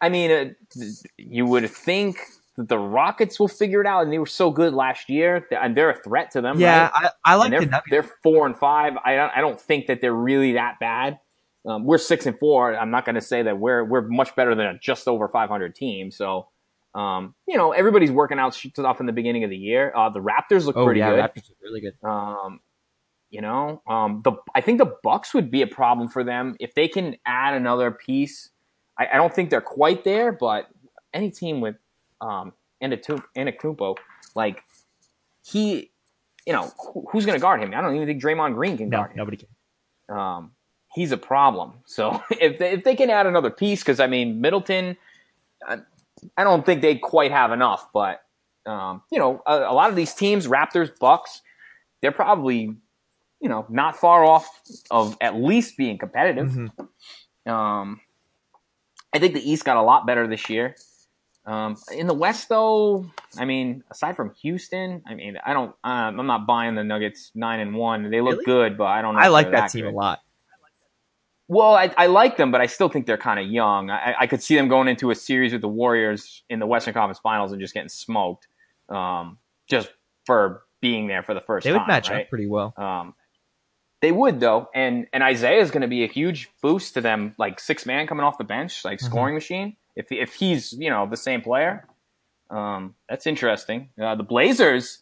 I 0.00 0.08
mean, 0.10 0.30
uh, 0.30 0.82
you 1.18 1.46
would 1.46 1.68
think 1.70 2.18
the 2.56 2.78
Rockets 2.78 3.40
will 3.40 3.48
figure 3.48 3.80
it 3.80 3.86
out, 3.86 4.04
and 4.04 4.12
they 4.12 4.18
were 4.18 4.26
so 4.26 4.50
good 4.50 4.74
last 4.74 5.08
year, 5.08 5.46
and 5.50 5.76
they're 5.76 5.90
a 5.90 6.00
threat 6.02 6.30
to 6.32 6.40
them. 6.40 6.60
Yeah, 6.60 6.90
right? 6.94 7.10
I, 7.24 7.32
I 7.32 7.34
like 7.34 7.46
and 7.46 7.52
they're, 7.52 7.68
Nuggets. 7.68 7.90
they're 7.90 8.10
four 8.22 8.46
and 8.46 8.56
five. 8.56 8.94
I 9.04 9.16
don't, 9.16 9.32
I 9.36 9.40
don't 9.40 9.60
think 9.60 9.86
that 9.86 10.00
they're 10.00 10.14
really 10.14 10.52
that 10.52 10.78
bad. 10.78 11.18
Um, 11.66 11.84
we're 11.84 11.98
six 11.98 12.26
and 12.26 12.38
four. 12.38 12.76
I'm 12.76 12.90
not 12.90 13.04
going 13.04 13.14
to 13.14 13.20
say 13.20 13.42
that 13.42 13.58
we're 13.58 13.84
we're 13.84 14.02
much 14.02 14.36
better 14.36 14.54
than 14.54 14.66
a 14.66 14.78
just 14.78 15.08
over 15.08 15.28
500 15.28 15.74
team. 15.74 16.10
So, 16.10 16.48
um, 16.94 17.34
you 17.48 17.56
know, 17.56 17.72
everybody's 17.72 18.10
working 18.10 18.38
out 18.38 18.54
stuff 18.54 19.00
in 19.00 19.06
the 19.06 19.12
beginning 19.12 19.44
of 19.44 19.50
the 19.50 19.56
year. 19.56 19.92
Uh, 19.96 20.10
the 20.10 20.20
Raptors 20.20 20.66
look 20.66 20.76
Oh 20.76 20.84
pretty 20.84 21.00
yeah, 21.00 21.10
good. 21.10 21.20
Raptors 21.20 21.50
are 21.50 21.54
really 21.62 21.80
good. 21.80 21.94
Um, 22.06 22.60
you 23.30 23.40
know, 23.40 23.82
um, 23.88 24.20
the 24.22 24.32
I 24.54 24.60
think 24.60 24.78
the 24.78 24.94
Bucks 25.02 25.34
would 25.34 25.50
be 25.50 25.62
a 25.62 25.66
problem 25.66 26.08
for 26.08 26.22
them 26.22 26.54
if 26.60 26.74
they 26.74 26.86
can 26.86 27.16
add 27.26 27.54
another 27.54 27.90
piece. 27.90 28.50
I, 28.98 29.08
I 29.14 29.16
don't 29.16 29.34
think 29.34 29.50
they're 29.50 29.60
quite 29.62 30.04
there, 30.04 30.32
but 30.32 30.68
any 31.14 31.30
team 31.30 31.60
with 31.60 31.76
um, 32.24 32.52
Antetokounmpo, 32.82 33.96
like 34.34 34.62
he, 35.44 35.90
you 36.46 36.52
know, 36.52 36.70
who, 36.78 37.06
who's 37.10 37.26
going 37.26 37.36
to 37.38 37.40
guard 37.42 37.60
him? 37.60 37.72
I 37.74 37.80
don't 37.80 37.94
even 37.94 38.06
think 38.06 38.22
Draymond 38.22 38.54
Green 38.54 38.76
can 38.76 38.88
No, 38.88 38.98
guard 38.98 39.10
him. 39.12 39.16
nobody 39.16 39.36
can. 39.38 39.48
Um, 40.16 40.50
he's 40.94 41.12
a 41.12 41.16
problem. 41.16 41.74
So 41.86 42.22
if 42.30 42.58
they, 42.58 42.72
if 42.72 42.84
they 42.84 42.96
can 42.96 43.10
add 43.10 43.26
another 43.26 43.50
piece, 43.50 43.80
because 43.80 44.00
I 44.00 44.06
mean 44.06 44.40
Middleton, 44.40 44.96
I, 45.66 45.78
I 46.36 46.44
don't 46.44 46.64
think 46.64 46.82
they 46.82 46.96
quite 46.96 47.30
have 47.30 47.52
enough. 47.52 47.88
But 47.92 48.22
um, 48.66 49.02
you 49.12 49.18
know, 49.18 49.42
a, 49.46 49.58
a 49.64 49.74
lot 49.74 49.90
of 49.90 49.96
these 49.96 50.14
teams, 50.14 50.46
Raptors, 50.46 50.90
Bucks, 50.98 51.42
they're 52.00 52.12
probably 52.12 52.74
you 53.40 53.48
know 53.48 53.66
not 53.68 53.96
far 53.96 54.24
off 54.24 54.48
of 54.90 55.16
at 55.20 55.34
least 55.36 55.76
being 55.76 55.98
competitive. 55.98 56.50
Mhm. 56.50 57.50
Um, 57.50 58.00
I 59.12 59.18
think 59.18 59.34
the 59.34 59.50
East 59.50 59.64
got 59.64 59.76
a 59.76 59.82
lot 59.82 60.06
better 60.06 60.26
this 60.26 60.48
year. 60.48 60.76
Um, 61.46 61.76
in 61.92 62.06
the 62.06 62.14
West, 62.14 62.48
though, 62.48 63.06
I 63.38 63.44
mean, 63.44 63.84
aside 63.90 64.16
from 64.16 64.32
Houston, 64.42 65.02
I 65.06 65.14
mean, 65.14 65.36
I 65.44 65.52
don't, 65.52 65.74
um, 65.84 66.18
I'm 66.20 66.26
not 66.26 66.46
buying 66.46 66.74
the 66.74 66.84
Nuggets 66.84 67.32
nine 67.34 67.60
and 67.60 67.74
one. 67.74 68.10
They 68.10 68.22
look 68.22 68.32
Really? 68.38 68.44
good, 68.46 68.78
but 68.78 68.84
I 68.86 69.02
don't 69.02 69.14
know. 69.14 69.20
I 69.20 69.28
like 69.28 69.46
they're 69.50 69.60
that 69.60 69.70
team 69.70 69.84
good. 69.84 69.92
a 69.92 69.96
lot. 69.96 70.20
Well, 71.46 71.74
I, 71.74 71.92
I 71.98 72.06
like 72.06 72.38
them, 72.38 72.50
but 72.50 72.62
I 72.62 72.66
still 72.66 72.88
think 72.88 73.04
they're 73.06 73.18
kind 73.18 73.38
of 73.38 73.46
young. 73.46 73.90
I, 73.90 74.14
I 74.20 74.26
could 74.26 74.42
see 74.42 74.56
them 74.56 74.68
going 74.68 74.88
into 74.88 75.10
a 75.10 75.14
series 75.14 75.52
with 75.52 75.60
the 75.60 75.68
Warriors 75.68 76.42
in 76.48 76.58
the 76.58 76.66
Western 76.66 76.94
Conference 76.94 77.18
Finals 77.18 77.52
and 77.52 77.60
just 77.60 77.74
getting 77.74 77.90
smoked, 77.90 78.48
um, 78.88 79.36
just 79.68 79.90
for 80.24 80.62
being 80.80 81.06
there 81.06 81.22
for 81.22 81.34
the 81.34 81.42
first 81.42 81.64
They 81.64 81.72
would 81.72 81.78
time. 81.80 81.88
match 81.88 82.08
right? 82.10 82.22
up 82.22 82.30
pretty 82.30 82.46
well. 82.46 82.72
Um, 82.78 83.14
they 84.00 84.10
would 84.12 84.40
though, 84.40 84.68
and 84.74 85.06
and 85.12 85.22
Isaiah 85.22 85.60
is 85.60 85.70
going 85.70 85.82
to 85.82 85.88
be 85.88 86.04
a 86.04 86.06
huge 86.08 86.48
boost 86.62 86.94
to 86.94 87.00
them, 87.02 87.34
like 87.38 87.60
six 87.60 87.84
man 87.84 88.06
coming 88.06 88.24
off 88.24 88.38
the 88.38 88.44
bench, 88.44 88.82
like 88.84 88.98
Mhm. 89.00 89.04
scoring 89.04 89.34
machine. 89.34 89.76
If 89.96 90.10
if 90.10 90.34
he's 90.34 90.72
you 90.72 90.90
know 90.90 91.06
the 91.08 91.16
same 91.16 91.40
player, 91.42 91.86
um, 92.50 92.94
that's 93.08 93.26
interesting. 93.26 93.90
Uh, 94.00 94.14
the 94.14 94.22
Blazers, 94.22 95.00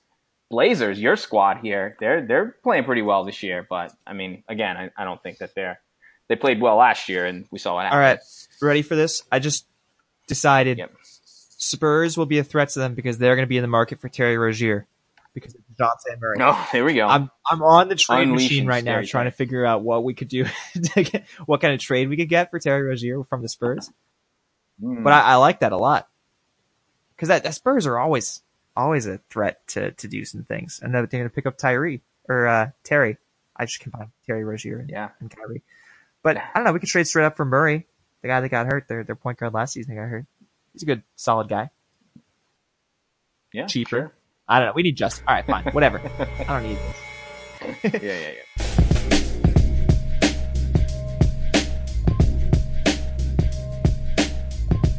Blazers, 0.51 1.01
your 1.01 1.17
squad 1.17 1.59
here, 1.59 1.97
they're 2.01 2.27
they're 2.27 2.57
playing 2.63 2.85
pretty 2.85 3.03
well 3.03 3.25
this 3.25 3.43
year, 3.43 3.67
but 3.69 3.93
I 4.07 4.13
mean, 4.13 4.45
again, 4.49 4.77
I, 4.77 4.91
I 4.97 5.05
don't 5.05 5.23
think 5.23 5.39
that 5.39 5.55
they're 5.55 5.81
they 6.29 6.37
played 6.37 6.61
well 6.61 6.77
last 6.77 7.09
year, 7.09 7.27
and 7.27 7.47
we 7.51 7.59
saw 7.59 7.75
what 7.75 7.87
All 7.87 7.93
happened. 7.93 8.01
right, 8.01 8.67
ready 8.67 8.83
for 8.83 8.97
this? 8.97 9.23
I 9.31 9.39
just 9.39 9.67
decided 10.27 10.79
Yep. 10.79 10.93
Spurs 11.05 12.17
will 12.17 12.27
be 12.27 12.39
a 12.39 12.45
threat 12.45 12.71
to 12.71 12.81
them 12.81 12.95
because 12.95 13.19
they're 13.19 13.37
going 13.37 13.47
to 13.47 13.49
be 13.49 13.57
in 13.57 13.63
the 13.63 13.69
market 13.69 14.01
for 14.01 14.09
Terry 14.09 14.37
Rozier 14.37 14.87
because 15.33 15.55
of 15.55 15.61
Dejounte 15.79 16.21
Murray. 16.21 16.37
No, 16.39 16.53
here 16.73 16.85
we 16.85 16.95
go. 16.95 17.07
I'm 17.07 17.31
I'm 17.51 17.63
on 17.63 17.89
the 17.89 17.95
trade 17.95 18.23
Unleashing 18.23 18.49
machine 18.49 18.67
right 18.67 18.85
now, 18.85 19.03
trying 19.03 19.27
to 19.27 19.31
figure 19.31 19.65
out 19.65 19.83
what 19.83 20.05
we 20.05 20.15
could 20.15 20.29
do, 20.29 20.45
to 20.95 21.03
get, 21.03 21.25
what 21.47 21.61
kind 21.61 21.73
of 21.73 21.81
trade 21.81 22.09
we 22.09 22.17
could 22.17 22.29
get 22.29 22.51
for 22.51 22.59
Terry 22.59 22.83
Rozier 22.83 23.23
from 23.25 23.43
the 23.43 23.49
Spurs. 23.49 23.91
Mm. 24.81 25.03
But 25.05 25.13
I, 25.13 25.21
I 25.21 25.35
like 25.37 25.61
that 25.61 25.73
a 25.73 25.77
lot 25.77 26.09
because 27.17 27.29
that, 27.29 27.43
that 27.45 27.55
Spurs 27.55 27.87
are 27.87 27.99
always 27.99 28.43
always 28.77 29.07
a 29.07 29.19
threat 29.31 29.67
to 29.69 29.91
to 29.93 30.09
do 30.09 30.25
some 30.25 30.45
things, 30.45 30.81
and 30.83 30.95
they're 30.95 31.07
going 31.07 31.25
to 31.25 31.31
pick 31.31 31.47
up 31.47 31.59
Tyree 31.59 32.01
or 32.29 32.47
uh, 32.47 32.71
Terry. 32.85 33.19
I 33.57 33.67
just 33.67 33.81
combined 33.81 34.11
Terry 34.27 34.45
Rozier 34.45 34.79
and, 34.79 34.91
yeah, 34.91 35.11
and 35.21 35.31
Kyrie. 35.31 35.63
But 36.23 36.37
I 36.37 36.51
don't 36.55 36.65
know. 36.65 36.73
We 36.73 36.81
could 36.81 36.89
trade 36.89 37.07
straight 37.07 37.25
up 37.27 37.37
for 37.37 37.45
Murray, 37.45 37.87
the 38.23 38.29
guy 38.29 38.41
that 38.41 38.49
got 38.49 38.67
hurt. 38.67 38.89
Their 38.89 39.05
their 39.05 39.17
point 39.17 39.39
guard 39.39 39.53
last 39.55 39.75
season 39.75 39.95
got 39.95 40.09
hurt. 40.09 40.27
He's 40.73 40.83
a 40.83 40.87
good, 40.87 41.03
solid 41.17 41.49
guy. 41.49 41.71
yeah, 43.53 43.67
Cheaper. 43.67 43.89
sure. 43.89 44.13
I 44.49 44.59
don't 44.59 44.69
know. 44.69 44.73
We 44.75 44.83
need 44.83 44.97
Justin. 44.97 45.25
All 45.29 45.35
right, 45.35 45.47
fine, 45.47 45.65
whatever. 45.73 46.01
I 46.41 46.45
don't 46.45 46.63
need 46.63 46.79
this. 47.83 48.03
yeah, 48.03 48.13
yeah, 48.13 48.31
yeah. 48.59 48.82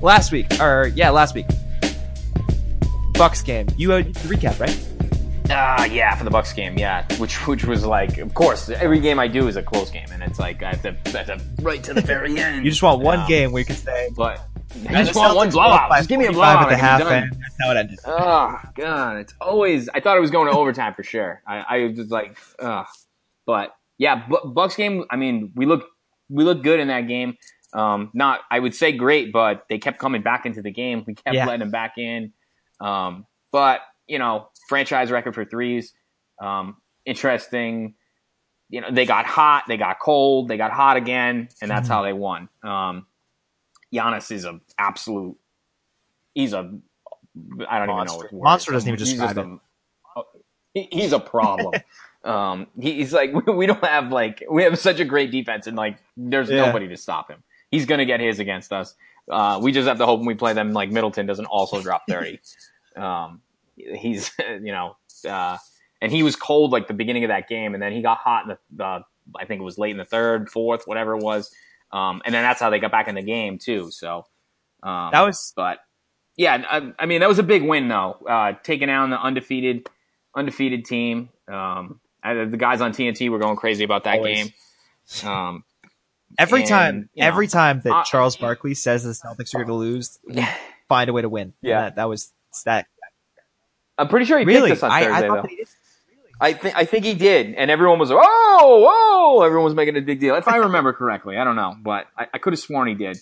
Last 0.04 0.32
week, 0.34 0.48
or 0.60 0.92
yeah, 0.96 1.10
last 1.12 1.34
week, 1.34 1.46
Bucks 3.14 3.42
game. 3.42 3.68
You 3.78 3.92
had 3.92 4.14
the 4.14 4.36
recap, 4.36 4.60
right? 4.60 4.88
Ah, 5.50 5.86
yeah, 5.86 6.14
for 6.16 6.24
the 6.26 6.30
Bucks 6.30 6.52
game, 6.52 6.78
yeah, 6.78 7.06
which 7.18 7.48
which 7.48 7.64
was 7.64 7.86
like, 7.86 8.18
of 8.18 8.34
course, 8.34 8.70
every 8.70 9.00
game 9.00 9.18
I 9.18 9.28
do 9.30 9.48
is 9.48 9.56
a 9.56 9.64
close 9.64 9.90
game, 9.90 10.08
and 10.12 10.22
it's 10.22 10.40
like 10.40 10.62
I 10.62 10.72
have 10.74 10.82
to, 10.82 10.90
I 11.18 11.24
have 11.24 11.28
to 11.40 11.64
right 11.64 11.82
to 11.86 11.94
the 11.94 12.02
very 12.02 12.38
end. 12.40 12.66
You 12.66 12.72
just 12.72 12.84
want 12.84 13.02
one 13.02 13.20
Um, 13.22 13.28
game 13.30 13.54
where 13.54 13.62
you 13.62 13.66
can 13.66 13.78
say, 13.78 14.10
but 14.16 14.42
I 14.90 15.04
just 15.04 15.16
want 15.16 15.36
one 15.38 15.50
blowout. 15.52 15.90
Just 15.92 16.10
give 16.10 16.20
me 16.20 16.26
a 16.26 16.34
blowout 16.34 16.64
at 16.64 16.70
the 16.70 16.76
half, 16.78 17.02
and 17.02 17.32
that's 17.32 17.56
how 17.62 17.72
it 17.72 17.78
ended. 17.78 18.00
Oh 18.06 18.60
god, 18.76 19.18
it's 19.18 19.34
always. 19.40 19.88
I 19.88 20.02
thought 20.02 20.18
it 20.18 20.22
was 20.22 20.32
going 20.32 20.52
to 20.52 20.58
overtime 20.58 20.94
for 20.96 21.04
sure. 21.04 21.42
I, 21.48 21.60
I 21.60 21.78
was 21.88 21.96
just 21.98 22.12
like, 22.12 22.38
ugh. 22.60 22.86
But 23.46 23.74
yeah, 23.98 24.28
Bu- 24.28 24.52
Bucks 24.54 24.76
game. 24.76 25.06
I 25.10 25.16
mean, 25.16 25.54
we 25.56 25.66
look 25.66 25.86
we 26.30 26.44
looked 26.44 26.64
good 26.64 26.82
in 26.82 26.90
that 26.90 27.08
game. 27.08 27.38
Um, 27.74 28.12
not 28.14 28.42
I 28.52 28.60
would 28.60 28.76
say 28.76 28.92
great, 28.92 29.32
but 29.34 29.66
they 29.70 29.80
kept 29.80 29.98
coming 30.00 30.22
back 30.22 30.46
into 30.46 30.62
the 30.62 30.72
game. 30.72 31.04
We 31.08 31.16
kept 31.16 31.36
Yeah. 31.36 31.46
letting 31.46 31.60
them 31.62 31.72
back 31.72 31.98
in. 31.98 32.32
Um, 32.80 33.26
but 33.52 33.82
you 34.08 34.20
know, 34.20 34.50
franchise 34.70 35.10
record 35.12 35.34
for 35.34 35.44
threes. 35.46 35.94
Um, 36.42 36.78
interesting. 37.06 37.96
You 38.70 38.82
know, 38.82 38.92
they 38.92 39.06
got 39.06 39.26
hot, 39.26 39.64
they 39.68 39.78
got 39.78 40.00
cold, 40.00 40.48
they 40.48 40.58
got 40.58 40.72
hot 40.72 40.98
again, 40.98 41.50
and 41.62 41.70
that's 41.70 41.88
Mhm. 41.88 41.92
how 41.92 42.02
they 42.04 42.14
won. 42.14 42.50
Um, 42.64 43.06
Giannis 43.94 44.32
is 44.32 44.46
an 44.46 44.62
absolute. 44.78 45.38
He's 46.34 46.54
a. 46.54 46.74
I 47.68 47.80
don't 47.80 47.88
Monster. 47.88 48.26
even 48.26 48.38
know. 48.38 48.40
What. 48.40 48.44
Monster 48.44 48.72
doesn't 48.72 48.88
even 48.88 48.98
describe 49.00 49.60
he- 50.74 50.88
he's 50.92 51.14
a 51.14 51.20
problem. 51.20 51.74
um, 52.24 52.68
he- 52.80 52.94
he's 52.96 53.14
like 53.14 53.32
we 53.48 53.66
don't 53.66 53.84
have 53.84 54.12
like 54.12 54.44
we 54.50 54.64
have 54.64 54.78
such 54.80 55.00
a 55.00 55.06
great 55.06 55.32
defense, 55.32 55.68
and 55.68 55.78
like 55.78 55.98
there's 56.18 56.50
Yeah. 56.50 56.66
nobody 56.66 56.88
to 56.90 56.98
stop 56.98 57.30
him. 57.30 57.44
He's 57.74 57.86
gonna 57.88 58.06
get 58.06 58.20
his 58.20 58.40
against 58.40 58.72
us. 58.72 58.94
Uh, 59.30 59.60
we 59.62 59.72
just 59.72 59.88
have 59.88 59.98
to 59.98 60.06
hope 60.06 60.20
when 60.20 60.28
we 60.28 60.36
play 60.36 60.54
them, 60.54 60.74
like 60.74 60.92
Middleton 60.92 61.26
doesn't 61.26 61.46
also 61.46 61.82
drop 61.82 62.04
thirty. 62.10 62.40
um, 62.96 63.42
he's 63.76 64.32
you 64.40 64.72
know, 64.72 64.96
uh, 65.28 65.58
and 66.02 66.12
he 66.12 66.22
was 66.22 66.36
cold 66.36 66.72
like 66.72 66.88
the 66.88 66.94
beginning 66.94 67.24
of 67.24 67.30
that 67.30 67.48
game, 67.50 67.74
and 67.74 67.82
then 67.82 67.92
he 67.92 68.02
got 68.02 68.20
hot 68.20 68.44
in 68.44 68.50
the, 68.50 68.58
the 68.76 69.00
I 69.40 69.46
think 69.46 69.62
it 69.62 69.64
was 69.64 69.78
late 69.78 69.92
in 69.92 69.98
the 69.98 70.06
third, 70.06 70.50
fourth, 70.50 70.84
whatever 70.86 71.16
it 71.18 71.24
was. 71.24 71.52
Um, 71.92 72.22
and 72.26 72.34
then 72.34 72.44
that's 72.44 72.60
how 72.60 72.70
they 72.70 72.80
got 72.80 72.92
back 72.92 73.08
in 73.08 73.16
the 73.16 73.22
game 73.24 73.58
too. 73.58 73.90
So 73.92 74.26
um, 74.84 75.10
That 75.12 75.22
was 75.22 75.54
but 75.56 75.80
yeah, 76.36 76.64
I, 76.70 76.94
I 77.00 77.06
mean 77.06 77.22
that 77.22 77.30
was 77.30 77.40
a 77.40 77.44
big 77.44 77.64
win 77.64 77.88
though. 77.88 78.18
Uh, 78.28 78.54
taking 78.64 78.88
down 78.88 79.10
the 79.10 79.22
undefeated 79.22 79.90
undefeated 80.36 80.86
team. 80.86 81.30
Um, 81.48 82.00
I, 82.24 82.34
the 82.46 82.58
guys 82.58 82.82
on 82.82 82.92
TNT 82.92 83.30
were 83.30 83.40
going 83.40 83.56
crazy 83.56 83.84
about 83.84 84.06
that 84.06 84.18
Always. 84.18 84.38
game. 84.38 84.54
Every 86.38 86.62
and, 86.62 86.70
time. 86.70 87.10
you 87.14 87.22
know, 87.22 87.28
every 87.28 87.48
time 87.48 87.82
that 87.84 87.94
uh, 87.94 88.04
Charles 88.04 88.36
Barkley 88.36 88.74
says 88.74 89.04
the 89.04 89.12
Celtics 89.12 89.54
are 89.54 89.60
going 89.60 89.68
to 89.68 89.74
lose, 89.74 90.20
we 90.28 90.46
find 90.90 91.10
a 91.10 91.14
way 91.14 91.22
to 91.22 91.30
win. 91.30 91.54
Yeah. 91.62 91.82
that, 91.82 91.96
that 91.98 92.10
was 92.10 92.32
that. 92.66 92.88
I'm 93.98 94.08
pretty 94.08 94.26
sure 94.26 94.40
he 94.40 94.46
Really, 94.46 94.72
picked 94.72 94.84
us 94.84 94.84
on 94.84 94.92
I, 94.92 95.04
Thursday 95.04 95.14
I 95.14 95.22
though. 95.22 95.28
thought 95.28 95.42
that 95.44 95.50
he 95.52 95.56
did. 95.58 95.68
I 96.42 96.54
think 96.54 96.76
I 96.76 96.86
think 96.86 97.06
he 97.06 97.14
did, 97.14 97.54
and 97.56 97.72
everyone 97.72 98.00
was 98.00 98.10
like, 98.10 98.20
"Oh, 98.22 99.36
whoa!" 99.38 99.46
Everyone 99.46 99.66
was 99.66 99.76
making 99.76 99.96
a 99.96 100.02
big 100.02 100.20
deal. 100.20 100.36
If 100.36 100.48
I 100.48 100.58
remember 100.58 100.92
correctly, 101.00 101.38
I 101.38 101.44
don't 101.44 101.56
know, 101.56 101.76
but 101.82 102.08
I, 102.18 102.28
I 102.34 102.38
could 102.40 102.54
have 102.54 102.60
sworn 102.60 102.88
he 102.88 102.96
did. 102.96 103.18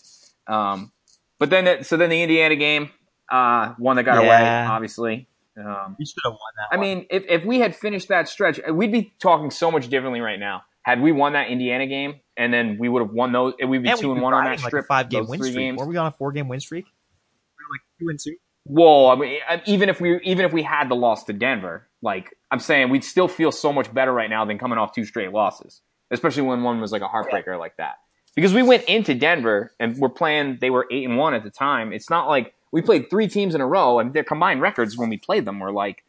Um, 0.47 0.91
but 1.37 1.49
then, 1.49 1.67
it, 1.67 1.85
so 1.85 1.97
then 1.97 2.09
the 2.09 2.21
Indiana 2.23 2.55
game, 2.55 2.89
uh, 3.29 3.73
one 3.77 3.97
that 3.97 4.03
got 4.03 4.17
away, 4.17 4.65
obviously. 4.65 5.27
Um, 5.57 5.97
He 5.99 6.05
should 6.05 6.21
have 6.23 6.31
won 6.31 6.39
that. 6.57 6.75
I 6.75 6.79
mean, 6.79 7.05
if 7.09 7.25
if 7.27 7.45
we 7.45 7.59
had 7.59 7.75
finished 7.75 8.07
that 8.07 8.27
stretch, 8.29 8.59
we'd 8.71 8.91
be 8.91 9.13
talking 9.19 9.51
so 9.51 9.69
much 9.69 9.89
differently 9.89 10.21
right 10.21 10.39
now. 10.39 10.63
Had 10.83 11.01
we 11.01 11.11
won 11.11 11.33
that 11.33 11.49
Indiana 11.49 11.85
game, 11.85 12.19
and 12.37 12.53
then 12.53 12.77
we 12.79 12.89
would 12.89 13.01
have 13.01 13.11
won 13.11 13.31
those, 13.31 13.53
we'd 13.65 13.83
be 13.83 13.89
and 13.89 13.99
two 13.99 14.07
we 14.07 14.13
and 14.13 14.21
one 14.21 14.33
on 14.33 14.45
that 14.45 14.59
like 14.59 14.67
strip. 14.67 14.87
five 14.87 15.09
game 15.09 15.21
those 15.21 15.29
win 15.29 15.39
three 15.39 15.51
streak. 15.51 15.63
games. 15.63 15.79
Were 15.79 15.85
we 15.85 15.97
on 15.97 16.07
a 16.07 16.11
four 16.11 16.31
game 16.31 16.47
win 16.47 16.59
streak? 16.59 16.85
We 16.85 17.65
were 17.65 17.73
like 17.73 17.81
two 17.99 18.09
and 18.09 18.19
two. 18.19 18.35
Whoa! 18.63 19.09
I 19.09 19.15
mean, 19.15 19.39
even 19.65 19.89
if 19.89 19.99
we 19.99 20.19
even 20.21 20.45
if 20.45 20.53
we 20.53 20.63
had 20.63 20.89
the 20.89 20.95
loss 20.95 21.23
to 21.25 21.33
Denver, 21.33 21.87
like 22.01 22.35
I'm 22.51 22.59
saying, 22.59 22.89
we'd 22.89 23.03
still 23.03 23.27
feel 23.27 23.51
so 23.51 23.73
much 23.73 23.93
better 23.93 24.13
right 24.13 24.29
now 24.29 24.45
than 24.45 24.57
coming 24.57 24.77
off 24.77 24.93
two 24.93 25.05
straight 25.05 25.31
losses, 25.31 25.81
especially 26.11 26.43
when 26.43 26.63
one 26.63 26.79
was 26.79 26.91
like 26.91 27.01
a 27.01 27.07
heartbreaker 27.07 27.57
like 27.57 27.77
that. 27.77 27.95
Because 28.35 28.53
we 28.53 28.63
went 28.63 28.83
into 28.85 29.13
Denver 29.13 29.73
and 29.79 29.97
we're 29.97 30.09
playing; 30.09 30.59
they 30.61 30.69
were 30.69 30.87
eight 30.91 31.05
and 31.05 31.17
one 31.17 31.33
at 31.33 31.43
the 31.43 31.49
time. 31.49 31.91
It's 31.91 32.09
not 32.09 32.27
like 32.27 32.53
we 32.71 32.81
played 32.81 33.09
three 33.09 33.27
teams 33.27 33.55
in 33.55 33.61
a 33.61 33.67
row, 33.67 33.99
and 33.99 34.13
their 34.13 34.23
combined 34.23 34.61
records 34.61 34.97
when 34.97 35.09
we 35.09 35.17
played 35.17 35.45
them 35.45 35.59
were 35.59 35.71
like 35.71 36.03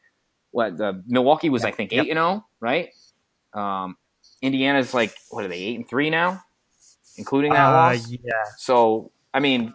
what 0.51 0.77
the 0.77 1.03
Milwaukee 1.07 1.49
was, 1.49 1.65
I 1.65 1.71
think, 1.71 1.93
eight 1.93 2.11
and 2.11 2.19
zero, 2.19 2.47
right? 2.61 2.91
Um, 3.55 3.97
Indiana's 4.43 4.93
like 4.93 5.15
what 5.31 5.45
are 5.45 5.49
they 5.49 5.57
eight 5.59 5.77
and 5.79 5.89
three 5.89 6.11
now, 6.11 6.43
including 7.17 7.53
that 7.53 7.69
Uh, 7.69 7.73
loss. 7.73 8.09
yeah. 8.11 8.19
So 8.59 9.11
I 9.33 9.41
mean, 9.41 9.73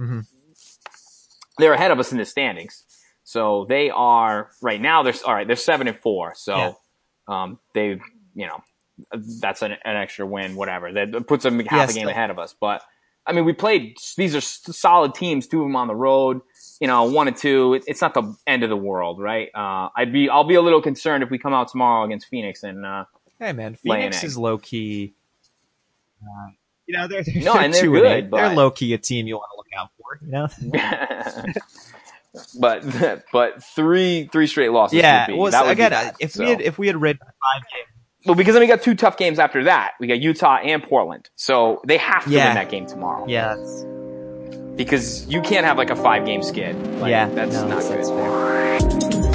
Mhm. 0.00 0.26
they're 1.58 1.72
ahead 1.74 1.90
of 1.90 1.98
us 1.98 2.12
in 2.12 2.18
the 2.18 2.24
standings. 2.24 2.84
So 3.24 3.66
they 3.68 3.90
are 3.90 4.50
right 4.62 4.80
now. 4.80 5.02
They're 5.02 5.14
all 5.26 5.34
right. 5.34 5.46
They're 5.46 5.56
seven 5.56 5.86
and 5.88 5.98
four. 5.98 6.34
So 6.34 6.56
Yeah. 6.56 6.72
um, 7.28 7.58
they, 7.74 8.00
you 8.34 8.46
know, 8.46 8.62
that's 9.40 9.62
an, 9.62 9.72
an 9.84 9.96
extra 9.96 10.26
win. 10.26 10.56
Whatever 10.56 10.92
that 10.92 11.26
puts 11.26 11.44
them 11.44 11.60
half 11.60 11.90
a 11.90 11.92
game 11.92 12.02
still. 12.02 12.08
ahead 12.08 12.30
of 12.30 12.38
us. 12.38 12.54
But 12.58 12.82
I 13.26 13.32
mean, 13.32 13.44
we 13.44 13.52
played. 13.52 13.98
These 14.16 14.34
are 14.34 14.40
solid 14.40 15.14
teams. 15.14 15.46
Two 15.46 15.60
of 15.60 15.66
them 15.68 15.76
on 15.76 15.86
the 15.86 15.94
road. 15.94 16.40
You 16.80 16.86
know, 16.86 17.04
one 17.04 17.28
and 17.28 17.36
two. 17.36 17.74
It, 17.74 17.84
it's 17.86 18.00
not 18.00 18.14
the 18.14 18.34
end 18.46 18.62
of 18.62 18.70
the 18.70 18.76
world, 18.76 19.20
right? 19.20 19.50
Uh, 19.54 19.90
I'd 19.94 20.12
be. 20.12 20.30
I'll 20.30 20.44
be 20.44 20.54
a 20.54 20.62
little 20.62 20.80
concerned 20.80 21.22
if 21.22 21.28
we 21.30 21.38
come 21.38 21.52
out 21.52 21.68
tomorrow 21.68 22.04
against 22.04 22.28
Phoenix 22.28 22.62
and. 22.62 22.86
Uh, 22.86 23.04
Hey 23.38 23.52
man, 23.52 23.74
Phoenix 23.76 24.24
is 24.24 24.36
low 24.36 24.58
key. 24.58 25.14
Uh, 26.22 26.50
you 26.86 26.96
know 26.96 27.06
they're, 27.06 27.22
they're 27.22 27.42
No, 27.42 27.54
and 27.54 27.72
they're 27.72 27.86
good, 27.90 28.04
eight. 28.04 28.30
They're 28.30 28.54
low 28.54 28.70
key 28.70 28.92
a 28.94 28.98
team 28.98 29.26
you 29.26 29.36
want 29.36 29.50
to 29.52 29.56
look 29.56 29.66
out 29.78 29.90
for. 29.96 30.18
You 30.24 30.30
know. 30.32 31.52
but 32.60 33.24
but 33.32 33.62
three 33.62 34.28
three 34.32 34.46
straight 34.46 34.70
losses. 34.72 34.98
yeah. 34.98 35.26
would 35.26 35.32
be, 35.34 35.38
Well, 35.38 35.50
that 35.52 35.62
would 35.66 35.76
be 35.76 35.82
again, 35.84 35.90
bad. 35.90 36.16
if 36.20 36.32
So- 36.32 36.44
we 36.44 36.50
had 36.50 36.60
if 36.60 36.78
we 36.78 36.86
had 36.88 37.00
read 37.00 37.18
five 37.18 37.62
games, 37.72 37.88
Well, 38.26 38.34
because 38.34 38.54
then 38.54 38.60
we 38.62 38.66
got 38.66 38.82
two 38.82 38.94
tough 38.94 39.16
games 39.16 39.38
after 39.38 39.64
that. 39.64 39.92
We 40.00 40.06
got 40.08 40.18
Utah 40.20 40.56
and 40.56 40.82
Portland. 40.82 41.30
So 41.36 41.80
they 41.86 41.98
have 41.98 42.24
to 42.24 42.30
Yeah. 42.30 42.46
win 42.48 42.54
that 42.56 42.70
game 42.70 42.86
tomorrow. 42.86 43.26
yeah, 43.28 43.54
Because 44.76 45.26
you 45.28 45.40
can't 45.42 45.64
have 45.66 45.78
like 45.78 45.90
a 45.90 45.96
five 45.96 46.26
game 46.26 46.42
skid. 46.42 46.74
Like, 47.00 47.10
yeah, 47.10 47.28
That's 47.28 47.54
no, 47.54 47.68
not 47.68 47.82
that's, 47.82 47.88
good. 47.88 47.98
that's 47.98 49.27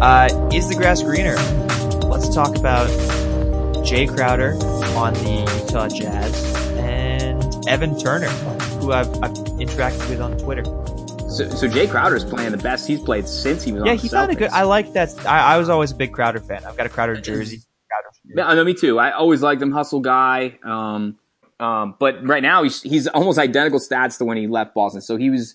Uh, 0.00 0.28
is 0.52 0.68
the 0.68 0.74
grass 0.74 1.02
greener? 1.02 1.36
Let's 2.06 2.34
talk 2.34 2.54
about 2.56 2.88
Jae 3.86 4.06
Crowder 4.14 4.52
on 4.94 5.14
the 5.14 5.62
Utah 5.64 5.88
Jazz 5.88 6.54
and 6.76 7.42
Evan 7.66 7.98
Turner, 7.98 8.28
who 8.78 8.92
I've, 8.92 9.08
I've 9.22 9.30
interacted 9.58 10.08
with 10.10 10.20
on 10.20 10.36
Twitter. 10.36 10.64
So, 11.30 11.48
so 11.48 11.66
Jae 11.66 11.90
Crowder 11.90 12.14
is 12.14 12.24
playing 12.24 12.52
the 12.52 12.58
best 12.58 12.86
he's 12.86 13.00
played 13.00 13.26
since 13.26 13.62
he 13.62 13.72
was 13.72 13.84
Yeah, 13.86 13.92
on 13.92 13.96
the 13.96 14.02
he 14.02 14.08
found 14.08 14.30
a 14.32 14.34
good. 14.34 14.50
I 14.50 14.64
like 14.64 14.92
that. 14.92 15.14
I, 15.26 15.54
I 15.54 15.56
was 15.58 15.70
always 15.70 15.92
a 15.92 15.96
big 15.96 16.12
Crowder 16.12 16.40
fan. 16.40 16.62
I've 16.66 16.76
got 16.76 16.84
a 16.84 16.90
Crowder 16.90 17.16
jersey. 17.16 17.62
Crowder. 17.90 18.08
Yeah, 18.36 18.48
I 18.48 18.54
know, 18.54 18.64
me 18.64 18.74
too. 18.74 18.98
I 18.98 19.12
always 19.12 19.40
liked 19.40 19.62
him, 19.62 19.72
hustle 19.72 20.00
guy. 20.00 20.58
Um, 20.62 21.18
um, 21.58 21.94
but 21.98 22.22
right 22.26 22.42
now 22.42 22.62
he's 22.64 22.82
he's 22.82 23.06
almost 23.06 23.38
identical 23.38 23.80
stats 23.80 24.18
to 24.18 24.26
when 24.26 24.36
he 24.36 24.46
left 24.46 24.74
Boston. 24.74 25.00
So 25.00 25.16
he 25.16 25.30
was 25.30 25.54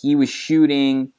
he 0.00 0.14
was 0.14 0.30
shooting. 0.30 1.10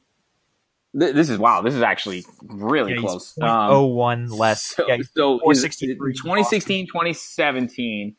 Th- 0.98 1.14
This 1.14 1.28
is 1.30 1.38
wow. 1.38 1.60
This 1.62 1.74
is 1.74 1.82
actually 1.82 2.24
really 2.42 2.94
Yeah, 2.94 3.00
close. 3.00 3.34
he's 3.34 3.42
Um, 3.42 3.70
0.01 3.70 4.30
less. 4.38 4.62
So, 4.62 4.86
yeah, 4.88 4.96
so 5.14 5.34
in 5.34 5.40
463 5.40 6.12
2016, 6.14 6.86
2017, 6.86 8.16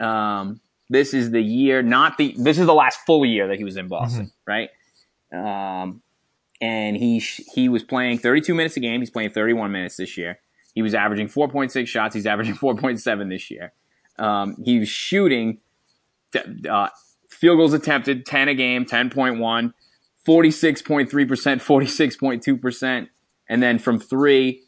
um, 0.00 0.60
this 0.88 1.14
is 1.14 1.30
the 1.30 1.40
year, 1.42 1.82
not 1.82 2.16
the, 2.18 2.34
this 2.38 2.58
is 2.58 2.66
the 2.66 2.74
last 2.74 3.00
full 3.06 3.24
year 3.26 3.48
that 3.48 3.58
he 3.58 3.64
was 3.64 3.76
in 3.76 3.88
Boston, 3.88 4.26
Mm-hmm. 4.26 4.50
right? 4.50 4.70
Um, 5.32 6.02
and 6.60 6.96
he, 6.96 7.18
he 7.18 7.68
was 7.68 7.82
playing 7.82 8.18
32 8.18 8.54
minutes 8.54 8.76
a 8.76 8.80
game. 8.80 9.00
He's 9.00 9.10
playing 9.10 9.30
31 9.30 9.72
minutes 9.72 9.96
this 9.96 10.16
year. 10.16 10.38
He 10.74 10.82
was 10.82 10.94
averaging 10.94 11.28
4.6 11.28 11.86
shots. 11.86 12.14
He's 12.14 12.26
averaging 12.26 12.54
4.7 12.56 13.28
this 13.28 13.50
year. 13.50 13.72
Um, 14.18 14.56
he 14.64 14.78
was 14.78 14.88
shooting, 14.88 15.58
uh, 16.68 16.88
field 17.28 17.58
goals 17.58 17.72
attempted, 17.74 18.24
10 18.26 18.48
a 18.48 18.54
game, 18.54 18.84
10.1, 18.86 19.72
46.3%, 20.26 21.08
46.2%. 21.08 23.08
And 23.48 23.62
then 23.62 23.78
from 23.78 23.98
three, 24.00 24.62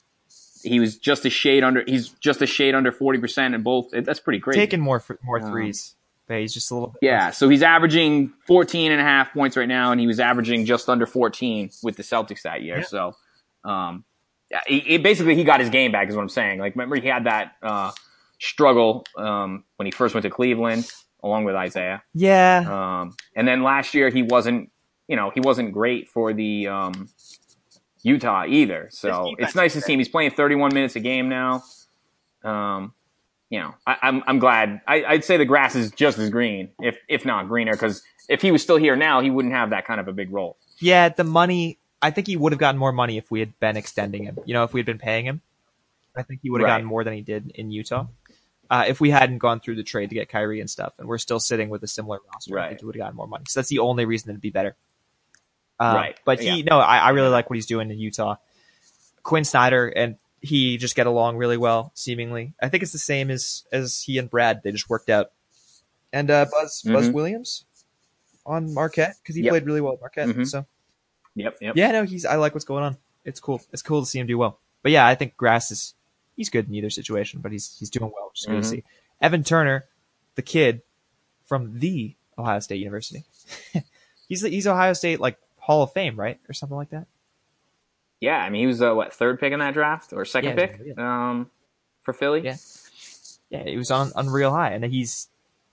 he 0.62 0.80
was 0.80 0.98
just 0.98 1.24
a 1.24 1.30
shade 1.30 1.64
under. 1.64 1.82
He's 1.86 2.10
just 2.20 2.42
a 2.42 2.46
shade 2.46 2.74
under 2.74 2.92
forty 2.92 3.18
percent 3.18 3.54
in 3.54 3.62
both. 3.62 3.90
That's 3.92 4.20
pretty 4.20 4.40
crazy. 4.40 4.58
taking 4.60 4.80
more 4.80 5.00
fr- 5.00 5.14
more 5.24 5.42
Um, 5.42 5.50
threes. 5.50 5.94
But 6.26 6.40
he's 6.40 6.52
just 6.52 6.70
a 6.70 6.74
little. 6.74 6.88
Bit 6.90 6.98
yeah, 7.02 7.30
so 7.30 7.48
he's 7.48 7.62
averaging 7.62 8.34
14 8.46 8.92
and 8.92 9.00
a 9.00 9.04
half 9.04 9.32
points 9.32 9.56
right 9.56 9.66
now, 9.68 9.92
and 9.92 10.00
he 10.00 10.06
was 10.06 10.20
averaging 10.20 10.66
just 10.66 10.86
under 10.88 11.06
14 11.06 11.70
with 11.82 11.96
the 11.96 12.02
Celtics 12.02 12.42
that 12.42 12.60
year. 12.62 12.78
Yeah. 12.80 12.84
So, 12.84 13.12
um, 13.64 14.04
yeah, 14.50 14.60
he, 14.66 14.80
he- 14.80 14.98
basically 14.98 15.36
he 15.36 15.44
got 15.44 15.60
his 15.60 15.70
game 15.70 15.90
back, 15.90 16.08
is 16.10 16.14
what 16.14 16.20
I'm 16.22 16.28
saying. 16.28 16.58
Like, 16.60 16.74
remember 16.74 17.00
he 17.00 17.08
had 17.08 17.24
that 17.24 17.52
uh, 17.62 17.92
struggle 18.38 19.06
um, 19.16 19.64
when 19.76 19.86
he 19.86 19.90
first 19.90 20.14
went 20.14 20.24
to 20.24 20.30
Cleveland, 20.30 20.86
along 21.22 21.44
with 21.44 21.54
Isaiah. 21.54 22.02
Yeah, 22.12 23.00
Um, 23.00 23.16
and 23.34 23.48
then 23.48 23.62
last 23.62 23.94
year 23.94 24.10
he 24.10 24.22
wasn't, 24.22 24.70
you 25.08 25.16
know, 25.16 25.30
he 25.30 25.40
wasn't 25.40 25.72
great 25.72 26.08
for 26.08 26.32
the 26.32 26.68
um, 26.68 27.08
Utah 28.02 28.44
either. 28.46 28.88
So 28.92 29.34
it's 29.38 29.54
nice 29.54 29.72
to 29.72 29.78
is 29.78 29.84
see 29.84 29.94
him. 29.94 29.98
He's 30.00 30.08
playing 30.08 30.30
31 30.32 30.72
minutes 30.74 30.94
a 30.96 31.00
game 31.00 31.28
now. 31.28 31.64
Um, 32.44 32.92
you 33.50 33.58
know, 33.60 33.74
I, 33.86 33.96
I'm 34.02 34.22
I'm 34.26 34.38
glad. 34.38 34.82
I, 34.86 35.04
I'd 35.04 35.24
say 35.24 35.38
the 35.38 35.44
grass 35.46 35.74
is 35.74 35.90
just 35.90 36.18
as 36.18 36.28
green, 36.30 36.68
if 36.80 36.98
if 37.08 37.24
not 37.24 37.48
greener, 37.48 37.72
because 37.72 38.02
if 38.28 38.42
he 38.42 38.52
was 38.52 38.62
still 38.62 38.76
here 38.76 38.94
now, 38.94 39.20
he 39.22 39.30
wouldn't 39.30 39.54
have 39.54 39.70
that 39.70 39.86
kind 39.86 40.00
of 40.00 40.06
a 40.08 40.12
big 40.12 40.30
role. 40.30 40.56
yeah. 40.80 41.08
The 41.08 41.24
money. 41.24 41.78
I 42.00 42.12
think 42.12 42.28
he 42.28 42.36
would 42.36 42.52
have 42.52 42.60
gotten 42.60 42.78
more 42.78 42.92
money 42.92 43.16
if 43.16 43.28
we 43.30 43.40
had 43.40 43.58
been 43.58 43.76
extending 43.76 44.22
him. 44.22 44.38
You 44.44 44.54
know, 44.54 44.62
if 44.62 44.72
we 44.72 44.78
had 44.78 44.86
been 44.86 44.98
paying 44.98 45.24
him. 45.24 45.40
I 46.16 46.22
think 46.22 46.40
he 46.42 46.50
would 46.50 46.60
have 46.60 46.66
Right. 46.66 46.74
gotten 46.74 46.86
more 46.86 47.02
than 47.04 47.14
he 47.14 47.22
did 47.22 47.50
in 47.54 47.70
Utah. 47.72 48.06
Uh, 48.70 48.84
if 48.86 49.00
we 49.00 49.10
hadn't 49.10 49.38
gone 49.38 49.60
through 49.60 49.76
the 49.76 49.82
trade 49.82 50.10
to 50.10 50.14
get 50.14 50.28
Kyrie 50.28 50.60
and 50.60 50.68
stuff, 50.68 50.92
and 50.98 51.08
we're 51.08 51.18
still 51.18 51.40
sitting 51.40 51.70
with 51.70 51.82
a 51.82 51.86
similar 51.86 52.18
roster, 52.32 52.58
I 52.58 52.68
think 52.68 52.80
he 52.80 52.86
would 52.86 52.94
have 52.96 53.00
gotten 53.00 53.16
more 53.16 53.26
money. 53.26 53.44
So 53.48 53.58
that's 53.60 53.68
the 53.68 53.78
only 53.80 54.04
reason 54.04 54.30
it'd 54.30 54.40
be 54.40 54.50
better. 54.50 54.76
Uh, 55.80 55.92
Right. 55.94 56.18
But 56.24 56.40
he, 56.40 56.46
Yeah. 56.58 56.62
no, 56.70 56.78
I, 56.80 56.98
I 56.98 57.10
really 57.10 57.28
like 57.28 57.48
what 57.50 57.54
he's 57.56 57.66
doing 57.66 57.90
in 57.90 57.98
Utah. 57.98 58.36
Quin 59.22 59.44
Snyder 59.44 59.88
and 59.88 60.16
he 60.40 60.76
just 60.76 60.94
get 60.96 61.06
along 61.06 61.36
really 61.36 61.56
well, 61.56 61.90
seemingly. 61.94 62.54
I 62.62 62.68
think 62.68 62.82
it's 62.82 62.92
the 62.92 62.98
same 62.98 63.30
as 63.30 63.64
as 63.72 64.00
he 64.02 64.18
and 64.18 64.30
Brad. 64.30 64.62
They 64.62 64.70
just 64.72 64.88
worked 64.88 65.10
out. 65.10 65.32
And 66.12 66.30
uh, 66.30 66.46
Buzz 66.50 66.82
Buzz 66.82 67.08
Mhm. 67.08 67.12
Williams 67.12 67.64
on 68.46 68.72
Marquette 68.72 69.16
because 69.22 69.34
he 69.36 69.42
Yep. 69.42 69.50
played 69.50 69.66
really 69.66 69.80
well 69.80 69.94
at 69.94 70.00
Marquette. 70.00 70.28
Mhm. 70.28 70.46
So 70.46 70.64
Yep. 71.34 71.58
Yep. 71.60 71.76
yeah, 71.76 71.90
no, 71.92 72.04
he's. 72.04 72.24
I 72.24 72.36
like 72.36 72.54
what's 72.54 72.64
going 72.64 72.82
on. 72.84 72.96
It's 73.24 73.40
cool. 73.40 73.60
It's 73.72 73.82
cool 73.82 74.00
to 74.00 74.06
see 74.06 74.18
him 74.18 74.26
do 74.26 74.38
well. 74.38 74.58
But 74.82 74.92
yeah, 74.92 75.06
I 75.06 75.14
think 75.14 75.36
Grass 75.36 75.70
is. 75.70 75.94
He's 76.36 76.48
good 76.50 76.68
in 76.68 76.74
either 76.74 76.88
situation, 76.90 77.40
but 77.40 77.50
he's 77.52 77.76
he's 77.78 77.90
doing 77.90 78.10
well, 78.14 78.28
which 78.30 78.40
is 78.40 78.46
good 78.46 78.62
to 78.62 78.68
see. 78.68 78.84
Evan 79.20 79.42
Turner, 79.44 79.84
the 80.36 80.42
kid 80.42 80.82
from 81.46 81.78
the 81.80 82.14
Ohio 82.38 82.60
State 82.60 82.76
University. 82.80 83.24
he's 84.28 84.42
he's 84.42 84.66
Ohio 84.66 84.92
State 84.92 85.18
like 85.20 85.36
Hall 85.68 85.82
of 85.82 85.92
Fame, 85.92 86.18
right, 86.18 86.40
or 86.48 86.54
something 86.54 86.76
like 86.76 86.90
that. 86.90 87.06
Yeah, 88.20 88.38
I 88.38 88.48
mean, 88.48 88.62
he 88.62 88.66
was 88.66 88.80
uh, 88.80 88.94
what 88.94 89.12
third 89.12 89.38
pick 89.38 89.52
in 89.52 89.60
that 89.60 89.74
draft 89.74 90.14
or 90.14 90.24
second 90.24 90.58
Yeah, 90.58 90.66
pick 90.66 90.98
um, 90.98 91.50
for 92.02 92.14
Philly. 92.14 92.40
Yeah. 92.40 92.56
Yeah, 93.50 93.64
he 93.64 93.76
was 93.76 93.90
on 93.90 94.10
on 94.16 94.28
real 94.28 94.50
high, 94.50 94.72
and 94.72 94.82
he's 94.84 95.28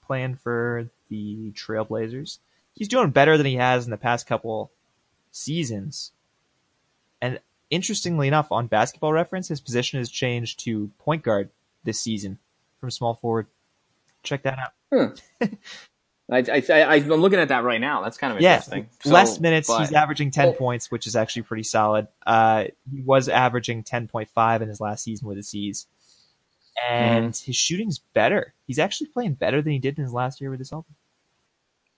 playing 0.05 0.35
for 0.35 0.89
the 1.09 1.51
Trailblazers. 1.51 2.39
He's 2.73 2.89
doing 2.89 3.11
better 3.11 3.37
than 3.37 3.45
he 3.45 3.55
has 3.55 3.85
in 3.85 3.91
the 3.91 3.97
past 3.97 4.27
couple 4.27 4.69
seasons. 5.31 6.11
And 7.21 7.39
interestingly 7.69 8.27
enough, 8.27 8.51
on 8.51 8.67
Basketball 8.67 9.13
Reference, 9.13 9.47
his 9.47 9.61
position 9.61 9.99
has 9.99 10.09
changed 10.09 10.59
to 10.65 10.91
point 10.99 11.23
guard 11.23 11.49
this 11.85 12.01
season 12.01 12.37
from 12.81 12.91
small 12.91 13.15
forward. 13.15 13.47
Check 14.23 14.43
that 14.43 14.59
out. 14.59 15.21
I, 15.41 15.51
I, 16.31 16.43
I, 16.69 16.95
I'm 16.95 17.07
looking 17.07 17.37
at 17.39 17.49
that 17.49 17.63
right 17.63 17.79
now. 17.79 18.01
That's 18.01 18.17
kind 18.17 18.33
of 18.33 18.41
Yeah, 18.41 18.53
interesting. 18.55 18.89
So, 19.03 19.11
less 19.11 19.39
minutes. 19.39 19.67
but- 19.67 19.79
He's 19.81 19.91
averaging 19.93 20.31
ten 20.31 20.47
Oh. 20.49 20.53
points, 20.53 20.89
which 20.89 21.05
is 21.07 21.15
actually 21.15 21.43
pretty 21.43 21.63
solid. 21.63 22.07
Uh, 22.25 22.65
he 22.91 23.01
was 23.01 23.29
averaging 23.29 23.83
ten 23.83 24.07
point 24.07 24.29
five 24.29 24.61
in 24.63 24.67
his 24.69 24.81
last 24.81 25.03
season 25.03 25.27
with 25.27 25.37
the 25.37 25.43
C's, 25.43 25.85
and 26.89 27.25
Mm-hmm. 27.33 27.45
his 27.45 27.55
shooting's 27.55 27.99
better. 27.99 28.53
He's 28.67 28.79
actually 28.79 29.07
playing 29.07 29.35
better 29.35 29.61
than 29.61 29.71
he 29.73 29.79
did 29.79 29.97
in 29.97 30.03
his 30.03 30.13
last 30.13 30.41
year 30.41 30.49
with 30.49 30.59
the 30.59 30.65
Celtics. 30.65 30.85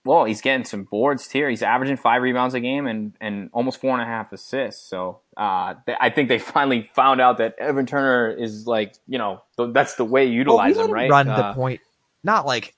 well, 0.04 0.24
he's 0.24 0.40
getting 0.40 0.64
some 0.64 0.84
boards 0.84 1.30
here. 1.30 1.50
He's 1.50 1.62
averaging 1.62 1.96
five 1.96 2.22
rebounds 2.22 2.54
a 2.54 2.60
game 2.60 2.86
and, 2.86 3.12
and 3.20 3.50
almost 3.52 3.78
four 3.80 3.92
and 3.92 4.00
a 4.00 4.06
half 4.06 4.32
assists. 4.32 4.82
So 4.88 5.20
uh, 5.36 5.74
th- 5.84 5.98
I 6.00 6.08
think 6.10 6.28
they 6.28 6.38
finally 6.56 6.88
found 6.94 7.20
out 7.20 7.38
that 7.38 7.56
Evan 7.58 7.84
Turner 7.86 8.30
is 8.30 8.66
like, 8.66 8.94
you 9.06 9.18
know, 9.18 9.42
th- 9.58 9.70
that's 9.74 9.96
the 9.96 10.04
way 10.04 10.24
you 10.26 10.44
Well, 10.46 10.58
we 10.62 10.68
utilize 10.68 10.76
let 10.76 10.82
him, 10.84 10.88
him 10.90 10.94
right? 10.94 11.10
run 11.10 11.28
Uh, 11.28 11.36
the 11.48 11.54
point, 11.54 11.80
not 12.24 12.46
like 12.46 12.74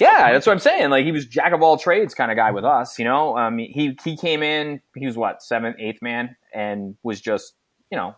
Yeah, 0.00 0.32
that's 0.32 0.46
what 0.46 0.52
I'm 0.52 0.58
saying. 0.58 0.90
Like 0.90 1.04
he 1.04 1.12
was 1.12 1.26
jack 1.26 1.52
of 1.52 1.62
all 1.62 1.76
trades 1.78 2.14
kind 2.14 2.30
of 2.30 2.36
guy 2.36 2.50
with 2.50 2.64
us, 2.64 2.98
you 2.98 3.04
know. 3.04 3.36
Um, 3.38 3.58
he 3.58 3.96
he 4.04 4.16
came 4.16 4.42
in, 4.42 4.80
he 4.94 5.06
was 5.06 5.16
what 5.16 5.42
seventh, 5.42 5.76
eighth 5.78 6.02
man, 6.02 6.36
and 6.54 6.96
was 7.02 7.20
just 7.20 7.54
you 7.90 7.96
know, 7.98 8.14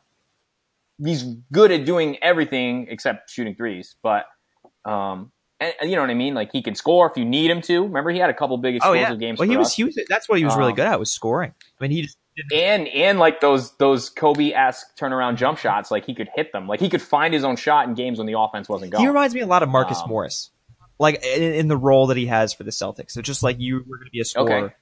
he's 1.05 1.25
good 1.53 1.70
at 1.72 1.85
doing 1.85 2.16
everything 2.22 2.87
except 2.89 3.31
shooting 3.31 3.55
threes. 3.55 3.97
But 4.03 4.27
um, 4.85 5.31
and, 5.61 5.72
and 5.81 5.91
you 5.91 5.97
know 5.97 6.03
what 6.03 6.11
I 6.11 6.14
mean. 6.14 6.35
Like 6.35 6.51
he 6.53 6.62
can 6.62 6.75
score 6.75 7.09
if 7.11 7.16
you 7.16 7.25
need 7.25 7.51
him 7.51 7.61
to. 7.62 7.83
Remember, 7.85 8.11
he 8.11 8.18
had 8.18 8.31
a 8.31 8.35
couple 8.35 8.57
big 8.59 8.77
explosive 8.77 8.97
Oh 8.97 9.01
explosive 9.01 9.22
yeah, 9.22 9.29
games. 9.29 9.39
well 9.39 9.49
he 9.49 9.57
was 9.57 9.68
us. 9.68 9.75
he 9.75 9.85
was 9.85 9.99
that's 10.09 10.29
what 10.29 10.39
he 10.39 10.45
was 10.45 10.57
really 10.57 10.70
Um, 10.72 10.77
good 10.77 10.87
at 10.87 10.99
was 10.99 11.11
scoring. 11.11 11.53
I 11.81 11.85
mean 11.85 11.91
he 11.93 12.03
just 12.03 12.16
and 12.53 12.89
and 12.89 13.20
like 13.20 13.41
those 13.41 13.77
those 13.77 14.11
Kobe 14.11 14.51
esque 14.53 14.97
turnaround 14.99 15.37
jump 15.37 15.57
shots, 15.59 15.91
like 15.93 16.05
he 16.05 16.14
could 16.16 16.29
hit 16.35 16.51
them. 16.53 16.66
Like 16.66 16.81
he 16.81 16.89
could 16.89 17.03
find 17.03 17.33
his 17.33 17.45
own 17.45 17.55
shot 17.57 17.87
in 17.87 17.95
games 17.95 18.18
when 18.18 18.27
the 18.27 18.37
offense 18.39 18.68
wasn't 18.68 18.91
going. 18.91 19.03
he 19.03 19.09
reminds 19.09 19.35
me 19.37 19.41
a 19.41 19.47
lot 19.47 19.62
of 19.62 19.68
Marcus 19.68 20.01
Um, 20.03 20.09
Morris, 20.09 20.51
like 20.99 21.24
in, 21.24 21.42
in 21.55 21.68
the 21.68 21.76
role 21.76 22.07
that 22.09 22.16
he 22.16 22.26
has 22.26 22.53
for 22.53 22.62
the 22.64 22.70
Celtics. 22.70 23.12
So 23.12 23.22
just 23.22 23.42
like 23.42 23.59
you 23.59 23.76
were 23.76 23.97
going 23.99 24.07
to 24.07 24.11
be 24.12 24.20
a 24.20 24.24
scorer, 24.24 24.53
Okay. 24.64 24.74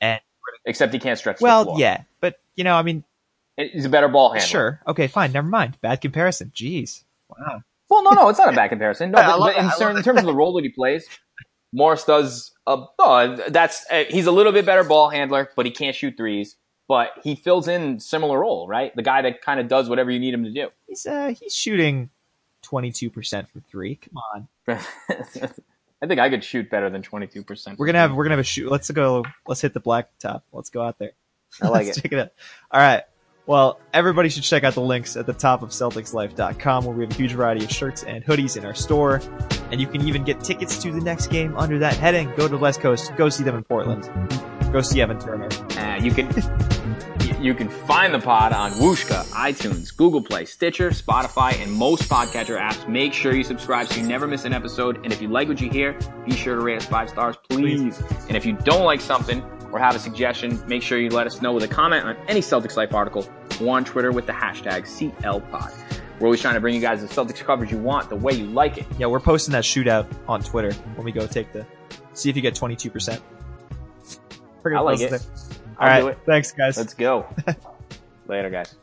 and 0.00 0.20
Except 0.64 0.92
he 0.92 0.98
can't 0.98 1.18
stretch. 1.18 1.38
the 1.38 1.44
well 1.44 1.74
yeah, 1.78 2.02
but 2.20 2.40
you 2.56 2.64
know 2.64 2.74
I 2.76 2.82
mean 2.82 3.04
he's 3.56 3.84
a 3.84 3.88
better 3.88 4.08
ball 4.08 4.30
handler. 4.30 4.46
sure 4.46 4.80
okay 4.88 5.06
fine 5.08 5.32
never 5.32 5.46
mind 5.48 5.78
bad 5.80 6.00
comparison. 6.00 6.52
Jeez, 6.54 7.04
wow. 7.28 7.60
Well, 7.90 8.02
no, 8.02 8.10
no, 8.12 8.28
it's 8.30 8.38
not 8.38 8.52
a 8.52 8.56
bad 8.56 8.68
comparison. 8.68 9.10
No, 9.10 9.16
but, 9.22 9.38
but 9.38 9.56
in, 9.58 9.64
it. 9.66 9.68
I 9.68 9.76
cer- 9.76 9.86
love 9.88 9.96
in 9.98 10.02
terms 10.02 10.20
of 10.20 10.26
the 10.26 10.34
role 10.34 10.54
that 10.54 10.64
he 10.64 10.70
plays, 10.70 11.06
Morris 11.72 12.04
does. 12.04 12.52
Uh, 12.66 12.86
no, 12.98 13.36
that's 13.48 13.84
uh, 13.90 14.04
he's 14.08 14.26
a 14.26 14.32
little 14.32 14.52
bit 14.52 14.64
better 14.64 14.84
ball 14.84 15.10
handler, 15.10 15.50
but 15.54 15.66
he 15.66 15.72
can't 15.72 15.94
shoot 15.94 16.16
threes. 16.16 16.56
But 16.88 17.10
he 17.22 17.34
fills 17.34 17.68
in 17.68 18.00
similar 18.00 18.40
role, 18.40 18.66
right? 18.68 18.94
The 18.96 19.02
guy 19.02 19.22
that 19.22 19.40
kind 19.42 19.58
of 19.60 19.68
does 19.68 19.88
whatever 19.88 20.10
you 20.10 20.18
need 20.18 20.34
him 20.34 20.44
to 20.44 20.50
do. 20.52 20.68
He's 20.86 21.04
uh 21.06 21.34
he's 21.38 21.54
shooting 21.54 22.10
twenty 22.64 22.90
two 22.90 23.10
percent 23.10 23.48
from 23.50 23.62
three. 23.70 23.96
Come 23.96 24.22
on, 24.34 24.48
I 26.02 26.06
think 26.06 26.20
I 26.20 26.28
could 26.30 26.42
shoot 26.42 26.70
better 26.70 26.90
than 26.90 27.02
twenty 27.02 27.26
two 27.26 27.44
percent. 27.44 27.78
we're 27.78 27.86
gonna 27.86 27.98
have 27.98 28.12
we're 28.14 28.24
gonna 28.24 28.32
have 28.36 28.40
a 28.40 28.44
shoot. 28.44 28.70
Let's 28.70 28.90
go. 28.90 29.24
Let's 29.46 29.60
hit 29.60 29.74
the 29.74 29.80
black 29.80 30.10
top. 30.18 30.44
Let's 30.52 30.70
go 30.70 30.82
out 30.82 30.98
there. 30.98 31.12
I 31.62 31.68
like 31.68 31.86
Let's 31.86 31.98
it. 31.98 32.02
check 32.02 32.12
it 32.12 32.18
out. 32.18 32.30
All 32.70 32.80
right. 32.80 33.02
Well, 33.46 33.78
everybody 33.92 34.30
should 34.30 34.42
check 34.42 34.64
out 34.64 34.72
the 34.72 34.80
links 34.80 35.18
at 35.18 35.26
the 35.26 35.34
top 35.34 35.60
of 35.62 35.68
CelticsLife.com 35.68 36.84
where 36.86 36.96
we 36.96 37.04
have 37.04 37.12
a 37.12 37.14
huge 37.14 37.32
variety 37.34 37.62
of 37.62 37.70
shirts 37.70 38.02
and 38.02 38.24
hoodies 38.24 38.56
in 38.56 38.64
our 38.64 38.72
store. 38.74 39.20
And 39.70 39.78
you 39.82 39.86
can 39.86 40.00
even 40.08 40.24
get 40.24 40.42
tickets 40.42 40.80
to 40.82 40.90
the 40.90 41.00
next 41.02 41.26
game 41.26 41.54
under 41.58 41.78
that 41.80 41.92
heading. 41.94 42.28
Go 42.36 42.44
to 42.44 42.48
the 42.48 42.56
West 42.56 42.80
Coast. 42.80 43.14
Go 43.16 43.28
see 43.28 43.44
them 43.44 43.54
in 43.54 43.62
Portland. 43.62 44.08
Go 44.72 44.80
see 44.80 45.02
Evan 45.02 45.20
Turner. 45.20 45.48
Uh, 45.78 46.00
you 46.02 46.10
can 46.10 46.26
you- 47.44 47.54
can 47.54 47.68
find 47.68 48.12
the 48.14 48.18
pod 48.18 48.52
on 48.52 48.72
Whooshkaa, 48.72 49.24
iTunes, 49.26 49.94
Google 49.96 50.22
Play, 50.22 50.44
Stitcher, 50.44 50.90
Spotify, 50.90 51.60
and 51.62 51.70
most 51.72 52.02
podcatcher 52.08 52.58
apps. 52.58 52.88
Make 52.88 53.12
sure 53.12 53.34
you 53.34 53.44
subscribe 53.44 53.86
so 53.86 54.00
you 54.00 54.06
never 54.06 54.26
miss 54.26 54.44
an 54.44 54.52
episode. 54.52 54.96
And 55.04 55.12
if 55.12 55.20
you 55.22 55.28
like 55.28 55.46
what 55.48 55.60
you 55.60 55.70
hear, 55.70 55.96
be 56.24 56.34
sure 56.34 56.56
to 56.56 56.60
rate 56.62 56.78
us 56.78 56.86
five 56.86 57.08
stars, 57.10 57.36
please. 57.48 58.00
And 58.28 58.36
if 58.36 58.44
you 58.46 58.54
don't 58.64 58.84
like 58.84 59.00
something 59.00 59.42
or 59.72 59.78
have 59.78 59.94
a 59.94 59.98
suggestion, 59.98 60.60
make 60.66 60.82
sure 60.82 60.98
you 60.98 61.10
let 61.10 61.26
us 61.26 61.42
know 61.42 61.52
with 61.52 61.62
a 61.64 61.68
comment 61.68 62.04
on 62.04 62.16
any 62.28 62.40
Celtics 62.40 62.76
Life 62.76 62.94
article 62.94 63.28
or 63.60 63.76
on 63.76 63.84
Twitter 63.84 64.10
with 64.10 64.26
the 64.26 64.32
hashtag 64.32 64.82
CLPod. 64.86 65.72
We're 66.20 66.26
always 66.28 66.40
trying 66.40 66.54
to 66.54 66.60
bring 66.60 66.74
you 66.74 66.80
guys 66.80 67.02
the 67.02 67.08
Celtics 67.08 67.44
coverage 67.44 67.70
you 67.72 67.78
want, 67.78 68.08
the 68.08 68.16
way 68.16 68.32
you 68.32 68.46
like 68.46 68.78
it. 68.78 68.86
Yeah, 68.98 69.06
we're 69.06 69.20
posting 69.20 69.52
that 69.52 69.64
shootout 69.64 70.06
on 70.28 70.42
Twitter 70.42 70.72
when 70.96 71.04
we 71.04 71.12
go 71.12 71.26
take 71.26 71.52
the. 71.52 71.66
See 72.14 72.30
if 72.30 72.36
you 72.36 72.42
get 72.42 72.54
22%. 72.54 73.20
Pretty 74.62 74.76
I 74.76 74.80
like 74.80 75.00
it. 75.00 75.10
there. 75.10 75.20
All 75.78 75.88
it. 76.06 76.18
Thanks, 76.26 76.52
guys. 76.52 76.76
Let's 76.76 76.94
go. 76.94 77.26
Later, 78.26 78.50
guys. 78.50 78.76